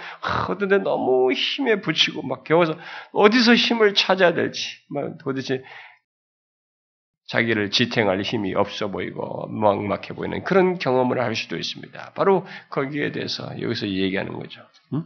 어떤 0.50 0.68
데 0.70 0.78
너무 0.80 1.32
힘에 1.32 1.82
붙이고 1.82 2.24
막 2.24 2.44
겨워서 2.44 2.76
어디서 3.14 3.54
힘을 3.54 3.94
찾아야 3.94 4.34
될지 4.34 4.78
막 4.90 5.18
도대체 5.20 5.64
자기를 7.32 7.72
지탱할 7.72 8.22
힘이 8.24 8.54
없어 8.56 8.90
보이고 8.90 9.48
막막해 9.48 10.10
보이는 10.16 10.44
그런 10.44 10.78
경험을 10.78 11.22
할 11.22 11.34
수도 11.34 11.58
있습니다. 11.58 12.12
바로 12.14 12.46
거기에 12.70 13.14
대해서 13.14 13.50
여기서 13.62 13.88
얘기하는 13.88 14.34
거죠. 14.34 14.62
응? 14.94 15.06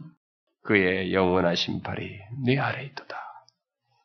그의 0.64 1.14
영원하신 1.14 1.82
팔이 1.82 2.18
내 2.44 2.58
아래 2.58 2.82
있도다. 2.82 3.16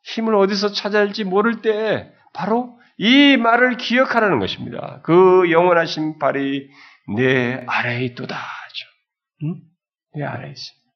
힘을 0.03 0.35
어디서 0.35 0.71
찾아야 0.71 1.01
할지 1.01 1.23
모를 1.23 1.63
때 1.63 2.13
바로 2.31 2.79
이 2.97 3.37
말을 3.37 3.77
기억하라는 3.77 4.37
것입니다. 4.37 4.99
그 5.01 5.49
영원하신 5.49 6.19
팔이 6.19 6.69
내 7.17 7.63
아래에 7.65 8.03
있도다. 8.05 8.37
응? 9.45 9.61
내 10.13 10.23
아래에 10.23 10.51
있습니다. 10.51 10.91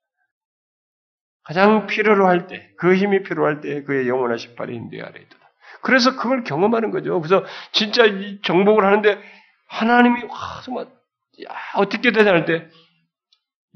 가장 1.41 1.87
필요로 1.87 2.27
할 2.27 2.45
때, 2.45 2.71
그 2.77 2.95
힘이 2.95 3.23
필요할 3.23 3.61
때 3.61 3.81
그의 3.83 4.07
영원하신 4.07 4.55
팔이 4.55 4.79
내 4.91 5.01
아래에 5.01 5.23
있도다. 5.23 5.44
그래서 5.85 6.15
그걸 6.15 6.43
경험하는 6.43 6.89
거죠. 6.89 7.21
그래서 7.21 7.45
진짜 7.71 8.05
이 8.05 8.41
정복을 8.41 8.83
하는데 8.83 9.21
하나님이 9.67 10.23
와 10.23 10.61
정말 10.63 10.85
야, 10.87 11.55
어떻게 11.75 12.11
되냐 12.11 12.31
할 12.31 12.45
때 12.45 12.67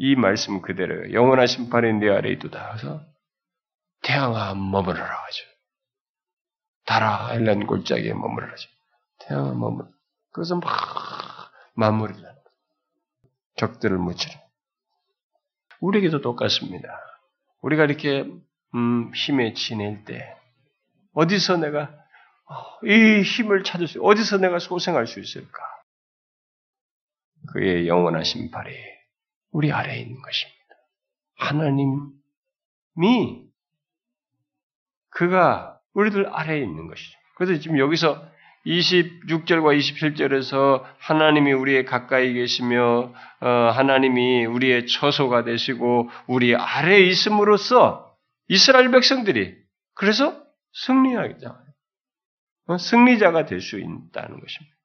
이 0.01 0.15
말씀 0.15 0.61
그대로 0.61 1.11
영원한 1.11 1.45
심판이 1.45 1.91
내 1.99 2.09
아래 2.09 2.29
있도다. 2.31 2.69
그래서 2.69 3.01
태양아 4.01 4.53
머무르라 4.55 5.03
하죠. 5.05 5.43
달아 6.85 7.33
엘란 7.33 7.67
골짜기에 7.67 8.13
머무르라 8.13 8.53
하죠. 8.53 8.69
태양아 9.19 9.53
머무르. 9.53 9.89
그래서 10.31 10.55
막 10.55 10.71
마무리를 11.75 12.21
하는 12.25 12.39
적들을 13.57 13.97
무찌르. 13.97 14.33
우리에게도 15.81 16.21
똑같습니다. 16.21 16.87
우리가 17.61 17.83
이렇게 17.83 18.25
음, 18.75 19.11
힘에 19.13 19.51
지낼 19.51 20.05
때 20.05 20.33
어디서 21.19 21.57
내가 21.57 21.93
어, 22.45 22.85
이 22.85 23.21
힘을 23.21 23.63
찾을 23.63 23.87
수 23.87 24.01
어디서 24.01 24.37
내가 24.37 24.59
소생할 24.59 25.05
수 25.05 25.19
있을까? 25.19 25.59
그의 27.51 27.87
영원하신 27.87 28.51
발이 28.51 28.73
우리 29.51 29.71
아래에 29.71 29.99
있는 29.99 30.21
것입니다. 30.21 30.59
하나님이 31.35 31.99
그가 35.09 35.79
우리들 35.93 36.27
아래에 36.33 36.59
있는 36.59 36.87
것이죠. 36.87 37.17
그래서 37.35 37.59
지금 37.61 37.79
여기서 37.79 38.25
26절과 38.65 39.77
27절에서 39.77 40.83
하나님이 40.99 41.53
우리의 41.53 41.85
가까이 41.85 42.33
계시며 42.33 43.13
어, 43.41 43.47
하나님이 43.47 44.45
우리의 44.45 44.87
처소가 44.87 45.43
되시고 45.43 46.09
우리 46.27 46.55
아래에 46.55 47.01
있음으로써 47.01 48.15
이스라엘 48.47 48.91
백성들이 48.91 49.57
그래서 49.95 50.48
승리하자 50.73 51.57
어, 52.67 52.77
승리자가 52.77 53.45
될 53.45 53.61
수 53.61 53.77
있다는 53.79 54.39
것입니다. 54.39 54.75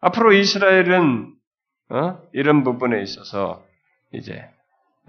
앞으로 0.00 0.32
이스라엘은 0.32 1.34
어? 1.90 2.22
이런 2.32 2.64
부분에 2.64 3.02
있어서 3.02 3.64
이제 4.12 4.48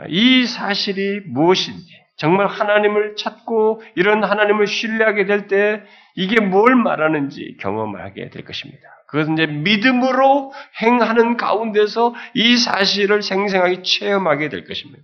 이 0.10 0.46
사실이 0.46 1.22
무엇인지 1.28 1.88
정말 2.18 2.48
하나님을 2.48 3.16
찾고 3.16 3.82
이런 3.96 4.24
하나님을 4.24 4.68
신뢰하게 4.68 5.26
될 5.26 5.48
때 5.48 5.84
이게 6.16 6.40
뭘 6.40 6.76
말하는지 6.76 7.58
경험하게 7.60 8.30
될 8.30 8.44
것입니다. 8.46 8.82
그것은 9.08 9.34
이제 9.34 9.46
믿음으로 9.48 10.52
행하는 10.82 11.38
가운데서 11.38 12.14
이 12.34 12.58
사실을 12.58 13.22
생생하게 13.22 13.84
체험하게 13.84 14.50
될 14.50 14.66
것입니다. 14.66 15.04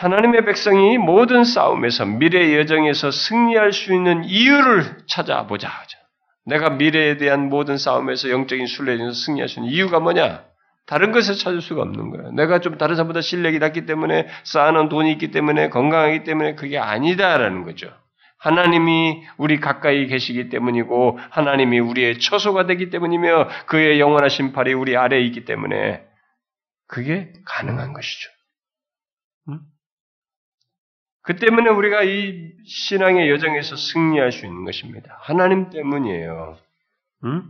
하나님의 0.00 0.46
백성이 0.46 0.96
모든 0.96 1.44
싸움에서 1.44 2.06
미래 2.06 2.56
여정에서 2.56 3.10
승리할 3.10 3.74
수 3.74 3.92
있는 3.92 4.24
이유를 4.24 4.96
찾아보자. 5.06 5.70
내가 6.46 6.70
미래에 6.70 7.18
대한 7.18 7.50
모든 7.50 7.76
싸움에서 7.76 8.30
영적인 8.30 8.66
순례에서 8.66 9.12
승리할 9.12 9.48
수 9.50 9.60
있는 9.60 9.70
이유가 9.70 10.00
뭐냐? 10.00 10.42
다른 10.86 11.12
것을 11.12 11.34
찾을 11.34 11.60
수가 11.60 11.82
없는 11.82 12.10
거예요. 12.10 12.32
내가 12.32 12.60
좀 12.60 12.78
다른 12.78 12.96
사람보다 12.96 13.20
실력이 13.20 13.58
낮기 13.58 13.84
때문에 13.84 14.26
쌓아놓은 14.44 14.88
돈이 14.88 15.12
있기 15.12 15.32
때문에 15.32 15.68
건강하기 15.68 16.24
때문에 16.24 16.54
그게 16.54 16.78
아니다라는 16.78 17.64
거죠. 17.64 17.92
하나님이 18.38 19.22
우리 19.36 19.60
가까이 19.60 20.06
계시기 20.06 20.48
때문이고 20.48 21.18
하나님이 21.28 21.78
우리의 21.78 22.20
처소가 22.20 22.64
되기 22.64 22.88
때문이며 22.88 23.48
그의 23.66 24.00
영원하신 24.00 24.52
팔이 24.52 24.72
우리 24.72 24.96
아래에 24.96 25.20
있기 25.26 25.44
때문에 25.44 26.02
그게 26.88 27.34
가능한 27.44 27.92
것이죠. 27.92 28.30
음? 29.50 29.60
그 31.22 31.36
때문에 31.36 31.68
우리가 31.68 32.02
이 32.02 32.52
신앙의 32.66 33.30
여정에서 33.30 33.76
승리할 33.76 34.32
수 34.32 34.46
있는 34.46 34.64
것입니다. 34.64 35.18
하나님 35.20 35.70
때문이에요. 35.70 36.58
음? 37.24 37.42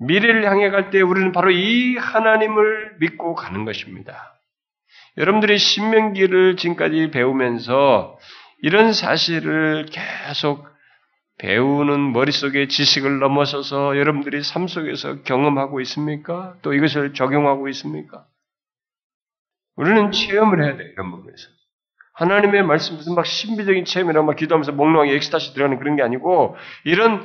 미래를 0.00 0.44
향해 0.44 0.70
갈 0.70 0.90
때 0.90 1.00
우리는 1.00 1.32
바로 1.32 1.50
이 1.50 1.96
하나님을 1.96 2.96
믿고 3.00 3.34
가는 3.34 3.64
것입니다. 3.64 4.40
여러분들이 5.16 5.58
신명기를 5.58 6.56
지금까지 6.56 7.10
배우면서 7.10 8.18
이런 8.62 8.92
사실을 8.92 9.86
계속 9.86 10.66
배우는 11.38 12.12
머릿속의 12.12 12.68
지식을 12.68 13.20
넘어서서 13.20 13.96
여러분들이 13.96 14.42
삶 14.42 14.66
속에서 14.66 15.22
경험하고 15.22 15.80
있습니까? 15.82 16.56
또 16.62 16.74
이것을 16.74 17.14
적용하고 17.14 17.68
있습니까? 17.68 18.26
우리는 19.76 20.10
체험을 20.10 20.64
해야 20.64 20.76
돼요, 20.76 20.88
이런 20.92 21.10
부분에서. 21.12 21.48
하나님의 22.18 22.64
말씀, 22.64 22.96
무슨 22.96 23.14
막 23.14 23.24
신비적인 23.24 23.84
체험이라고 23.84 24.26
막 24.26 24.34
기도하면서 24.34 24.72
몽롱하게 24.72 25.14
엑스타시 25.14 25.54
들어가는 25.54 25.78
그런 25.78 25.94
게 25.94 26.02
아니고, 26.02 26.56
이런 26.84 27.24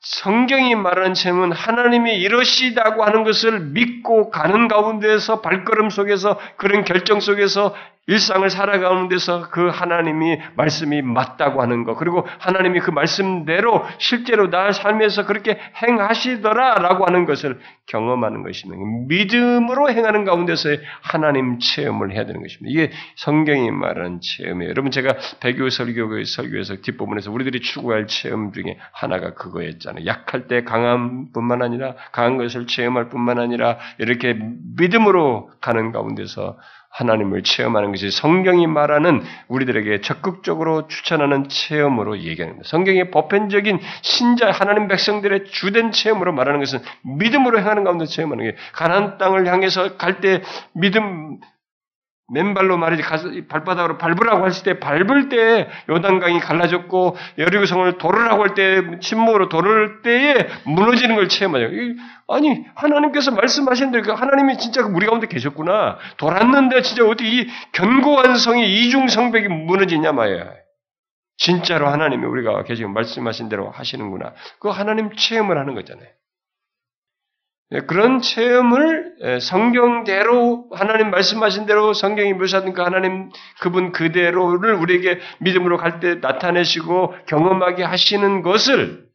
성경이 0.00 0.74
말하는 0.74 1.14
체험은 1.14 1.52
하나님이 1.52 2.14
이러시다고 2.16 3.04
하는 3.04 3.22
것을 3.22 3.60
믿고 3.60 4.30
가는 4.30 4.66
가운데서 4.66 5.42
발걸음 5.42 5.90
속에서 5.90 6.40
그런 6.56 6.84
결정 6.84 7.20
속에서 7.20 7.74
일상을 8.08 8.48
살아가는 8.48 9.08
데서 9.08 9.48
그 9.50 9.68
하나님이 9.68 10.38
말씀이 10.54 11.02
맞다고 11.02 11.60
하는 11.60 11.84
것, 11.84 11.96
그리고 11.96 12.26
하나님이 12.38 12.80
그 12.80 12.90
말씀대로 12.90 13.84
실제로 13.98 14.48
나 14.48 14.72
삶에서 14.72 15.26
그렇게 15.26 15.58
행하시더라라고 15.82 17.04
하는 17.06 17.24
것을 17.24 17.58
경험하는 17.86 18.42
것입니다. 18.42 18.82
믿음으로 19.08 19.90
행하는 19.90 20.24
가운데서의 20.24 20.80
하나님 21.02 21.58
체험을 21.58 22.12
해야 22.12 22.26
되는 22.26 22.42
것입니다. 22.42 22.70
이게 22.70 22.92
성경이 23.16 23.70
말하는 23.70 24.20
체험이에요. 24.20 24.70
여러분 24.70 24.90
제가 24.90 25.14
배교 25.40 25.68
설교 25.68 26.24
설교에서 26.24 26.76
뒷부분에서 26.82 27.30
우리들이 27.30 27.60
추구할 27.60 28.06
체험 28.06 28.52
중에 28.52 28.78
하나가 28.92 29.34
그거였잖아요. 29.34 30.06
약할 30.06 30.48
때 30.48 30.64
강함뿐만 30.64 31.62
아니라 31.62 31.94
강한 32.12 32.36
것을 32.38 32.66
체험할 32.66 33.08
뿐만 33.08 33.38
아니라 33.38 33.78
이렇게 33.98 34.36
믿음으로 34.76 35.50
가는 35.60 35.92
가운데서 35.92 36.56
하나님을 36.96 37.42
체험하는 37.42 37.90
것이 37.90 38.10
성경이 38.10 38.66
말하는 38.66 39.22
우리들에게 39.48 40.00
적극적으로 40.00 40.88
추천하는 40.88 41.48
체험으로 41.48 42.20
얘기합니다. 42.20 42.62
성경의 42.64 43.10
보편적인 43.10 43.78
신자 44.00 44.50
하나님 44.50 44.88
백성들의 44.88 45.44
주된 45.50 45.92
체험으로 45.92 46.32
말하는 46.32 46.60
것은 46.60 46.78
믿음으로 47.02 47.58
행하는 47.58 47.84
가운데 47.84 48.06
체험하는 48.06 48.44
게 48.44 48.56
가나안 48.72 49.18
땅을 49.18 49.46
향해서 49.46 49.96
갈 49.98 50.16
때 50.20 50.40
믿음 50.72 51.38
맨발로 52.28 52.76
말이지 52.76 53.02
발바닥으로 53.48 53.98
밟으라고 53.98 54.46
했을 54.46 54.64
때 54.64 54.80
밟을 54.80 55.28
때 55.28 55.68
요단강이 55.88 56.40
갈라졌고 56.40 57.16
여리고성을 57.38 57.98
도르라고 57.98 58.42
할 58.42 58.54
때 58.54 58.98
침묵으로 59.00 59.48
도를 59.48 60.02
때에 60.02 60.48
무너지는 60.64 61.14
걸 61.14 61.28
체험하죠. 61.28 61.66
아니 62.28 62.64
하나님께서 62.74 63.30
말씀하신 63.30 63.92
대로 63.92 64.02
그 64.02 64.12
하나님이 64.12 64.58
진짜 64.58 64.82
그 64.82 64.92
우리 64.92 65.06
가운데 65.06 65.28
계셨구나. 65.28 65.98
돌았는데 66.16 66.82
진짜 66.82 67.04
어떻게 67.04 67.28
이 67.28 67.46
견고한 67.72 68.36
성이 68.36 68.66
이중 68.66 69.06
성벽이 69.08 69.48
무너지냐 69.48 70.12
말이야. 70.12 70.52
진짜로 71.38 71.88
하나님이 71.88 72.24
우리가 72.26 72.64
계시고 72.64 72.88
말씀하신 72.88 73.48
대로 73.48 73.70
하시는구나. 73.70 74.32
그 74.58 74.68
하나님 74.68 75.14
체험을 75.14 75.58
하는 75.58 75.74
거잖아요. 75.74 76.08
예, 77.72 77.80
그런 77.80 78.20
체험을 78.20 79.16
예, 79.22 79.40
성경대로 79.40 80.68
하나님 80.72 81.10
말씀하신 81.10 81.66
대로 81.66 81.94
성경이 81.94 82.32
묘사된 82.34 82.74
그 82.74 82.82
하나님 82.82 83.30
그분 83.60 83.90
그대로를 83.92 84.74
우리에게 84.74 85.20
믿음으로 85.40 85.76
갈 85.76 85.98
때 85.98 86.16
나타내시고 86.16 87.14
경험하게 87.26 87.82
하시는 87.82 88.42
것을 88.42 89.06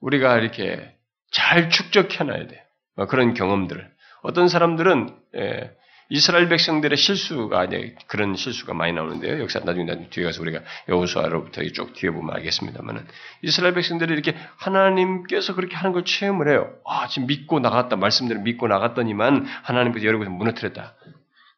우리가 0.00 0.38
이렇게 0.38 0.94
잘 1.32 1.68
축적해놔야 1.68 2.46
돼요. 2.46 2.60
어, 2.96 3.06
그런 3.06 3.34
경험들을. 3.34 3.90
어떤 4.22 4.48
사람들은 4.48 5.14
예, 5.36 5.75
이스라엘 6.08 6.48
백성들의 6.48 6.96
실수가 6.96 7.58
아니 7.58 7.94
그런 8.06 8.36
실수가 8.36 8.74
많이 8.74 8.92
나오는데요. 8.92 9.40
역사 9.40 9.58
나중에 9.60 9.84
나중에 9.84 10.08
뒤에 10.08 10.24
가서 10.24 10.40
우리가 10.40 10.60
여호수아로부터 10.88 11.62
쭉 11.72 11.94
뒤에 11.94 12.10
보면 12.10 12.34
알겠습니다만은 12.36 13.06
이스라엘 13.42 13.74
백성들이 13.74 14.12
이렇게 14.12 14.36
하나님께서 14.56 15.54
그렇게 15.54 15.74
하는 15.74 15.92
걸 15.92 16.04
체험을 16.04 16.48
해요. 16.48 16.72
아 16.86 17.08
지금 17.08 17.26
믿고 17.26 17.58
나갔다 17.58 17.96
말씀대로 17.96 18.40
믿고 18.40 18.68
나갔더니만 18.68 19.46
하나님께서 19.62 20.06
여러 20.06 20.18
곳에 20.18 20.30
무너뜨렸다. 20.30 20.94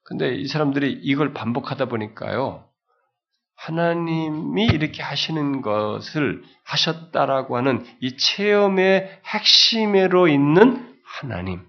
근데 0.05 0.34
이 0.34 0.46
사람들이 0.46 1.01
이걸 1.03 1.34
반복하다 1.34 1.86
보니까요. 1.86 2.64
하나님이 3.59 4.66
이렇게 4.66 5.03
하시는 5.03 5.61
것을 5.61 6.42
하셨다라고 6.64 7.57
하는 7.57 7.84
이 8.01 8.16
체험의 8.16 9.20
핵심으로 9.26 10.28
있는 10.28 10.96
하나님, 11.05 11.68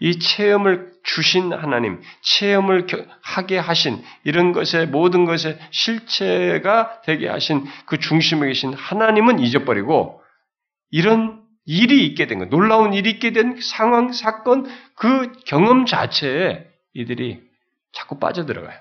이 0.00 0.18
체험을 0.18 0.92
주신 1.02 1.52
하나님, 1.52 2.00
체험을 2.22 2.86
하게 3.22 3.58
하신 3.58 4.02
이런 4.24 4.52
것의 4.52 4.86
모든 4.88 5.24
것의 5.24 5.58
실체가 5.70 7.00
되게 7.04 7.28
하신 7.28 7.64
그 7.86 7.98
중심에 7.98 8.46
계신 8.46 8.72
하나님은 8.74 9.40
잊어버리고 9.40 10.22
이런 10.90 11.42
일이 11.64 12.06
있게 12.06 12.26
된 12.26 12.38
것, 12.38 12.48
놀라운 12.48 12.94
일이 12.94 13.10
있게 13.10 13.32
된 13.32 13.58
상황, 13.60 14.12
사건, 14.12 14.66
그 14.94 15.32
경험 15.44 15.84
자체에 15.84 16.66
이들이 16.94 17.42
자꾸 17.92 18.18
빠져들어가요. 18.18 18.78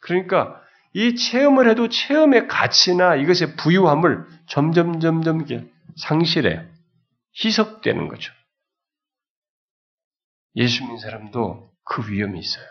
그러니까 0.00 0.60
이 0.94 1.14
체험을 1.14 1.68
해도 1.68 1.88
체험의 1.88 2.48
가치나 2.48 3.16
이것의 3.16 3.56
부유함을 3.56 4.24
점점 4.46 5.00
점점 5.00 5.44
상실해요. 5.96 6.64
희석되는 7.44 8.08
거죠. 8.08 8.32
예수 10.56 10.82
믿는 10.82 10.98
사람도 10.98 11.70
그 11.84 12.10
위험이 12.10 12.40
있어요. 12.40 12.64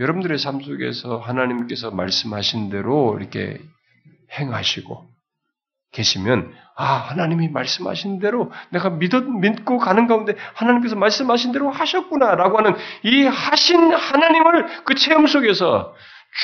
여러분들의 0.00 0.38
삶 0.38 0.60
속에서 0.60 1.18
하나님께서 1.18 1.90
말씀하신 1.90 2.70
대로 2.70 3.18
이렇게 3.18 3.60
행하시고 4.38 5.08
계시면 5.92 6.54
아, 6.76 6.84
하나님이 6.84 7.48
말씀하신 7.48 8.20
대로 8.20 8.52
내가 8.70 8.90
믿어, 8.90 9.20
믿고 9.20 9.78
가는 9.78 10.06
가운데 10.06 10.34
하나님께서 10.54 10.94
말씀하신 10.94 11.50
대로 11.50 11.70
하셨구나라고 11.70 12.58
하는 12.58 12.76
이 13.02 13.24
하신 13.24 13.92
하나님을 13.92 14.84
그 14.84 14.94
체험 14.94 15.26
속에서 15.26 15.94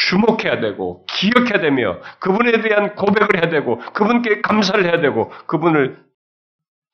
주목해야 0.08 0.60
되고 0.60 1.04
기억해야 1.06 1.60
되며 1.60 2.00
그분에 2.18 2.62
대한 2.62 2.96
고백을 2.96 3.36
해야 3.36 3.50
되고 3.50 3.78
그분께 3.92 4.40
감사를 4.40 4.84
해야 4.84 5.00
되고 5.00 5.30
그분을 5.46 6.02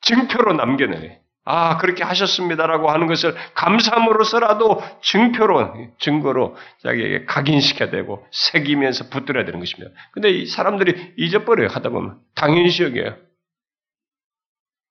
증표로 0.02 0.54
남겨내. 0.54 1.19
아, 1.44 1.78
그렇게 1.78 2.04
하셨습니다라고 2.04 2.90
하는 2.90 3.06
것을 3.06 3.34
감사함으로써라도 3.54 4.82
증표로, 5.02 5.94
증거로 5.98 6.56
자기에게 6.82 7.24
각인시켜야 7.24 7.90
되고, 7.90 8.26
새기면서 8.30 9.08
붙들어야 9.08 9.44
되는 9.44 9.58
것입니다. 9.58 9.90
근데 10.12 10.30
이 10.30 10.46
사람들이 10.46 11.14
잊어버려요, 11.16 11.68
하다 11.68 11.90
보면. 11.90 12.18
당연시 12.34 12.84
여겨요. 12.84 13.16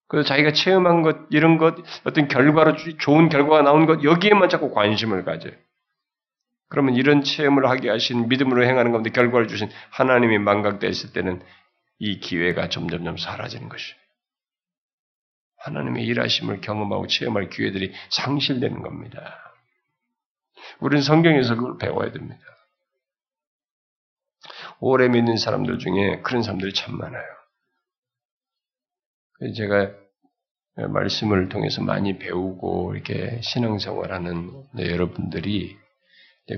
그래서 0.08 0.26
자기가 0.28 0.52
체험한 0.52 1.02
것, 1.02 1.18
이런 1.30 1.56
것, 1.56 1.76
어떤 2.04 2.26
결과로, 2.26 2.76
좋은 2.98 3.28
결과가 3.28 3.62
나온 3.62 3.86
것, 3.86 4.02
여기에만 4.02 4.48
자꾸 4.48 4.74
관심을 4.74 5.24
가져요. 5.24 5.52
그러면 6.68 6.94
이런 6.96 7.22
체험을 7.22 7.68
하게 7.68 7.90
하신 7.90 8.28
믿음으로 8.28 8.64
행하는 8.64 8.90
가운데 8.90 9.10
결과를 9.10 9.46
주신 9.46 9.68
하나님이 9.90 10.38
망각되었을 10.38 11.12
때는 11.12 11.42
이 11.98 12.18
기회가 12.18 12.68
점점점 12.68 13.18
사라지는 13.18 13.68
것이에요. 13.68 14.00
하나님의 15.60 16.04
일하심을 16.04 16.60
경험하고 16.60 17.06
체험할 17.06 17.50
기회들이 17.50 17.92
상실되는 18.10 18.82
겁니다. 18.82 19.54
우리는 20.80 21.02
성경에서 21.02 21.56
그걸 21.56 21.78
배워야 21.78 22.12
됩니다. 22.12 22.40
오래 24.78 25.08
믿는 25.08 25.36
사람들 25.36 25.78
중에 25.78 26.20
그런 26.22 26.42
사람들이 26.42 26.72
참 26.72 26.96
많아요. 26.96 27.24
제가 29.56 29.90
말씀을 30.88 31.48
통해서 31.48 31.82
많이 31.82 32.18
배우고 32.18 32.94
이렇게 32.94 33.40
신앙생활하는 33.42 34.64
여러분들이 34.78 35.76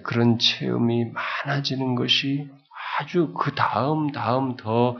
그런 0.05 0.39
체험이 0.39 1.07
많아지는 1.13 1.97
것이 1.97 2.49
아주 2.99 3.33
그 3.35 3.55
다음 3.55 4.13
다음 4.13 4.57
더 4.57 4.97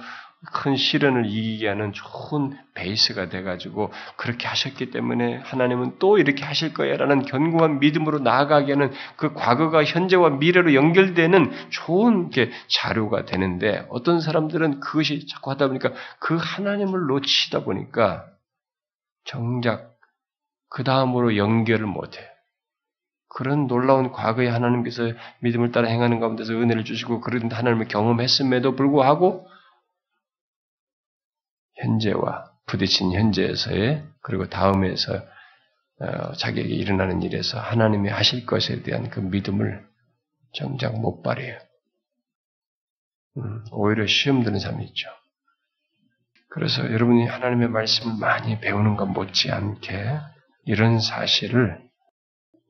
큰 0.51 0.75
시련을 0.75 1.27
이기게 1.27 1.69
하는 1.69 1.93
좋은 1.93 2.59
베이스가 2.75 3.29
돼가지고 3.29 3.93
그렇게 4.17 4.49
하셨기 4.49 4.91
때문에 4.91 5.37
하나님은 5.37 5.99
또 6.01 6.19
이렇게 6.19 6.45
하실 6.45 6.75
거야라는 6.75 7.23
견고한 7.23 7.79
믿음으로 7.79 8.19
나아가게 8.19 8.73
하는 8.73 8.93
그 9.17 9.35
과거가 9.35 9.85
현재와 9.85 10.31
미래로 10.31 10.75
연결되는 10.75 11.53
좋은 11.71 12.31
게 12.31 12.51
자료가 12.67 13.25
되는데 13.25 13.87
어떤 13.89 14.21
사람들은 14.21 14.81
그것이 14.81 15.27
자꾸 15.29 15.53
하다 15.53 15.69
보니까 15.69 15.93
그 16.19 16.37
하나님을 16.41 17.07
놓치다 17.07 17.63
보니까 17.63 18.27
정작 19.25 19.93
그 20.69 20.83
다음으로 20.83 21.37
연결을 21.37 21.87
못해요. 21.87 22.27
그런 23.29 23.67
놀라운 23.67 24.11
과거의 24.11 24.51
하나님께서 24.51 25.13
믿음을 25.41 25.71
따라 25.71 25.89
행하는 25.89 26.19
가운데서 26.19 26.53
은혜를 26.53 26.85
주시고 26.85 27.21
그런 27.21 27.51
하나님을 27.51 27.87
경험했음에도 27.87 28.75
불구하고 28.75 29.47
현재와 31.83 32.51
부딪힌 32.67 33.13
현재에서의 33.13 34.05
그리고 34.23 34.49
다음에서 34.49 35.23
어, 36.01 36.33
자기에게 36.33 36.75
일어나는 36.75 37.23
일에서 37.23 37.61
하나님이 37.61 38.09
하실 38.09 38.47
것에 38.47 38.83
대한 38.83 39.09
그 39.11 39.21
믿음을 39.21 39.87
정작 40.53 40.99
못 41.01 41.23
발해요. 41.23 41.59
음, 43.37 43.65
오히려 43.71 44.07
시험 44.07 44.43
드는 44.43 44.59
사람이 44.59 44.85
있죠. 44.87 45.09
그래서 46.49 46.85
여러분이 46.85 47.27
하나님의 47.27 47.69
말씀을 47.69 48.17
많이 48.19 48.61
배우는 48.61 48.97
것 48.97 49.07
못지않게 49.07 50.19
이런 50.65 51.01
사실을 51.01 51.81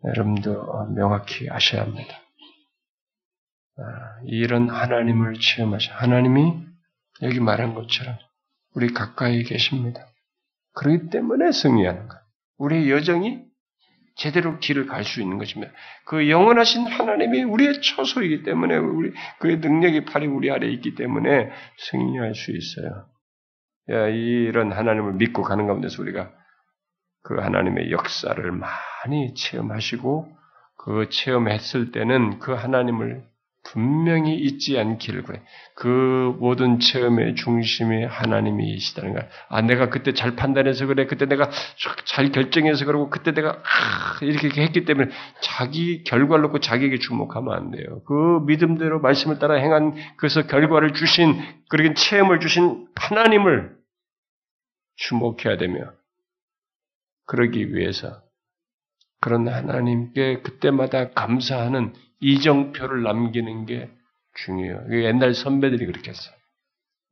여러분도 0.04 0.92
명확히 0.94 1.48
아셔야 1.50 1.82
합니다. 1.82 2.14
아, 3.78 4.20
이런 4.26 4.68
하나님을 4.68 5.34
체험하셔. 5.34 5.92
하나님이 5.94 6.64
여기 7.22 7.40
말한 7.40 7.74
것처럼 7.74 8.16
우리 8.74 8.92
가까이 8.92 9.42
계십니다. 9.42 10.06
그렇기 10.74 11.10
때문에 11.10 11.52
승리하는 11.52 12.08
거예요. 12.08 12.22
우리의 12.58 12.90
여정이 12.90 13.42
제대로 14.14 14.58
길을 14.58 14.86
갈 14.86 15.04
수 15.04 15.20
있는 15.20 15.38
것입니다. 15.38 15.72
그 16.04 16.28
영원하신 16.28 16.86
하나님이 16.86 17.44
우리의 17.44 17.80
처소이기 17.82 18.42
때문에 18.44 18.76
우리 18.76 19.12
그의 19.40 19.58
능력이 19.58 20.04
팔이 20.04 20.26
우리 20.26 20.50
아래에 20.50 20.70
있기 20.70 20.94
때문에 20.94 21.50
승리할 21.78 22.34
수 22.34 22.52
있어요. 22.52 23.06
야, 23.90 24.08
이런 24.08 24.70
하나님을 24.72 25.14
믿고 25.14 25.42
가는 25.42 25.66
가운데서 25.66 26.02
우리가 26.02 26.30
그 27.22 27.36
하나님의 27.38 27.90
역사를 27.90 28.52
많이 28.52 29.34
체험하시고 29.34 30.36
그 30.76 31.08
체험했을 31.10 31.92
때는 31.92 32.38
그 32.38 32.52
하나님을 32.52 33.24
분명히 33.64 34.34
잊지 34.36 34.78
않기를 34.78 35.22
그래. 35.22 35.42
그 35.74 36.36
모든 36.40 36.80
체험의 36.80 37.36
중심이 37.36 38.04
하나님이시다는 38.04 39.12
거야. 39.14 39.28
아, 39.48 39.62
내가 39.62 39.88
그때 39.88 40.12
잘 40.12 40.34
판단해서 40.34 40.86
그래. 40.86 41.06
그때 41.06 41.26
내가 41.26 41.48
잘 42.04 42.32
결정해서 42.32 42.84
그러고 42.84 43.08
그때 43.08 43.32
내가 43.32 43.50
아, 43.50 44.18
이렇게 44.20 44.62
했기 44.62 44.84
때문에 44.84 45.10
자기 45.40 46.02
결과를 46.04 46.42
놓고 46.42 46.60
자기에게 46.60 46.98
주목하면 46.98 47.54
안 47.54 47.70
돼요. 47.70 48.02
그 48.06 48.40
믿음대로 48.46 49.00
말씀을 49.00 49.38
따라 49.38 49.54
행한 49.54 49.94
그래서 50.16 50.46
결과를 50.46 50.92
주신 50.92 51.40
그리고 51.68 51.94
체험을 51.94 52.40
주신 52.40 52.88
하나님을 52.96 53.76
주목해야 54.96 55.56
되며 55.56 55.92
그러기 57.26 57.74
위해서 57.74 58.22
그런 59.20 59.48
하나님께 59.48 60.42
그때마다 60.42 61.10
감사하는 61.10 61.94
이정표를 62.22 63.02
남기는 63.02 63.66
게 63.66 63.90
중요해요. 64.34 65.04
옛날 65.04 65.34
선배들이 65.34 65.84
그렇게 65.86 66.10
했어요. 66.10 66.34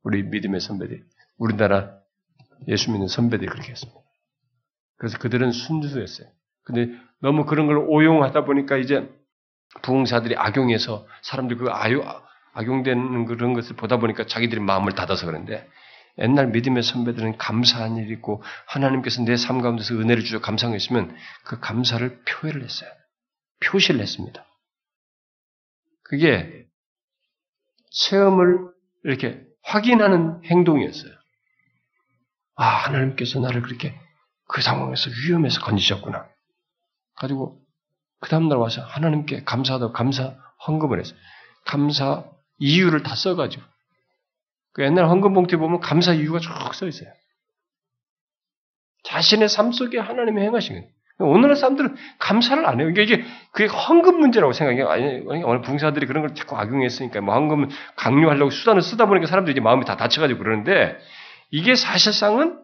우리 0.03 0.23
믿음의 0.23 0.59
선배들이. 0.59 1.01
우리나라 1.37 1.91
예수 2.67 2.91
믿는 2.91 3.07
선배들이 3.07 3.49
그렇게 3.49 3.71
했습니다. 3.71 3.99
그래서 4.97 5.17
그들은 5.17 5.51
순수했어요. 5.51 6.27
근데 6.63 6.91
너무 7.21 7.45
그런 7.45 7.67
걸 7.67 7.77
오용하다 7.77 8.45
보니까 8.45 8.77
이제 8.77 9.09
부흥사들이 9.83 10.35
악용해서 10.37 11.07
사람들이 11.23 11.59
그 11.59 11.69
아유, 11.71 12.03
악용되는 12.53 13.25
그런 13.25 13.53
것을 13.53 13.75
보다 13.75 13.97
보니까 13.97 14.25
자기들이 14.25 14.61
마음을 14.61 14.93
닫아서 14.93 15.25
그런데 15.25 15.67
옛날 16.17 16.47
믿음의 16.47 16.83
선배들은 16.83 17.37
감사한 17.37 17.97
일이 17.97 18.11
있고 18.13 18.43
하나님께서 18.67 19.23
내 19.23 19.35
삶 19.35 19.61
가운데서 19.61 19.95
은혜를 19.95 20.23
주셔 20.23 20.39
있으면 20.75 21.15
그 21.45 21.59
감사를 21.59 22.21
표현을 22.25 22.63
했어요. 22.63 22.89
표시를 23.63 24.01
했습니다. 24.01 24.45
그게 26.11 26.67
체험을 27.89 28.69
이렇게 29.05 29.41
확인하는 29.63 30.43
행동이었어요. 30.43 31.13
아, 32.55 32.65
하나님께서 32.65 33.39
나를 33.39 33.61
그렇게 33.61 33.97
그 34.49 34.61
상황에서 34.61 35.09
위험해서 35.09 35.61
건지셨구나. 35.61 36.27
가지고 37.15 37.61
그 38.19 38.29
다음날 38.29 38.57
와서 38.57 38.81
하나님께 38.83 39.45
감사하다고 39.45 39.93
감사 39.93 40.35
헌금을 40.67 40.99
했어요. 40.99 41.17
감사 41.65 42.25
이유를 42.57 43.03
다 43.03 43.15
써가지고 43.15 43.63
그 44.73 44.83
옛날 44.83 45.07
헌금 45.07 45.33
봉투에 45.33 45.57
보면 45.57 45.79
감사 45.79 46.13
이유가 46.13 46.39
쭉 46.39 46.51
써 46.73 46.87
있어요. 46.87 47.09
자신의 49.03 49.47
삶 49.47 49.71
속에 49.71 49.97
하나님이 49.97 50.41
행하신 50.41 50.75
거예요. 50.75 50.91
오늘날 51.19 51.55
사람들은 51.55 51.95
감사를 52.19 52.65
안 52.65 52.79
해요. 52.79 52.89
이게 52.89 53.03
이게 53.03 53.23
그게 53.51 53.67
헌금 53.67 54.19
문제라고 54.19 54.53
생각해요. 54.53 54.89
아니 54.89 55.19
오늘 55.43 55.61
붕사들이 55.61 56.07
그런 56.07 56.25
걸 56.25 56.33
자꾸 56.35 56.57
악용했으니까 56.57 57.21
뭐 57.21 57.35
헌금 57.35 57.69
강요하려고 57.95 58.49
수단을 58.49 58.81
쓰다 58.81 59.05
보니까 59.05 59.27
사람들이 59.27 59.53
이제 59.53 59.61
마음이 59.61 59.85
다 59.85 59.97
다쳐가지고 59.97 60.39
그러는데 60.39 60.97
이게 61.51 61.75
사실상은 61.75 62.59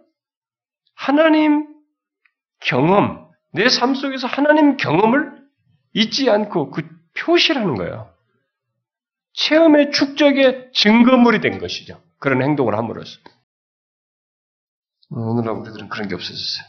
하나님 0.95 1.67
경험, 2.61 3.27
내 3.53 3.67
삶 3.67 3.93
속에서 3.93 4.25
하나님 4.27 4.77
경험을 4.77 5.31
잊지 5.93 6.29
않고 6.29 6.71
그 6.71 6.87
표시라는 7.17 7.75
거예요. 7.75 8.11
체험의 9.33 9.91
축적의 9.91 10.71
증거물이 10.73 11.41
된 11.41 11.59
것이죠. 11.59 12.01
그런 12.19 12.41
행동을 12.41 12.75
함으로써. 12.75 13.19
오늘날 15.11 15.53
우리들은 15.55 15.89
그런 15.89 16.07
게 16.07 16.15
없어졌어요. 16.15 16.65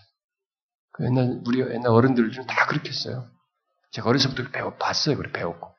그 0.98 1.04
옛날, 1.04 1.40
우리 1.46 1.60
옛날 1.60 1.86
어른들은 1.86 2.46
다 2.46 2.66
그렇게 2.66 2.90
했어요. 2.90 3.30
제가 3.92 4.10
어렸을 4.10 4.34
때부터 4.34 4.50
배워, 4.50 4.74
봤어요. 4.74 5.16
그래, 5.16 5.30
배웠고. 5.32 5.72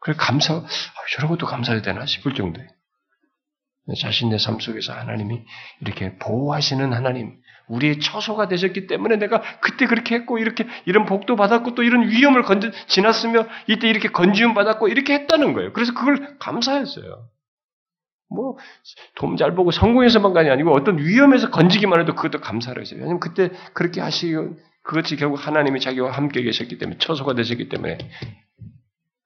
그래, 0.00 0.16
감사, 0.18 0.54
아, 0.54 0.66
저런 1.12 1.30
것도 1.30 1.46
감사해야 1.46 1.80
되나 1.80 2.04
싶을 2.04 2.34
정도예요. 2.34 2.68
자신의 4.00 4.40
삶 4.40 4.58
속에서 4.58 4.92
하나님이 4.92 5.44
이렇게 5.80 6.18
보호하시는 6.18 6.92
하나님, 6.92 7.40
우리의 7.68 8.00
처소가 8.00 8.48
되셨기 8.48 8.88
때문에 8.88 9.16
내가 9.16 9.40
그때 9.60 9.86
그렇게 9.86 10.16
했고 10.16 10.38
이렇게 10.38 10.66
이런 10.86 11.06
복도 11.06 11.36
받았고 11.36 11.76
또 11.76 11.84
이런 11.84 12.08
위험을 12.08 12.42
건져 12.42 12.70
지났으며 12.88 13.46
이때 13.68 13.88
이렇게 13.88 14.08
건지움 14.08 14.54
받았고 14.54 14.88
이렇게 14.88 15.14
했다는 15.14 15.52
거예요. 15.52 15.72
그래서 15.72 15.94
그걸 15.94 16.36
감사했어요. 16.38 17.28
뭐, 18.28 18.56
돈 19.14 19.36
잘 19.36 19.54
보고 19.54 19.70
성공해서만간이 19.70 20.50
아니고 20.50 20.72
어떤 20.72 20.98
위험에서 20.98 21.50
건지기만 21.50 22.00
해도 22.00 22.14
그것도 22.14 22.40
감사를 22.40 22.80
했어요. 22.80 23.00
왜냐면 23.00 23.20
그때 23.20 23.50
그렇게 23.72 24.00
하시고, 24.00 24.56
그것이 24.82 25.16
결국 25.16 25.36
하나님이 25.36 25.80
자기와 25.80 26.10
함께 26.10 26.42
계셨기 26.42 26.78
때문에, 26.78 26.98
처소가 26.98 27.34
되셨기 27.34 27.68
때문에 27.68 27.98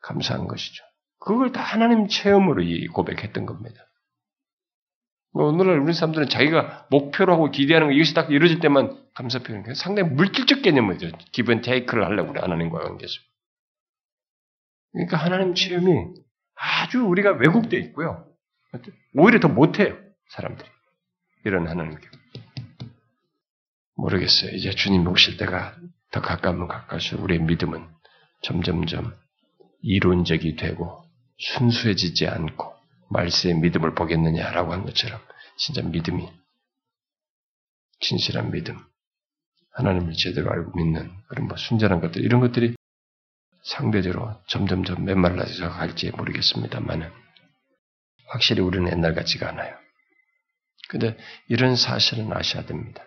감사한 0.02 0.48
것이죠. 0.48 0.84
그걸 1.18 1.52
다 1.52 1.60
하나님 1.62 2.08
체험으로 2.08 2.62
고백했던 2.92 3.46
겁니다. 3.46 3.86
뭐 5.32 5.46
오늘날 5.46 5.78
우리 5.78 5.92
사람들은 5.92 6.28
자기가 6.28 6.88
목표로 6.90 7.32
하고 7.32 7.50
기대하는 7.50 7.88
거 7.88 7.92
이것이 7.92 8.14
딱 8.14 8.32
이루어질 8.32 8.58
때만 8.58 8.98
감사 9.14 9.38
표현을 9.38 9.74
상당히 9.76 10.10
물질적 10.10 10.62
개념이죠. 10.62 11.10
기본 11.30 11.60
테이크를 11.60 12.04
하려고 12.04 12.30
우리 12.30 12.40
하나님과 12.40 12.80
관계에서. 12.80 13.14
그러니까 14.92 15.18
하나님 15.18 15.54
체험이 15.54 16.14
아주 16.56 17.02
우리가 17.04 17.32
왜곡되어 17.32 17.78
있고요. 17.80 18.26
오히려 19.14 19.40
더 19.40 19.48
못해요. 19.48 19.98
사람들이. 20.28 20.68
이런 21.44 21.66
하나님 21.68 21.94
교 21.98 22.06
모르겠어요. 23.96 24.52
이제 24.52 24.70
주님 24.70 25.06
오실 25.06 25.36
때가 25.36 25.76
더 26.10 26.20
가까우면 26.20 26.68
가까울수록 26.68 27.24
우리의 27.24 27.40
믿음은 27.42 27.86
점점점 28.42 29.14
이론적이 29.82 30.56
되고 30.56 31.04
순수해지지 31.38 32.26
않고 32.26 32.74
말세의 33.10 33.56
믿음을 33.56 33.94
보겠느냐라고 33.94 34.72
한 34.72 34.84
것처럼 34.84 35.20
진짜 35.56 35.82
믿음이 35.82 36.28
진실한 38.00 38.50
믿음 38.50 38.78
하나님을 39.72 40.14
제대로 40.14 40.50
알고 40.50 40.76
믿는 40.76 41.10
그런 41.28 41.48
뭐 41.48 41.56
순전한 41.56 42.00
것들 42.00 42.22
이런 42.22 42.40
것들이 42.40 42.74
상대적으로 43.62 44.40
점점점 44.46 45.04
메말라져 45.04 45.70
갈지 45.70 46.10
모르겠습니다만은 46.10 47.19
확실히 48.30 48.62
우리는 48.62 48.90
옛날 48.90 49.14
같지가 49.14 49.48
않아요. 49.48 49.74
근데 50.88 51.16
이런 51.48 51.76
사실은 51.76 52.32
아셔야 52.32 52.64
됩니다. 52.64 53.04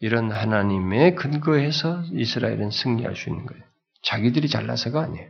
이런 0.00 0.32
하나님의 0.32 1.14
근거에서 1.16 2.04
이스라엘은 2.12 2.70
승리할 2.70 3.16
수 3.16 3.28
있는 3.28 3.44
거예요. 3.46 3.62
자기들이 4.02 4.48
잘나서가 4.48 5.02
아니에요. 5.02 5.28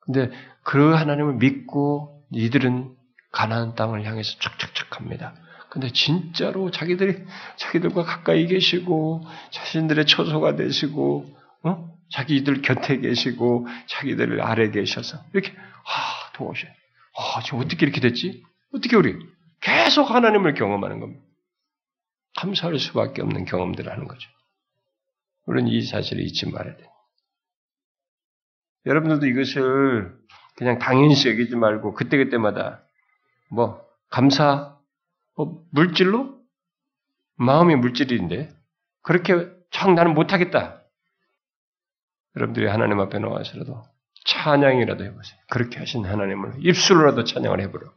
근데 0.00 0.30
그 0.62 0.94
하나님을 0.94 1.34
믿고 1.34 2.26
이들은 2.32 2.94
가나안 3.30 3.74
땅을 3.74 4.04
향해서 4.04 4.38
척척척 4.38 4.98
합니다. 4.98 5.34
근데 5.70 5.90
진짜로 5.90 6.70
자기들이 6.70 7.24
자기들과 7.56 8.04
가까이 8.04 8.46
계시고 8.46 9.24
자신들의 9.50 10.06
처소가 10.06 10.56
되시고 10.56 11.34
어? 11.62 11.92
자기들 12.10 12.60
곁에 12.60 12.98
계시고 12.98 13.66
자기들 13.86 14.42
아래 14.42 14.70
계셔서 14.70 15.18
이렇게 15.32 15.52
아 15.56 16.32
도와주셔. 16.34 16.68
아 17.16 17.42
지금 17.42 17.60
어떻게 17.60 17.86
이렇게 17.86 18.00
됐지? 18.00 18.42
어떻게 18.74 18.96
우리 18.96 19.18
계속 19.60 20.10
하나님을 20.10 20.54
경험하는 20.54 21.00
겁니다. 21.00 21.24
감사할 22.36 22.78
수밖에 22.78 23.22
없는 23.22 23.44
경험들을 23.44 23.90
하는 23.92 24.08
거죠. 24.08 24.30
우리는 25.46 25.70
이 25.70 25.82
사실을 25.82 26.22
잊지 26.22 26.50
말아야 26.50 26.76
돼. 26.76 26.88
여러분들도 28.86 29.26
이것을 29.26 30.18
그냥 30.56 30.78
당연시 30.78 31.28
여기지 31.28 31.56
말고 31.56 31.94
그때그때마다 31.94 32.84
뭐 33.50 33.84
감사 34.08 34.78
뭐 35.36 35.64
물질로 35.70 36.40
마음이 37.36 37.76
물질인데 37.76 38.50
그렇게 39.02 39.50
참 39.70 39.94
나는 39.94 40.14
못하겠다. 40.14 40.82
여러분들이 42.36 42.66
하나님 42.66 42.98
앞에 43.00 43.18
나와서라도 43.18 43.82
찬양이라도 44.24 45.04
해보세요. 45.04 45.38
그렇게 45.48 45.78
하신 45.78 46.04
하나님을 46.04 46.54
입술로라도 46.58 47.24
찬양을 47.24 47.60
해보라. 47.60 47.90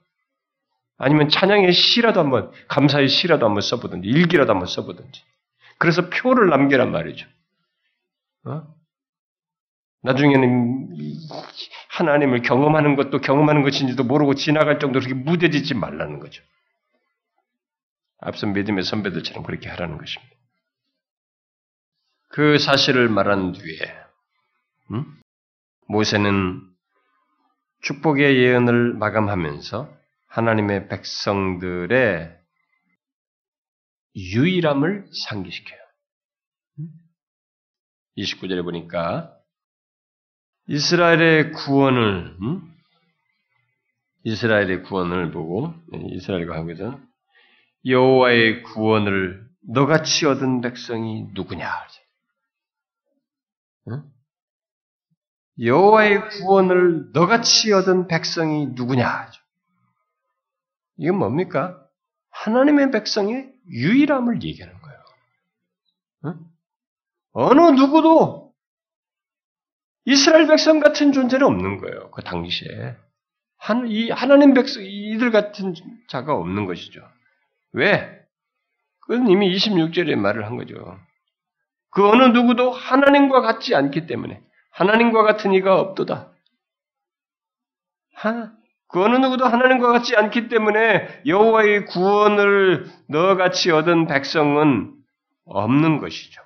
아니면 0.98 1.30
찬양의 1.30 1.74
시라도 1.74 2.20
한번 2.22 2.52
감사의 2.68 3.10
시라도 3.10 3.46
한번 3.46 3.62
써보든지 3.62 4.08
일기라도 4.08 4.52
한번 4.52 4.68
써보든지. 4.68 5.24
그래서 5.78 6.10
표를 6.10 6.50
남겨란 6.50 6.92
말이죠. 6.92 7.28
어? 8.46 8.64
나중에는 10.04 10.96
하나님을 11.90 12.44
경험하는 12.44 12.96
것도 12.96 13.20
경험하는 13.22 13.64
것인지도 13.64 14.04
모르고 14.04 14.36
지나갈 14.36 14.80
정도로 14.80 15.04
그렇게 15.04 15.20
무뎌지지 15.20 15.74
말라는 15.74 16.20
거죠. 16.20 16.44
앞선 18.20 18.54
믿음의 18.54 18.84
선배들처럼 18.84 19.44
그렇게 19.44 19.68
하라는 19.70 19.98
것입니다. 19.98 20.36
그 22.30 22.58
사실을 22.58 23.10
말한 23.10 23.54
뒤에 23.54 23.78
음? 24.92 25.20
모세는 25.88 26.62
축복의 27.82 28.38
예언을 28.38 28.94
마감하면서 28.96 29.94
하나님의 30.28 30.88
백성들의 30.88 32.36
유일함을 34.16 35.08
상기시켜요. 35.28 35.80
29절에 38.18 38.64
보니까 38.64 39.38
이스라엘의 40.68 41.52
구원을 41.52 42.38
음? 42.42 42.76
이스라엘의 44.24 44.84
구원을 44.84 45.32
보고 45.32 45.74
이스라엘과 45.94 46.56
하고서 46.56 47.00
여호와의 47.86 48.64
구원을 48.64 49.48
너같이 49.68 50.26
얻은 50.26 50.62
백성이 50.62 51.28
누구냐? 51.34 51.70
응? 53.90 54.15
여호와의 55.62 56.30
구원을 56.30 57.12
너같이 57.14 57.72
얻은 57.72 58.08
백성이 58.08 58.68
누구냐? 58.68 59.32
이건 60.98 61.18
뭡니까? 61.18 61.82
하나님의 62.30 62.92
백성의 62.92 63.54
유일함을 63.70 64.44
얘기하는 64.44 64.82
거예요. 64.82 65.00
응? 66.26 66.40
어느 67.32 67.62
누구도 67.80 68.54
이스라엘 70.06 70.48
백성 70.48 70.80
같은 70.80 71.12
존재는 71.12 71.46
없는 71.46 71.78
거예요. 71.78 72.12
그 72.12 72.22
당시에. 72.22 72.96
한, 73.58 73.88
이 73.88 74.12
하나님 74.12 74.54
백성, 74.54 74.84
이들 74.84 75.32
같은 75.32 75.74
자가 76.08 76.36
없는 76.36 76.66
것이죠. 76.66 77.02
왜? 77.72 78.22
그건 79.00 79.28
이미 79.28 79.56
26절에 79.56 80.16
말을 80.16 80.46
한 80.46 80.58
거죠. 80.58 81.00
그 81.90 82.08
어느 82.08 82.24
누구도 82.26 82.72
하나님과 82.72 83.42
같지 83.42 83.74
않기 83.74 84.06
때문에 84.06 84.45
하나님과 84.76 85.24
같은 85.24 85.54
이가 85.54 85.80
없도다. 85.80 86.32
하, 88.14 88.52
그 88.88 89.04
어느 89.04 89.16
누구도 89.16 89.46
하나님과 89.46 89.92
같지 89.94 90.18
않기 90.18 90.50
때문에 90.50 91.22
여호와의 91.26 91.86
구원을 91.86 92.86
너같이 93.08 93.72
얻은 93.72 94.08
백성은 94.08 94.94
없는 95.46 96.00
것이죠. 96.00 96.42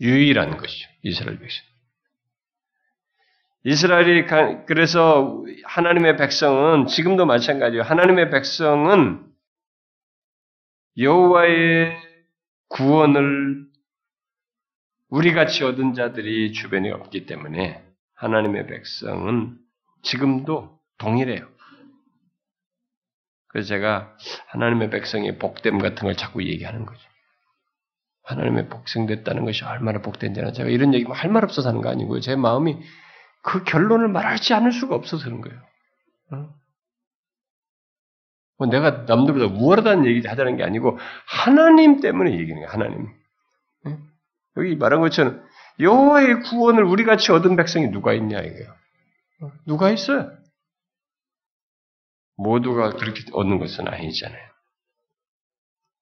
유일한 0.00 0.56
것이죠. 0.56 0.88
이스라엘 1.02 1.38
백성. 1.38 1.64
이스라엘이 3.64 4.26
그래서 4.66 5.42
하나님의 5.64 6.16
백성은 6.16 6.86
지금도 6.86 7.26
마찬가지예요. 7.26 7.82
하나님의 7.82 8.30
백성은 8.30 9.24
여호와의 10.98 11.96
구원을 12.68 13.66
우리같이 15.14 15.62
얻은 15.62 15.94
자들이 15.94 16.52
주변에 16.52 16.90
없기 16.90 17.26
때문에 17.26 17.84
하나님의 18.16 18.66
백성은 18.66 19.56
지금도 20.02 20.80
동일해요. 20.98 21.48
그래서 23.46 23.68
제가 23.68 24.16
하나님의 24.48 24.90
백성의 24.90 25.38
복됨 25.38 25.78
같은 25.78 26.02
걸 26.02 26.16
자꾸 26.16 26.42
얘기하는 26.42 26.84
거죠. 26.84 27.00
하나님의 28.24 28.68
복생됐다는 28.68 29.44
것이 29.44 29.64
얼마나 29.64 30.00
복된지는 30.00 30.52
제가 30.52 30.68
이런 30.68 30.92
얘기 30.94 31.04
할 31.04 31.30
말 31.30 31.44
없어서 31.44 31.68
하는 31.68 31.80
거 31.80 31.90
아니고요. 31.90 32.18
제 32.18 32.34
마음이 32.34 32.76
그 33.42 33.62
결론을 33.62 34.08
말하지 34.08 34.52
않을 34.54 34.72
수가 34.72 34.96
없어서 34.96 35.26
그런 35.26 35.40
거예요. 35.42 35.60
어? 36.32 36.48
뭐 38.58 38.66
내가 38.66 39.04
남들보다 39.06 39.46
우월하다는 39.46 40.06
얘기 40.06 40.26
하자는 40.26 40.56
게 40.56 40.64
아니고 40.64 40.98
하나님 41.26 42.00
때문에 42.00 42.32
얘기하는 42.32 42.66
거예요. 42.66 42.68
하나님. 42.68 43.23
네? 44.56 44.62
여기 44.62 44.76
말한 44.76 45.00
것처럼 45.00 45.42
여호와의 45.80 46.42
구원을 46.42 46.84
우리 46.84 47.04
같이 47.04 47.32
얻은 47.32 47.56
백성이 47.56 47.88
누가 47.88 48.12
있냐 48.14 48.40
이거예요. 48.40 48.74
어? 49.42 49.52
누가 49.66 49.90
있어요? 49.90 50.30
모두가 52.36 52.90
그렇게 52.90 53.22
얻는 53.32 53.58
것은 53.58 53.88
아니잖아요. 53.88 54.42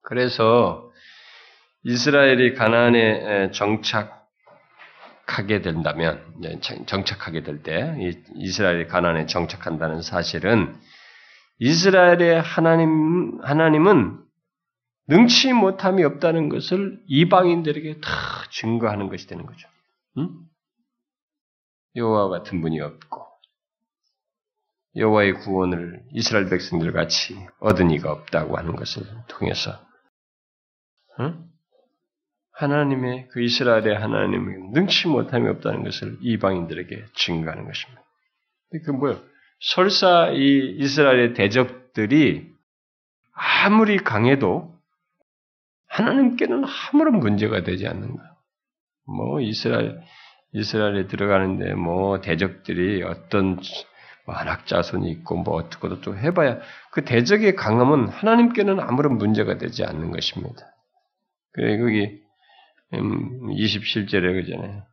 그래서 0.03 0.91
이스라엘이 1.85 2.55
가나안에 2.55 3.51
정착 3.53 4.23
하게 5.27 5.63
된다면 5.63 6.23
정착하게 6.87 7.43
될 7.43 7.63
때 7.63 7.95
이스라엘이 8.35 8.87
가난에 8.89 9.27
정착한다는 9.27 10.03
사실은 10.03 10.77
이스라엘의 11.59 12.41
하나님 12.43 13.39
하나님은 13.43 14.19
능치 15.09 15.53
못함이 15.53 16.05
없다는 16.05 16.49
것을 16.49 17.03
이방인들에게 17.07 18.01
다 18.01 18.11
증거하는 18.51 19.09
것이 19.09 19.27
되는 19.27 19.45
거죠. 19.45 19.69
응? 20.19 20.31
여호와 21.97 22.29
같은 22.29 22.61
분이 22.61 22.81
없고 22.81 23.27
여호와의 24.97 25.35
구원을 25.41 26.03
이스라엘 26.13 26.49
백성들 26.49 26.93
같이 26.93 27.35
얻은 27.61 27.91
이가 27.91 28.13
없다고 28.13 28.57
하는 28.57 28.77
것을 28.77 29.03
통해서 29.29 29.73
응? 31.21 31.49
하나님의 32.53 33.29
그 33.29 33.43
이스라엘의 33.43 33.99
하나님의 33.99 34.71
능치 34.73 35.09
못함이 35.09 35.49
없다는 35.49 35.83
것을 35.85 36.19
이방인들에게 36.21 37.07
증거하는 37.15 37.65
것입니다. 37.65 38.03
그 38.85 38.91
뭐요? 38.91 39.21
설사 39.61 40.31
이 40.31 40.77
이스라엘의 40.79 41.35
대적들이 41.35 42.53
아무리 43.33 43.97
강해도 43.97 44.73
하나님께는 45.93 46.65
아무런 46.65 47.19
문제가 47.19 47.63
되지 47.63 47.87
않는 47.87 48.17
거예요. 48.17 48.33
뭐 49.07 49.41
이스라엘 49.41 50.01
이스라엘에 50.53 51.07
들어가는데 51.07 51.75
뭐 51.75 52.21
대적들이 52.21 53.03
어떤 53.03 53.61
만악 54.27 54.67
자손이 54.67 55.11
있고 55.11 55.37
뭐 55.37 55.55
어떻고 55.55 56.01
또 56.01 56.17
해봐야 56.17 56.61
그 56.93 57.05
대적의 57.05 57.57
강함은 57.57 58.09
하나님께는 58.09 58.81
아무런 58.81 59.19
문제가 59.19 59.59
되지 59.59 59.85
않는 59.85 60.13
것입니다. 60.13 60.67
그래 61.53 61.79
거기 61.79 62.21
27절에 62.93 64.25
음, 64.25 64.43
그잖아요. 64.43 64.87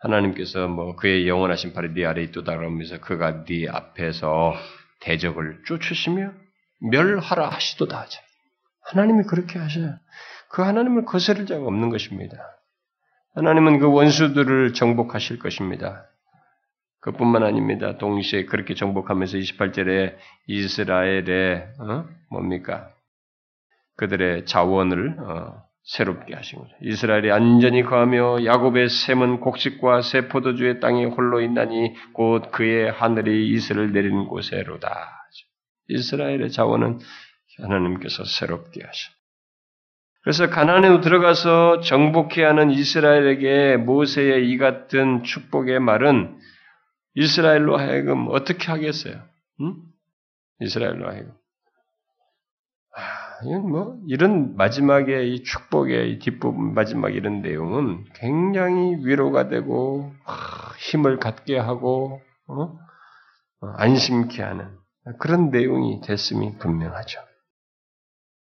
하나님께서 0.00 0.68
뭐 0.68 0.96
그의 0.96 1.28
영원하신 1.28 1.74
팔이 1.74 1.94
네 1.94 2.04
아래 2.06 2.22
있도다 2.22 2.56
그러면서 2.56 2.98
그가 2.98 3.44
네 3.44 3.68
앞에서 3.68 4.54
대적을 5.00 5.62
쫓으시며 5.66 6.32
멸하라 6.80 7.48
하시도다 7.48 8.00
하죠. 8.00 8.20
하나님이 8.84 9.24
그렇게 9.24 9.58
하셔요. 9.58 9.94
그 10.48 10.62
하나님을 10.62 11.04
거스를 11.04 11.46
자가 11.46 11.64
없는 11.64 11.90
것입니다. 11.90 12.36
하나님은 13.34 13.78
그 13.78 13.90
원수들을 13.90 14.74
정복하실 14.74 15.38
것입니다. 15.38 16.06
그뿐만 17.00 17.42
아닙니다. 17.42 17.98
동시에 17.98 18.44
그렇게 18.44 18.74
정복하면서 18.74 19.38
28절에 19.38 20.16
이스라엘의 20.46 21.68
어? 21.80 22.04
뭡니까? 22.30 22.90
그들의 23.96 24.46
자원을 24.46 25.16
어, 25.18 25.62
새롭게 25.84 26.34
하신 26.34 26.60
거죠. 26.60 26.72
이스라엘이 26.80 27.32
안전히 27.32 27.82
거하며 27.82 28.44
야곱의 28.44 28.88
샘은 28.88 29.40
곡식과 29.40 30.02
새 30.02 30.28
포도주의 30.28 30.78
땅에 30.78 31.04
홀로 31.04 31.40
있나니 31.40 31.94
곧 32.12 32.52
그의 32.52 32.92
하늘이 32.92 33.50
이슬을 33.50 33.92
내리는 33.92 34.26
곳에로다. 34.26 34.90
이스라엘의 35.88 36.52
자원은 36.52 37.00
하나님께서 37.58 38.24
새롭게 38.24 38.82
하셔. 38.84 39.10
그래서 40.22 40.48
가나안에 40.48 41.00
들어가서 41.00 41.80
정복해야 41.80 42.50
하는 42.50 42.70
이스라엘에게 42.70 43.76
모세의 43.76 44.48
이 44.48 44.56
같은 44.56 45.24
축복의 45.24 45.80
말은 45.80 46.38
이스라엘로 47.14 47.76
하여금 47.76 48.28
어떻게 48.30 48.70
하겠어요? 48.70 49.20
응? 49.60 49.74
이스라엘로 50.60 51.08
하여금 51.08 51.34
뭐 53.68 53.98
이런 54.06 54.54
마지막에 54.56 55.26
이 55.26 55.42
축복의 55.42 56.12
이 56.12 56.18
뒷부분 56.20 56.74
마지막 56.74 57.10
이런 57.10 57.42
내용은 57.42 58.04
굉장히 58.14 59.04
위로가 59.04 59.48
되고 59.48 60.12
힘을 60.78 61.18
갖게 61.18 61.58
하고 61.58 62.20
어? 62.46 62.78
어? 63.60 63.66
안심케 63.76 64.42
하는 64.42 64.70
그런 65.18 65.50
내용이 65.50 66.00
됐음이 66.02 66.58
분명하죠. 66.58 67.20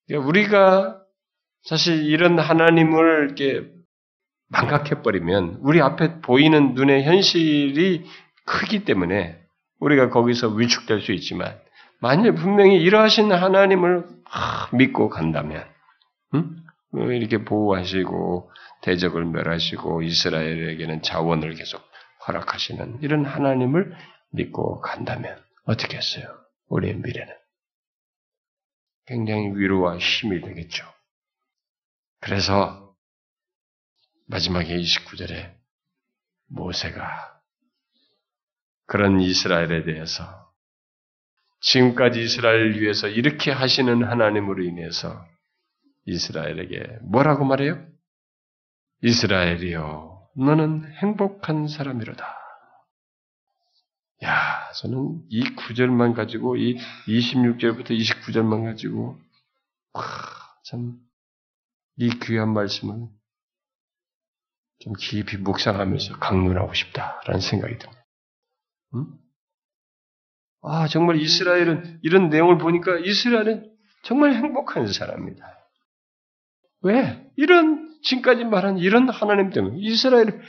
그러니까 0.07 0.29
우리가 0.29 1.01
사실 1.63 2.05
이런 2.05 2.39
하나님을 2.39 3.25
이렇게 3.27 3.69
망각해 4.49 5.03
버리면 5.03 5.59
우리 5.61 5.81
앞에 5.81 6.21
보이는 6.21 6.75
눈의 6.75 7.05
현실이 7.05 8.05
크기 8.45 8.85
때문에 8.85 9.41
우리가 9.81 10.11
거기서 10.11 10.49
위축될 10.49 11.01
수 11.01 11.13
있지만 11.13 11.59
만일 12.01 12.35
분명히 12.35 12.77
이러하신 12.77 13.33
하나님을 13.33 14.07
믿고 14.73 15.09
간다면, 15.09 15.65
응? 16.35 16.57
뭐 16.93 17.11
이렇게 17.13 17.45
보호하시고 17.45 18.51
대적을 18.83 19.25
멸하시고 19.25 20.03
이스라엘에게는 20.03 21.03
자원을 21.03 21.55
계속 21.55 21.83
허락하시는 22.27 22.99
이런 23.01 23.25
하나님을 23.25 23.95
믿고 24.33 24.81
간다면 24.81 25.39
어떻게 25.65 25.97
했어요? 25.97 26.27
우리의 26.69 26.97
미래는 26.97 27.33
굉장히 29.07 29.51
위로와 29.55 29.99
힘이 29.99 30.41
되겠죠. 30.41 30.85
그래서 32.21 32.95
마지막에 34.27 34.77
29절에 34.77 35.55
모세가 36.49 37.41
그런 38.87 39.21
이스라엘에 39.21 39.85
대해서 39.85 40.25
지금까지 41.61 42.23
이스라엘을 42.23 42.81
위해서 42.81 43.09
이렇게 43.09 43.51
하시는 43.51 44.05
하나님으로 44.05 44.63
인해서 44.63 45.27
이스라엘에게 46.07 46.99
뭐라고 47.03 47.45
말해요? 47.45 47.87
이스라엘이여, 49.03 50.29
너는 50.37 50.93
행복한 50.95 51.69
사람이로다. 51.69 52.44
야, 54.25 54.71
저는 54.77 55.23
이 55.29 55.55
구절만 55.55 56.15
가지고, 56.15 56.57
이 56.57 56.79
26절부터 57.07 57.91
29절만 57.91 58.65
가지고, 58.65 59.19
와, 59.93 60.03
참, 60.65 60.99
이 61.97 62.09
귀한 62.23 62.53
말씀을 62.53 63.09
좀 64.81 64.93
깊이 64.99 65.37
묵상하면서 65.37 66.19
강론하고 66.19 66.75
싶다라는 66.75 67.41
생각이 67.41 67.79
듭니다. 67.79 68.05
응? 68.95 69.07
아, 70.63 70.89
정말 70.89 71.17
이스라엘은 71.17 72.01
이런 72.03 72.31
내용을 72.31 72.59
보니까 72.59 72.99
이스라엘은 72.99 73.71
정말 74.03 74.35
행복한 74.35 74.87
사람입니다. 74.87 75.45
왜? 76.83 77.31
이런, 77.37 77.99
지금까지 78.03 78.45
말한 78.45 78.79
이런 78.79 79.09
하나님 79.09 79.51
때문에. 79.51 79.77
이스라엘은 79.79 80.43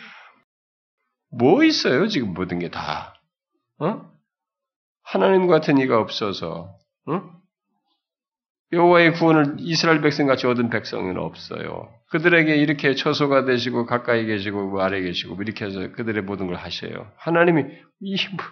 뭐 1.32 1.63
있어요? 1.63 2.07
지금 2.07 2.34
모든 2.34 2.59
게 2.59 2.69
다. 2.69 3.14
어? 3.80 4.01
하나님 5.03 5.47
같은 5.47 5.78
이가 5.78 5.99
없어서, 5.99 6.78
어? 7.07 7.36
여호와의 8.73 9.13
구원을 9.13 9.57
이스라엘 9.59 10.01
백성 10.01 10.26
같이 10.26 10.47
얻은 10.47 10.69
백성은 10.69 11.17
없어요. 11.17 11.89
그들에게 12.09 12.55
이렇게 12.55 12.95
처소가 12.95 13.45
되시고 13.45 13.86
가까이 13.86 14.26
계시고 14.26 14.69
뭐 14.69 14.82
아래 14.82 15.01
계시고 15.01 15.36
뭐 15.36 15.43
이렇게 15.43 15.65
해서 15.65 15.91
그들의 15.91 16.23
모든 16.23 16.47
걸 16.47 16.55
하셔요. 16.55 17.11
하나님이 17.17 17.63
이 18.01 18.15
뭐, 18.36 18.45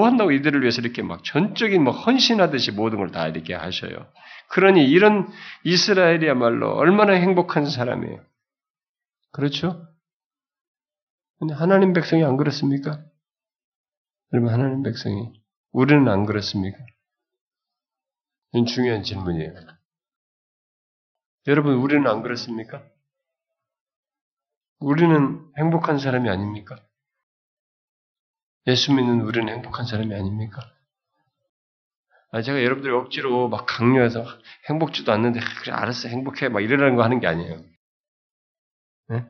뭐 0.00 0.06
한다고 0.06 0.32
이들을 0.32 0.60
위해서 0.60 0.80
이렇게 0.80 1.02
막 1.02 1.24
전적인 1.24 1.82
뭐 1.82 1.92
헌신하듯이 1.92 2.72
모든 2.72 2.98
걸 2.98 3.10
다 3.10 3.26
이렇게 3.26 3.54
하셔요. 3.54 4.06
그러니 4.50 4.84
이런 4.86 5.28
이스라엘이야말로 5.64 6.74
얼마나 6.74 7.14
행복한 7.14 7.64
사람이에요. 7.66 8.20
그렇죠? 9.32 9.86
근데 11.38 11.54
하나님 11.54 11.92
백성이 11.94 12.22
안 12.24 12.36
그렇습니까? 12.36 13.02
여러분 14.32 14.52
하나님 14.52 14.82
백성이 14.82 15.32
우리는 15.72 16.08
안 16.08 16.26
그렇습니까? 16.26 16.78
이건 18.52 18.66
중요한 18.66 19.02
질문이에요. 19.02 19.52
여러분 21.46 21.74
우리는 21.74 22.06
안 22.06 22.22
그렇습니까? 22.22 22.84
우리는 24.78 25.50
행복한 25.58 25.98
사람이 25.98 26.28
아닙니까? 26.28 26.76
예수 28.66 28.92
믿는 28.94 29.20
우리는 29.20 29.52
행복한 29.52 29.86
사람이 29.86 30.14
아닙니까? 30.14 30.74
아, 32.30 32.42
제가 32.42 32.62
여러분들이 32.64 32.92
억지로 32.92 33.48
막 33.48 33.64
강요해서 33.66 34.24
행복지도 34.68 35.12
않는데, 35.12 35.38
그래, 35.62 35.72
알았어, 35.72 36.08
행복해. 36.08 36.48
막 36.48 36.60
이러라는 36.60 36.96
거 36.96 37.04
하는 37.04 37.20
게 37.20 37.28
아니에요. 37.28 37.62
네? 39.08 39.24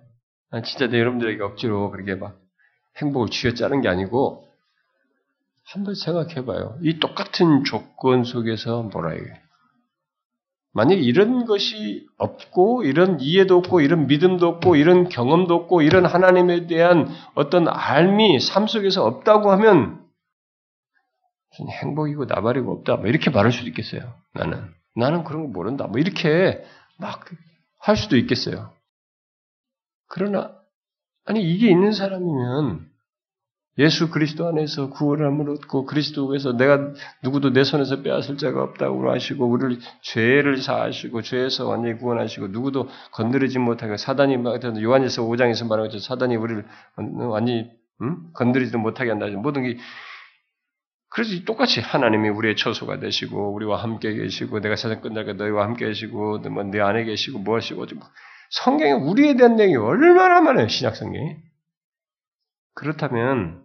아, 0.51 0.63
진짜 0.63 0.87
내 0.87 1.01
여러분들에게 1.01 1.43
억지로 1.43 1.91
그렇게 1.91 2.15
막 2.15 2.41
행복을 2.97 3.29
쥐어짜는 3.29 3.83
게 3.83 3.89
아니고, 3.89 4.51
한번 5.67 5.95
생각해 5.95 6.45
봐요. 6.45 6.79
이 6.83 6.99
똑같은 6.99 7.65
조건 7.65 8.25
속에서 8.25 8.83
뭐라 8.83 9.13
해요? 9.13 9.25
만약 10.73 10.95
이런 10.95 11.45
것이 11.45 12.07
없고, 12.19 12.83
이런 12.83 13.21
이해도 13.21 13.59
없고, 13.59 13.81
이런 13.81 14.07
믿음도 14.09 14.49
없고, 14.49 14.75
이런 14.75 15.09
경험도 15.09 15.55
없고, 15.55 15.83
이런 15.83 16.05
하나님에 16.05 16.67
대한 16.67 17.09
어떤 17.35 17.69
알미, 17.69 18.41
삶 18.41 18.67
속에서 18.67 19.05
없다고 19.05 19.53
하면, 19.53 20.05
행복이고 21.83 22.25
나발이고 22.25 22.73
없다. 22.73 22.97
뭐 22.97 23.07
이렇게 23.07 23.31
말할 23.31 23.53
수도 23.53 23.69
있겠어요. 23.69 24.13
나는. 24.35 24.69
나는 24.97 25.23
그런 25.23 25.43
거 25.45 25.49
모른다. 25.49 25.87
뭐 25.87 26.01
이렇게 26.01 26.65
막 26.99 27.25
할 27.85 27.99
수도 27.99 28.17
있겠어요. 28.17 28.73
그러나, 30.07 30.59
아니, 31.27 31.43
이게 31.43 31.69
있는 31.71 31.93
사람이면, 31.93 32.91
예수 33.79 34.11
그리스도 34.11 34.47
안에서 34.47 34.91
구원함을 34.91 35.51
얻고 35.51 35.85
그리스도에서 35.87 36.57
내가 36.57 36.93
누구도 37.23 37.53
내 37.53 37.65
손에서 37.65 38.03
빼앗을 38.03 38.37
자가 38.39 38.63
없다고 38.63 39.11
하시고 39.11 39.47
우리를 39.47 39.81
죄를 40.03 40.59
사하시고 40.59 41.23
죄에서 41.23 41.69
완전히 41.69 41.99
구원하시고 41.99 42.49
누구도 42.49 42.89
건드리지 43.13 43.59
못하게 43.59 43.97
사단이 43.97 44.37
요한에서 44.83 45.23
5장에서 45.23 45.67
말한 45.69 45.87
것처럼 45.87 46.01
사단이 46.01 46.37
우리를 46.37 46.65
완전히 46.97 47.71
음? 48.03 48.31
건드리지도 48.35 48.79
못하게 48.79 49.11
한다. 49.11 49.27
모든 49.27 49.63
게 49.63 49.77
그래서 51.09 51.45
똑같이 51.45 51.81
하나님이 51.81 52.29
우리의 52.29 52.57
처소가 52.57 52.99
되시고 52.99 53.55
우리와 53.55 53.83
함께 53.83 54.15
계시고 54.15 54.61
내가 54.61 54.75
세상 54.75 55.01
끝날까 55.01 55.35
너희와 55.35 55.65
함께 55.65 55.87
계시고 55.87 56.39
뭐내 56.39 56.81
안에 56.81 57.05
계시고 57.05 57.39
무엇이고 57.39 57.87
성경에 58.51 58.93
우리에 58.93 59.35
대한 59.35 59.55
내용이 59.55 59.77
얼마나 59.77 60.41
많아요 60.41 60.67
신약 60.67 60.97
성경이 60.97 61.37
그렇다면 62.75 63.64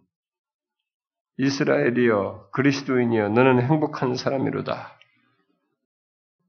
이스라엘이여 1.40 2.50
그리스도인이여 2.52 3.30
너는 3.30 3.62
행복한 3.62 4.16
사람이로다 4.16 4.98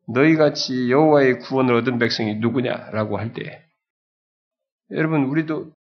너희 0.08 0.36
같이 0.36 0.90
여호와의 0.90 1.38
구원을 1.40 1.74
얻은 1.76 1.98
백성이 1.98 2.36
누구냐라고 2.36 3.18
할 3.18 3.32
때 3.32 3.64
여러분 4.90 5.24
우리도 5.24 5.72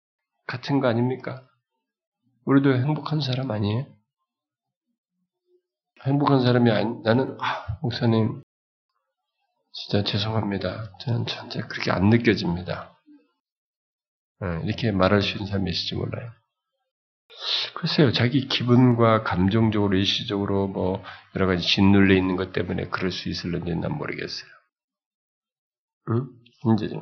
같은 0.47 0.81
거 0.81 0.89
아닙니까? 0.89 1.47
우리도 2.45 2.75
행복한 2.75 3.21
사람 3.21 3.51
아니에요? 3.51 3.87
행복한 6.05 6.43
사람이 6.43 6.71
아니, 6.71 7.03
나는, 7.03 7.37
아, 7.41 7.79
목사님, 7.83 8.43
진짜 9.73 10.05
죄송합니다. 10.05 10.97
저는 11.01 11.27
전혀 11.27 11.67
그렇게 11.67 11.91
안 11.91 12.09
느껴집니다. 12.09 12.99
네, 14.41 14.61
이렇게 14.65 14.93
말할 14.93 15.23
수 15.23 15.33
있는 15.33 15.47
사람이 15.47 15.71
있을지 15.71 15.95
몰라요. 15.95 16.31
글쎄요, 17.75 18.13
자기 18.13 18.49
기분과 18.49 19.23
감정적으로, 19.23 19.97
일시적으로 19.97 20.67
뭐, 20.67 21.03
여러 21.37 21.47
가지 21.47 21.67
짓눌려 21.67 22.15
있는 22.15 22.37
것 22.37 22.53
때문에 22.53 22.89
그럴 22.89 23.11
수 23.13 23.29
있을는지 23.29 23.75
난 23.77 23.97
모르겠어요. 23.97 24.51
응? 26.11 26.29
이제, 26.75 27.01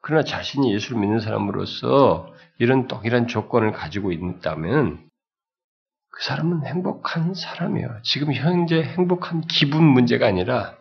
그러나 0.00 0.22
자신이 0.24 0.72
예수를 0.72 1.00
믿는 1.00 1.20
사람으로서 1.20 2.32
이런 2.58 2.88
동일한 2.88 3.26
조건을 3.26 3.72
가지고 3.72 4.12
있다면, 4.12 5.08
그 6.10 6.24
사람은 6.24 6.66
행복한 6.66 7.34
사람이에요. 7.34 8.00
지금 8.02 8.32
현재 8.32 8.82
행복한 8.82 9.42
기분 9.42 9.84
문제가 9.84 10.26
아니라 10.26 10.76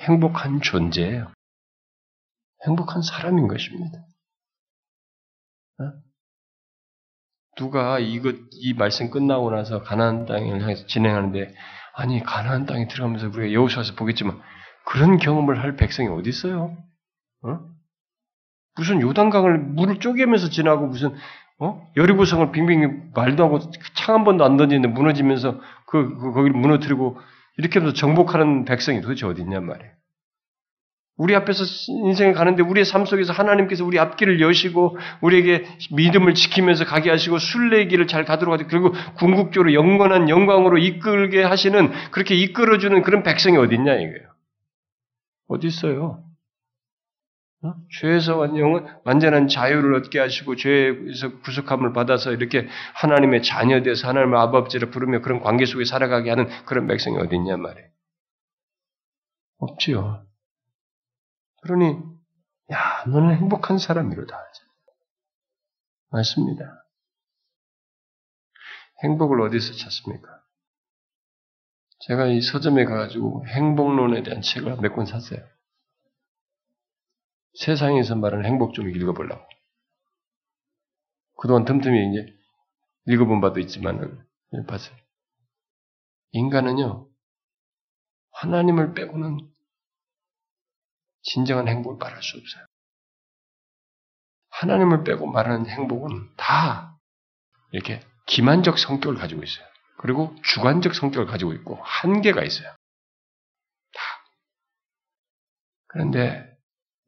행복한 0.00 0.60
존재예요. 0.60 1.32
행복한 2.66 3.02
사람인 3.02 3.48
것입니다. 3.48 4.04
어? 7.52 7.56
누가 7.56 7.98
이것 7.98 8.36
이 8.52 8.74
말씀 8.74 9.10
끝나고 9.10 9.50
나서 9.50 9.82
가나안 9.82 10.26
땅을 10.26 10.62
향해서 10.62 10.86
진행하는데 10.86 11.54
아니 11.94 12.22
가나안 12.22 12.66
땅에 12.66 12.88
들어가면서 12.88 13.28
우리가 13.28 13.52
여호수아서 13.52 13.94
보겠지만 13.94 14.40
그런 14.84 15.18
경험을 15.18 15.62
할 15.62 15.76
백성이 15.76 16.08
어디 16.08 16.30
있어요? 16.30 16.76
어? 17.42 17.60
무슨 18.76 19.00
요단강을 19.00 19.58
물을 19.58 20.00
쪼개면서 20.00 20.48
지나고 20.48 20.86
무슨 20.86 21.14
어? 21.58 21.86
여리고성을 21.96 22.50
빙빙 22.52 23.12
말도 23.14 23.44
하고 23.44 23.60
창 23.94 24.16
한 24.16 24.24
번도 24.24 24.44
안 24.44 24.56
던지는데 24.56 24.88
무너지면서 24.88 25.60
그, 25.86 26.16
그 26.16 26.32
거기를 26.32 26.58
무너뜨리고 26.58 27.18
이렇게 27.58 27.78
하면서 27.78 27.94
정복하는 27.94 28.64
백성이 28.64 29.00
도대체 29.00 29.26
어디 29.26 29.42
있냔 29.42 29.66
말이에요. 29.66 29.92
우리 31.16 31.36
앞에서 31.36 31.64
인생을 31.88 32.32
가는데 32.32 32.62
우리의 32.62 32.84
삶 32.84 33.04
속에서 33.04 33.32
하나님께서 33.32 33.84
우리 33.84 33.98
앞길을 33.98 34.40
여시고 34.40 34.96
우리에게 35.20 35.66
믿음을 35.92 36.34
지키면서 36.34 36.84
가게 36.84 37.10
하시고 37.10 37.38
순례길을 37.38 38.06
잘 38.06 38.24
가도록 38.24 38.54
하고 38.54 38.68
그리고 38.68 38.92
궁극적으로 39.18 39.74
영원한 39.74 40.28
영광으로 40.28 40.78
이끌게 40.78 41.42
하시는 41.42 41.92
그렇게 42.10 42.34
이끌어주는 42.34 43.02
그런 43.02 43.22
백성이 43.22 43.58
어디 43.58 43.74
있냐 43.74 43.94
이거예요. 43.94 44.32
어디 45.48 45.66
있어요? 45.66 46.24
어? 47.64 47.74
죄에서 48.00 48.38
완전한 49.04 49.46
자유를 49.46 49.94
얻게 49.94 50.18
하시고 50.18 50.56
죄에서 50.56 51.38
구속함을 51.42 51.92
받아서 51.92 52.32
이렇게 52.32 52.66
하나님의 52.94 53.42
자녀 53.42 53.82
되어서 53.82 54.08
하나님의 54.08 54.40
아버지를 54.40 54.90
부르며 54.90 55.20
그런 55.20 55.40
관계 55.40 55.66
속에 55.66 55.84
살아가게 55.84 56.30
하는 56.30 56.48
그런 56.64 56.88
백성이 56.88 57.18
어디 57.18 57.36
있냐 57.36 57.56
말이에요. 57.58 57.88
없지요. 59.58 60.31
그러니 61.62 61.96
야 62.72 63.04
너는 63.06 63.36
행복한 63.36 63.78
사람이로다. 63.78 64.36
맞습니다. 66.10 66.84
행복을 69.02 69.40
어디서 69.40 69.74
찾습니까? 69.74 70.42
제가 72.00 72.26
이 72.26 72.40
서점에 72.40 72.84
가가지고 72.84 73.46
행복론에 73.46 74.22
대한 74.22 74.42
책을 74.42 74.76
몇 74.76 74.94
권 74.94 75.06
샀어요. 75.06 75.40
세상에서 77.54 78.16
말하는 78.16 78.44
행복 78.44 78.74
좀 78.74 78.88
읽어보려고. 78.90 79.44
그동안 81.38 81.64
틈틈이 81.64 82.10
이제 82.10 82.34
읽어본 83.06 83.40
바도 83.40 83.60
있지만은, 83.60 84.24
봤어요. 84.68 84.96
인간은요, 86.32 87.08
하나님을 88.32 88.94
빼고는 88.94 89.51
진정한 91.22 91.68
행복을 91.68 91.98
말할 91.98 92.22
수 92.22 92.36
없어요. 92.36 92.64
하나님을 94.50 95.04
빼고 95.04 95.26
말하는 95.26 95.66
행복은 95.66 96.36
다 96.36 96.96
이렇게 97.72 98.04
기만적 98.26 98.78
성격을 98.78 99.16
가지고 99.16 99.42
있어요. 99.42 99.66
그리고 99.98 100.34
주관적 100.42 100.94
성격을 100.94 101.26
가지고 101.26 101.52
있고 101.54 101.78
한계가 101.82 102.42
있어요. 102.44 102.68
다. 103.92 104.02
그런데 105.88 106.52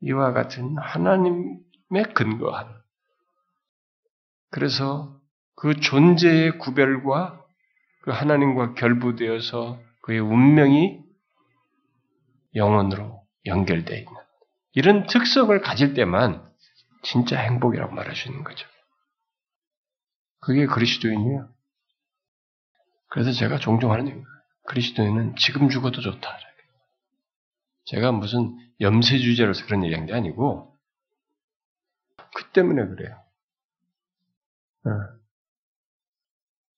이와 0.00 0.32
같은 0.32 0.76
하나님의 0.78 2.14
근거한 2.14 2.82
그래서 4.50 5.20
그 5.56 5.80
존재의 5.80 6.58
구별과 6.58 7.44
그 8.02 8.10
하나님과 8.10 8.74
결부되어서 8.74 9.80
그의 10.02 10.20
운명이 10.20 11.02
영원으로 12.54 13.13
연결되어 13.46 13.98
있는 13.98 14.12
이런 14.72 15.06
특성을 15.06 15.58
가질 15.60 15.94
때만 15.94 16.52
진짜 17.02 17.38
행복이라고 17.38 17.94
말할 17.94 18.16
수 18.16 18.28
있는 18.28 18.44
거죠. 18.44 18.66
그게 20.40 20.66
그리스도인이에요. 20.66 21.48
그래서 23.08 23.32
제가 23.32 23.58
종종 23.58 23.92
하는 23.92 24.08
얘기예요. 24.08 24.26
그리스도인은 24.66 25.36
지금 25.36 25.68
죽어도 25.68 26.00
좋다. 26.00 26.38
제가 27.86 28.12
무슨 28.12 28.56
염세 28.80 29.18
주제로서 29.18 29.66
그런 29.66 29.84
얘기한 29.84 30.06
게 30.06 30.14
아니고 30.14 30.76
그 32.34 32.50
때문에 32.52 32.86
그래요. 32.86 33.22
어. 34.86 34.90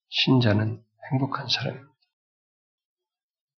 신자는 0.09 0.83
행복한 1.11 1.49
사람입니다. 1.49 1.93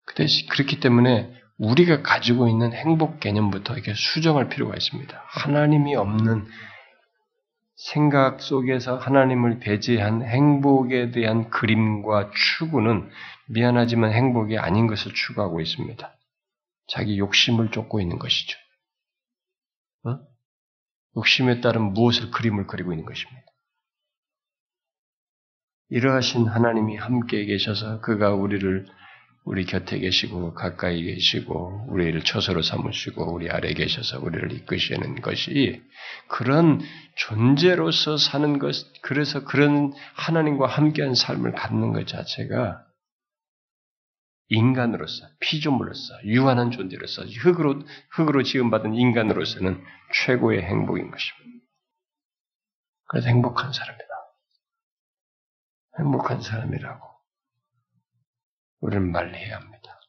그렇기 0.05 0.81
때문에 0.81 1.39
우리가 1.59 2.03
가지고 2.03 2.49
있는 2.49 2.73
행복 2.73 3.21
개념부터 3.21 3.75
이렇게 3.75 3.93
수정할 3.95 4.49
필요가 4.49 4.75
있습니다. 4.77 5.23
하나님이 5.27 5.97
없는 5.97 6.47
생각 7.75 8.41
속에서 8.41 8.97
하나님을 8.97 9.61
배제한 9.61 10.23
행복에 10.23 11.11
대한 11.11 11.51
그림과 11.51 12.31
추구는 12.31 13.11
미안하지만 13.49 14.13
행복이 14.13 14.59
아닌 14.59 14.87
것을 14.87 15.13
추구하고 15.15 15.61
있습니다. 15.61 16.17
자기 16.89 17.19
욕심을 17.19 17.71
쫓고 17.71 18.01
있는 18.01 18.19
것이죠. 18.19 18.59
어? 20.05 20.19
욕심에 21.17 21.61
따른 21.61 21.93
무엇을 21.93 22.31
그림을 22.31 22.67
그리고 22.67 22.93
있는 22.93 23.05
것입니다. 23.05 23.43
이러하신 25.91 26.47
하나님이 26.47 26.97
함께 26.97 27.45
계셔서 27.45 28.01
그가 28.01 28.35
우리를 28.35 28.87
우리 29.49 29.65
곁에 29.65 29.99
계시고 29.99 30.53
가까이 30.53 31.03
계시고 31.03 31.87
우리를 31.89 32.23
처소로 32.23 32.61
삼으시고 32.61 33.33
우리 33.33 33.49
아래 33.49 33.73
계셔서 33.73 34.20
우리를 34.20 34.53
이끄시는 34.53 35.23
것이 35.23 35.83
그런 36.29 36.83
존재로서 37.16 38.19
사는 38.19 38.59
것 38.59 38.75
그래서 39.01 39.45
그런 39.45 39.95
하나님과 40.16 40.66
함께한 40.66 41.15
삶을 41.15 41.53
갖는 41.53 41.95
것 41.95 42.07
자체가 42.07 42.85
인간으로서, 44.51 45.27
피조물로서, 45.41 46.25
유한한 46.25 46.70
존재로서, 46.70 47.23
흙으로, 47.25 47.83
흙으로 48.12 48.43
지음받은 48.43 48.95
인간으로서는 48.95 49.83
최고의 50.15 50.62
행복인 50.62 51.11
것입니다. 51.11 51.66
그래서 53.09 53.29
행복한 53.29 53.73
사람이다. 53.73 54.05
행복한 56.01 56.41
사람이라고 56.41 57.08
우리는 58.81 59.11
말해야 59.11 59.57
합니다. 59.57 60.01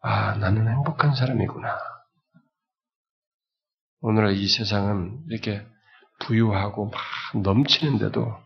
아, 0.00 0.36
나는 0.36 0.68
행복한 0.68 1.14
사람이구나. 1.14 1.78
오늘 4.00 4.34
이 4.34 4.48
세상은 4.48 5.24
이렇게 5.30 5.66
부유하고 6.20 6.90
막 6.90 7.00
넘치는데도 7.42 8.36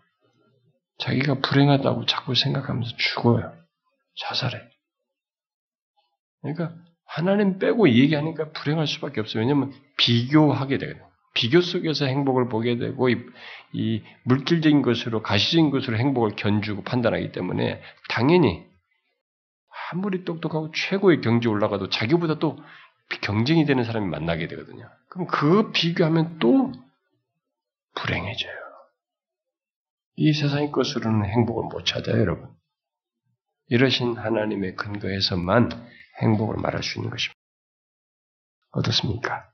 자기가 0.98 1.40
불행하다고 1.40 2.06
자꾸 2.06 2.34
생각하면서 2.34 2.96
죽어요. 2.96 3.52
자살해. 4.20 4.60
그러니까 6.42 6.76
하나님 7.04 7.58
빼고 7.58 7.88
얘기하니까 7.88 8.52
불행할 8.52 8.86
수밖에 8.86 9.20
없어요. 9.20 9.40
왜냐하면 9.40 9.72
비교하게 9.96 10.78
되거든요. 10.78 11.07
비교 11.38 11.60
속에서 11.60 12.04
행복을 12.06 12.48
보게 12.48 12.78
되고 12.78 13.08
이, 13.08 13.16
이 13.72 14.02
물질적인 14.24 14.82
것으로 14.82 15.22
가시적인 15.22 15.70
것으로 15.70 15.96
행복을 15.96 16.34
견주고 16.34 16.82
판단하기 16.82 17.30
때문에 17.30 17.80
당연히 18.08 18.66
아무리 19.92 20.24
똑똑하고 20.24 20.72
최고의 20.72 21.20
경지 21.20 21.46
올라가도 21.46 21.90
자기보다 21.90 22.40
또 22.40 22.58
경쟁이 23.22 23.66
되는 23.66 23.84
사람이 23.84 24.08
만나게 24.08 24.48
되거든요. 24.48 24.90
그럼 25.08 25.28
그 25.28 25.70
비교하면 25.70 26.40
또 26.40 26.72
불행해져요. 27.94 28.58
이 30.16 30.32
세상의 30.32 30.72
것으로는 30.72 31.24
행복을 31.24 31.68
못 31.70 31.86
찾아요, 31.86 32.20
여러분. 32.20 32.48
이러신 33.68 34.16
하나님의 34.16 34.74
근거에서만 34.74 35.70
행복을 36.20 36.56
말할 36.56 36.82
수 36.82 36.98
있는 36.98 37.10
것입니다. 37.10 37.38
어떻습니까? 38.72 39.52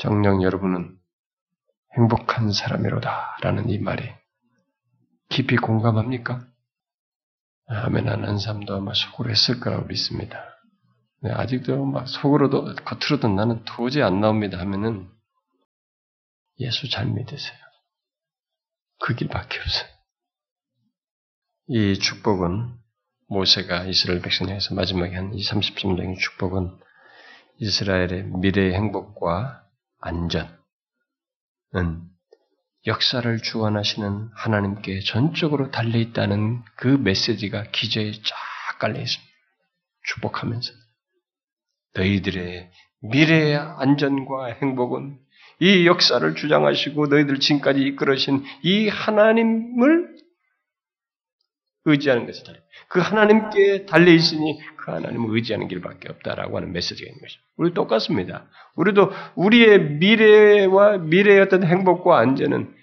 정녕 0.00 0.42
여러분은 0.42 0.98
행복한 1.94 2.52
사람이로다 2.52 3.36
라는 3.42 3.68
이 3.68 3.78
말이 3.78 4.10
깊이 5.28 5.56
공감합니까? 5.56 6.46
아멘 7.66 8.08
하는 8.08 8.38
사람도 8.38 8.74
아마 8.74 8.94
속으로 8.94 9.28
했을 9.28 9.60
거라고 9.60 9.84
믿습니다. 9.88 10.42
네, 11.20 11.30
아직도 11.30 11.84
막 11.84 12.08
속으로도 12.08 12.76
겉으로도 12.76 13.28
나는 13.28 13.62
도저히 13.64 14.02
안 14.02 14.20
나옵니다 14.20 14.58
하면은 14.58 15.10
예수 16.60 16.88
잘 16.88 17.04
믿으세요. 17.04 17.58
그 19.00 19.14
길밖에 19.14 19.58
없어요. 19.58 19.88
이 21.66 21.98
축복은 21.98 22.74
모세가 23.28 23.84
이스라엘 23.84 24.22
백성에서 24.22 24.74
마지막에 24.74 25.14
한 25.14 25.34
2, 25.34 25.42
30점 25.42 25.98
정의 25.98 26.16
축복은 26.16 26.74
이스라엘의 27.58 28.24
미래의 28.24 28.72
행복과 28.72 29.59
안전은 30.00 30.50
역사를 32.86 33.38
주관하시는 33.38 34.30
하나님께 34.34 35.00
전적으로 35.00 35.70
달려있다는 35.70 36.62
그 36.76 36.86
메시지가 36.86 37.64
기저에 37.72 38.12
쫙 38.12 38.78
깔려있습니다. 38.78 39.30
축복하면서. 40.02 40.72
너희들의 41.94 42.70
미래의 43.02 43.56
안전과 43.56 44.46
행복은 44.46 45.18
이 45.60 45.86
역사를 45.86 46.34
주장하시고 46.34 47.08
너희들 47.08 47.38
지금까지 47.40 47.80
이끌으신 47.82 48.44
이 48.62 48.88
하나님을 48.88 50.16
의지하는 51.84 52.26
것이 52.26 52.44
달려. 52.44 52.58
그 52.88 53.00
하나님께 53.00 53.86
달려 53.86 54.12
있으니 54.12 54.60
그 54.76 54.90
하나님을 54.92 55.34
의지하는 55.34 55.68
길밖에 55.68 56.08
없다라고 56.10 56.56
하는 56.56 56.72
메시지가 56.72 57.08
있는 57.08 57.20
것입니다. 57.20 57.50
우리 57.56 57.74
똑같습니다. 57.74 58.46
우리도 58.76 59.12
우리의 59.36 59.78
미래와 59.98 60.98
미래의 60.98 61.40
어떤 61.40 61.64
행복과 61.64 62.18
안전은 62.18 62.74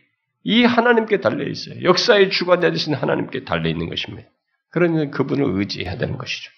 이 0.44 0.64
하나님께 0.64 1.19
달려 1.19 1.48
있어요. 1.48 1.84
역사의 1.84 2.32
주관자 2.32 2.72
되신 2.72 2.94
하나님께 2.94 3.44
달려 3.44 3.69
있는 3.69 3.90
것입니다. 3.90 4.30
그러니 4.69 5.11
그분을 5.11 5.60
의지해야 5.60 5.98
되는 5.98 6.18
것이죠. 6.18 6.52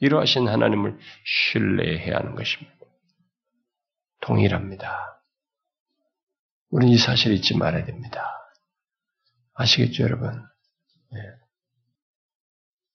이러하신 0.00 0.48
하나님을 0.48 0.98
신뢰해야 1.24 2.16
하는 2.16 2.34
것입니다. 2.34 2.72
동일합니다. 4.20 5.22
우리는 6.70 6.92
이 6.92 6.98
사실을 6.98 7.36
잊지 7.36 7.56
말아야 7.56 7.84
됩니다. 7.84 8.24
아시겠죠, 9.54 10.02
여러분? 10.04 10.42
네. 11.12 11.20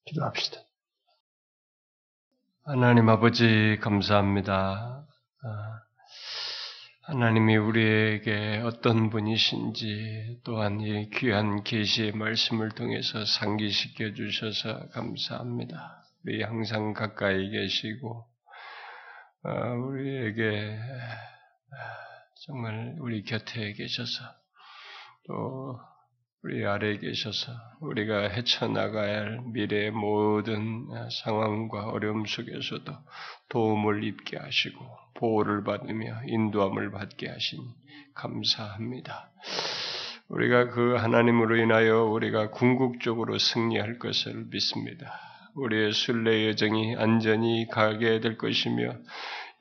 기도합시다. 0.07 0.61
하나님 2.63 3.09
아버지 3.09 3.77
감사합니다. 3.81 5.05
아, 5.43 5.81
하나님이 7.03 7.57
우리에게 7.57 8.61
어떤 8.65 9.09
분이신지 9.09 10.41
또한 10.43 10.79
이 10.81 11.09
귀한 11.09 11.63
계시의 11.63 12.13
말씀을 12.13 12.71
통해서 12.71 13.25
상기시켜 13.25 14.13
주셔서 14.13 14.89
감사합니다. 14.89 16.03
우리 16.25 16.43
항상 16.43 16.93
가까이 16.93 17.49
계시고 17.49 18.25
아, 19.43 19.71
우리에게 19.73 20.77
정말 22.45 22.95
우리 22.99 23.23
곁에 23.23 23.73
계셔서 23.73 24.23
또 25.27 25.79
우리 26.47 26.65
아래에 26.65 26.99
계셔서 26.99 27.51
우리가 27.81 28.29
헤쳐나가야 28.29 29.19
할 29.19 29.41
미래의 29.51 29.91
모든 29.91 30.87
상황과 31.11 31.89
어려움 31.89 32.25
속에서도 32.25 32.89
도움을 33.49 34.05
입게 34.05 34.37
하시고 34.37 34.79
보호를 35.15 35.65
받으며 35.65 36.21
인도함을 36.25 36.91
받게 36.91 37.27
하시니 37.27 37.61
감사합니다. 38.13 39.29
우리가 40.29 40.69
그 40.69 40.95
하나님으로 40.95 41.57
인하여 41.57 42.05
우리가 42.05 42.51
궁극적으로 42.51 43.37
승리할 43.37 43.99
것을 43.99 44.45
믿습니다. 44.49 45.19
우리의 45.53 45.91
순례 45.91 46.47
여정이 46.47 46.95
안전히 46.95 47.67
가게 47.69 48.21
될 48.21 48.37
것이며 48.37 48.93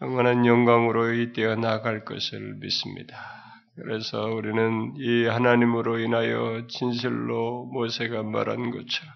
영원한 0.02 0.46
영광으로 0.46 1.14
이되어 1.14 1.56
나갈 1.56 2.04
것을 2.04 2.54
믿습니다. 2.60 3.45
그래서 3.76 4.24
우리는 4.26 4.94
이 4.96 5.26
하나님으로 5.26 5.98
인하여 5.98 6.66
진실로 6.68 7.66
모세가 7.72 8.22
말한 8.22 8.70
것처럼 8.70 9.14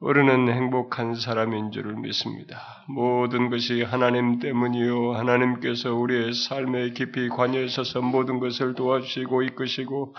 우리는 0.00 0.48
행복한 0.48 1.16
사람인 1.16 1.72
줄을 1.72 1.96
믿습니다. 1.96 2.84
모든 2.86 3.50
것이 3.50 3.82
하나님 3.82 4.38
때문이요. 4.38 5.14
하나님께서 5.14 5.92
우리의 5.92 6.34
삶에 6.34 6.90
깊이 6.90 7.28
관여하셔서 7.28 8.02
모든 8.02 8.38
것을 8.38 8.74
도와주시고 8.74 9.42
이끄시고 9.42 10.14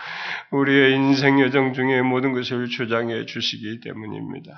우리의 0.51 0.95
인생 0.95 1.39
여정 1.39 1.73
중에 1.73 2.01
모든 2.01 2.33
것을 2.33 2.67
주장해 2.67 3.25
주시기 3.25 3.79
때문입니다. 3.79 4.53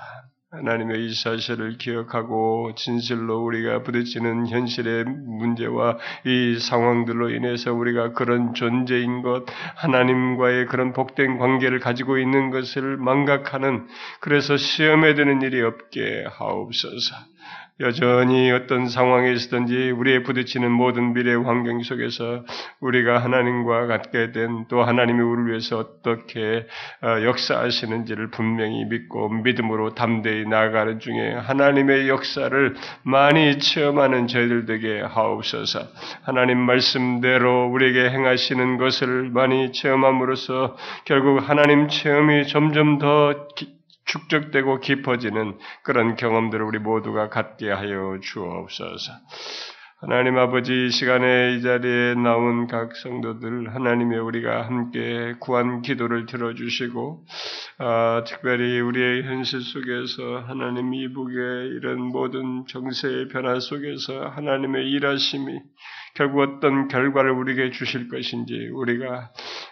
하나님의 0.51 1.05
이 1.05 1.13
사실을 1.13 1.77
기억하고 1.77 2.73
진실로 2.75 3.41
우리가 3.45 3.83
부딪히는 3.83 4.47
현실의 4.47 5.05
문제와 5.05 5.97
이 6.25 6.59
상황들로 6.59 7.29
인해서 7.29 7.73
우리가 7.73 8.11
그런 8.11 8.53
존재인 8.53 9.21
것, 9.21 9.45
하나님과의 9.75 10.65
그런 10.65 10.91
복된 10.91 11.37
관계를 11.37 11.79
가지고 11.79 12.17
있는 12.17 12.49
것을 12.49 12.97
망각하는 12.97 13.87
그래서 14.19 14.57
시험에 14.57 15.13
드는 15.13 15.41
일이 15.41 15.61
없게 15.61 16.25
하옵소서. 16.29 17.15
여전히 17.79 18.51
어떤 18.51 18.87
상황에 18.87 19.31
있든지 19.33 19.91
우리의 19.91 20.23
부딪히는 20.23 20.71
모든 20.71 21.13
미래 21.13 21.33
환경 21.33 21.81
속에서 21.81 22.45
우리가 22.79 23.19
하나님과 23.19 23.87
같게 23.87 24.31
된 24.31 24.51
또 24.69 24.83
하나님이 24.83 25.19
우리를 25.21 25.49
위해서 25.49 25.79
어떻게 25.79 26.65
어, 27.01 27.23
역사하시는지를 27.23 28.29
분명히 28.31 28.85
믿고 28.85 29.29
믿음으로 29.29 29.93
담대히 29.95 30.45
나아가는 30.45 30.99
중에 30.99 31.33
하나님의 31.33 32.09
역사를 32.09 32.75
많이 33.03 33.57
체험하는 33.59 34.27
저희들 34.27 34.65
되게 34.65 35.01
하옵소서. 35.01 35.79
하나님 36.23 36.59
말씀대로 36.59 37.67
우리에게 37.67 38.09
행하시는 38.09 38.77
것을 38.77 39.29
많이 39.31 39.71
체험함으로써 39.71 40.75
결국 41.05 41.37
하나님 41.47 41.87
체험이 41.87 42.47
점점 42.47 42.99
더 42.99 43.47
축적되고 44.05 44.79
깊어지는 44.79 45.57
그런 45.83 46.15
경험들을 46.15 46.65
우리 46.65 46.79
모두가 46.79 47.29
갖게 47.29 47.69
하여 47.69 48.19
주옵소서. 48.21 49.13
하나님 50.03 50.35
아버지 50.39 50.89
시간에 50.89 51.53
이 51.53 51.61
자리에 51.61 52.15
나온 52.15 52.65
각 52.65 52.95
성도들 52.95 53.75
하나님의 53.75 54.17
우리가 54.17 54.65
함께 54.65 55.35
구한 55.39 55.83
기도를 55.83 56.25
들어주시고 56.25 57.23
아, 57.77 58.23
특별히 58.25 58.79
우리의 58.79 59.21
현실 59.21 59.61
속에서 59.61 60.39
하나님 60.47 60.95
이북의 60.95 61.67
이런 61.75 61.99
모든 61.99 62.65
정세의 62.65 63.27
변화 63.27 63.59
속에서 63.59 64.27
하나님의 64.29 64.89
일하심이 64.89 65.59
결국 66.15 66.41
어떤 66.41 66.87
결과를 66.87 67.29
우리에게 67.29 67.69
주실 67.69 68.09
것인지 68.09 68.69
우리가 68.73 69.29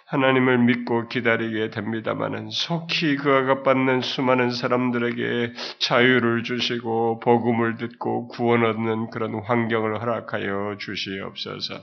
하나님을 0.09 0.57
믿고 0.57 1.07
기다리게 1.07 1.69
됩니다마는 1.69 2.49
속히 2.49 3.15
그가 3.15 3.43
값받는 3.43 4.01
수많은 4.01 4.49
사람들에게 4.49 5.53
자유를 5.77 6.41
주시고 6.43 7.19
복음을 7.19 7.77
듣고 7.77 8.27
구원 8.27 8.65
얻는 8.65 9.11
그런 9.11 9.35
환경을 9.43 10.01
허락하여 10.01 10.77
주시옵소서. 10.79 11.75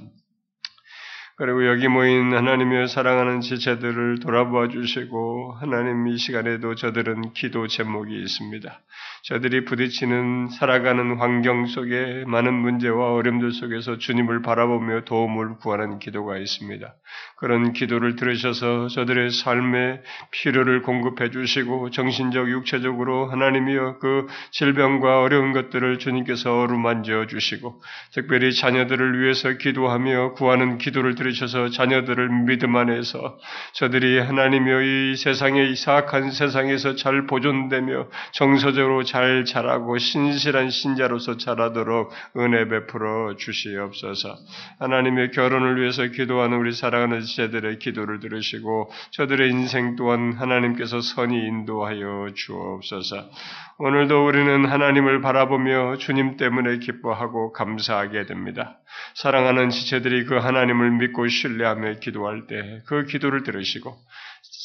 그리고 1.38 1.68
여기 1.68 1.86
모인 1.86 2.34
하나님의 2.34 2.88
사랑하는 2.88 3.42
지체들을 3.42 4.20
돌아보아 4.20 4.68
주시고 4.68 5.58
하나님 5.60 6.08
이 6.08 6.16
시간에도 6.16 6.74
저들은 6.74 7.32
기도 7.34 7.68
제목이 7.68 8.18
있습니다. 8.22 8.80
저들이 9.26 9.64
부딪히는 9.64 10.50
살아가는 10.50 11.18
환경 11.18 11.66
속에 11.66 12.22
많은 12.28 12.54
문제와 12.54 13.12
어려움들 13.12 13.50
속에서 13.50 13.98
주님을 13.98 14.40
바라보며 14.42 15.00
도움을 15.00 15.56
구하는 15.56 15.98
기도가 15.98 16.38
있습니다. 16.38 16.94
그런 17.36 17.72
기도를 17.72 18.14
들으셔서 18.14 18.86
저들의 18.86 19.30
삶에 19.30 20.00
필요를 20.30 20.82
공급해 20.82 21.30
주시고 21.30 21.90
정신적, 21.90 22.48
육체적으로 22.50 23.26
하나님이여 23.26 23.98
그 23.98 24.28
질병과 24.52 25.20
어려운 25.22 25.52
것들을 25.52 25.98
주님께서 25.98 26.60
어루만져 26.60 27.26
주시고 27.26 27.82
특별히 28.12 28.54
자녀들을 28.54 29.20
위해서 29.20 29.50
기도하며 29.54 30.34
구하는 30.34 30.78
기도를 30.78 31.16
들으셔서 31.16 31.70
자녀들을 31.70 32.28
믿음 32.46 32.76
안에서 32.76 33.38
저들이 33.72 34.20
하나님이여 34.20 34.82
이 34.82 35.16
세상의 35.16 35.72
이 35.72 35.74
사악한 35.74 36.30
세상에서 36.30 36.94
잘 36.94 37.26
보존되며 37.26 38.06
정서적으로 38.30 39.02
잘 39.02 39.15
자라고 39.44 39.98
신실한 39.98 40.70
신자로서 40.70 41.36
자라도록 41.36 42.12
은혜 42.36 42.68
베풀어 42.68 43.36
주시옵소서. 43.36 44.36
하나님의 44.78 45.30
결혼을 45.32 45.80
위해서 45.80 46.06
기도하는 46.06 46.58
우리 46.58 46.72
사랑하는 46.72 47.20
지체들의 47.22 47.78
기도를 47.78 48.20
들으시고 48.20 48.90
저들의 49.12 49.50
인생 49.50 49.96
또한 49.96 50.32
하나님께서 50.32 51.00
선히 51.00 51.36
인도하여 51.46 52.28
주옵소서. 52.34 53.30
오늘도 53.78 54.26
우리는 54.26 54.64
하나님을 54.64 55.20
바라보며 55.20 55.96
주님 55.98 56.36
때문에 56.38 56.78
기뻐하고 56.78 57.52
감사하게 57.52 58.24
됩니다. 58.24 58.78
사랑하는 59.14 59.68
지체들이 59.68 60.24
그 60.24 60.36
하나님을 60.36 60.92
믿고 60.92 61.28
신뢰하며 61.28 62.00
기도할 62.00 62.46
때 62.46 62.56
그 62.86 63.04
기도를 63.04 63.42
들으시고 63.42 63.96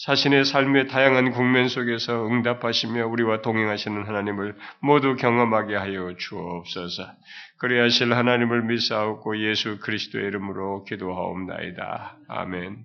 자신의 0.04 0.46
삶의 0.46 0.88
다양한 0.88 1.32
국면 1.32 1.68
속에서 1.68 2.26
응답하시며 2.26 3.06
우리와 3.06 3.42
동행하시는 3.42 4.08
하나님을 4.08 4.58
모두 4.80 5.16
경험하게 5.16 5.76
하여 5.76 6.16
주옵소서. 6.18 7.06
그리하실 7.60 8.12
하나님을 8.12 8.64
믿사옵고 8.64 9.40
예수 9.48 9.80
그리스도의 9.80 10.26
이름으로 10.26 10.86
기도하옵나이다. 10.86 12.18
아멘. 12.28 12.84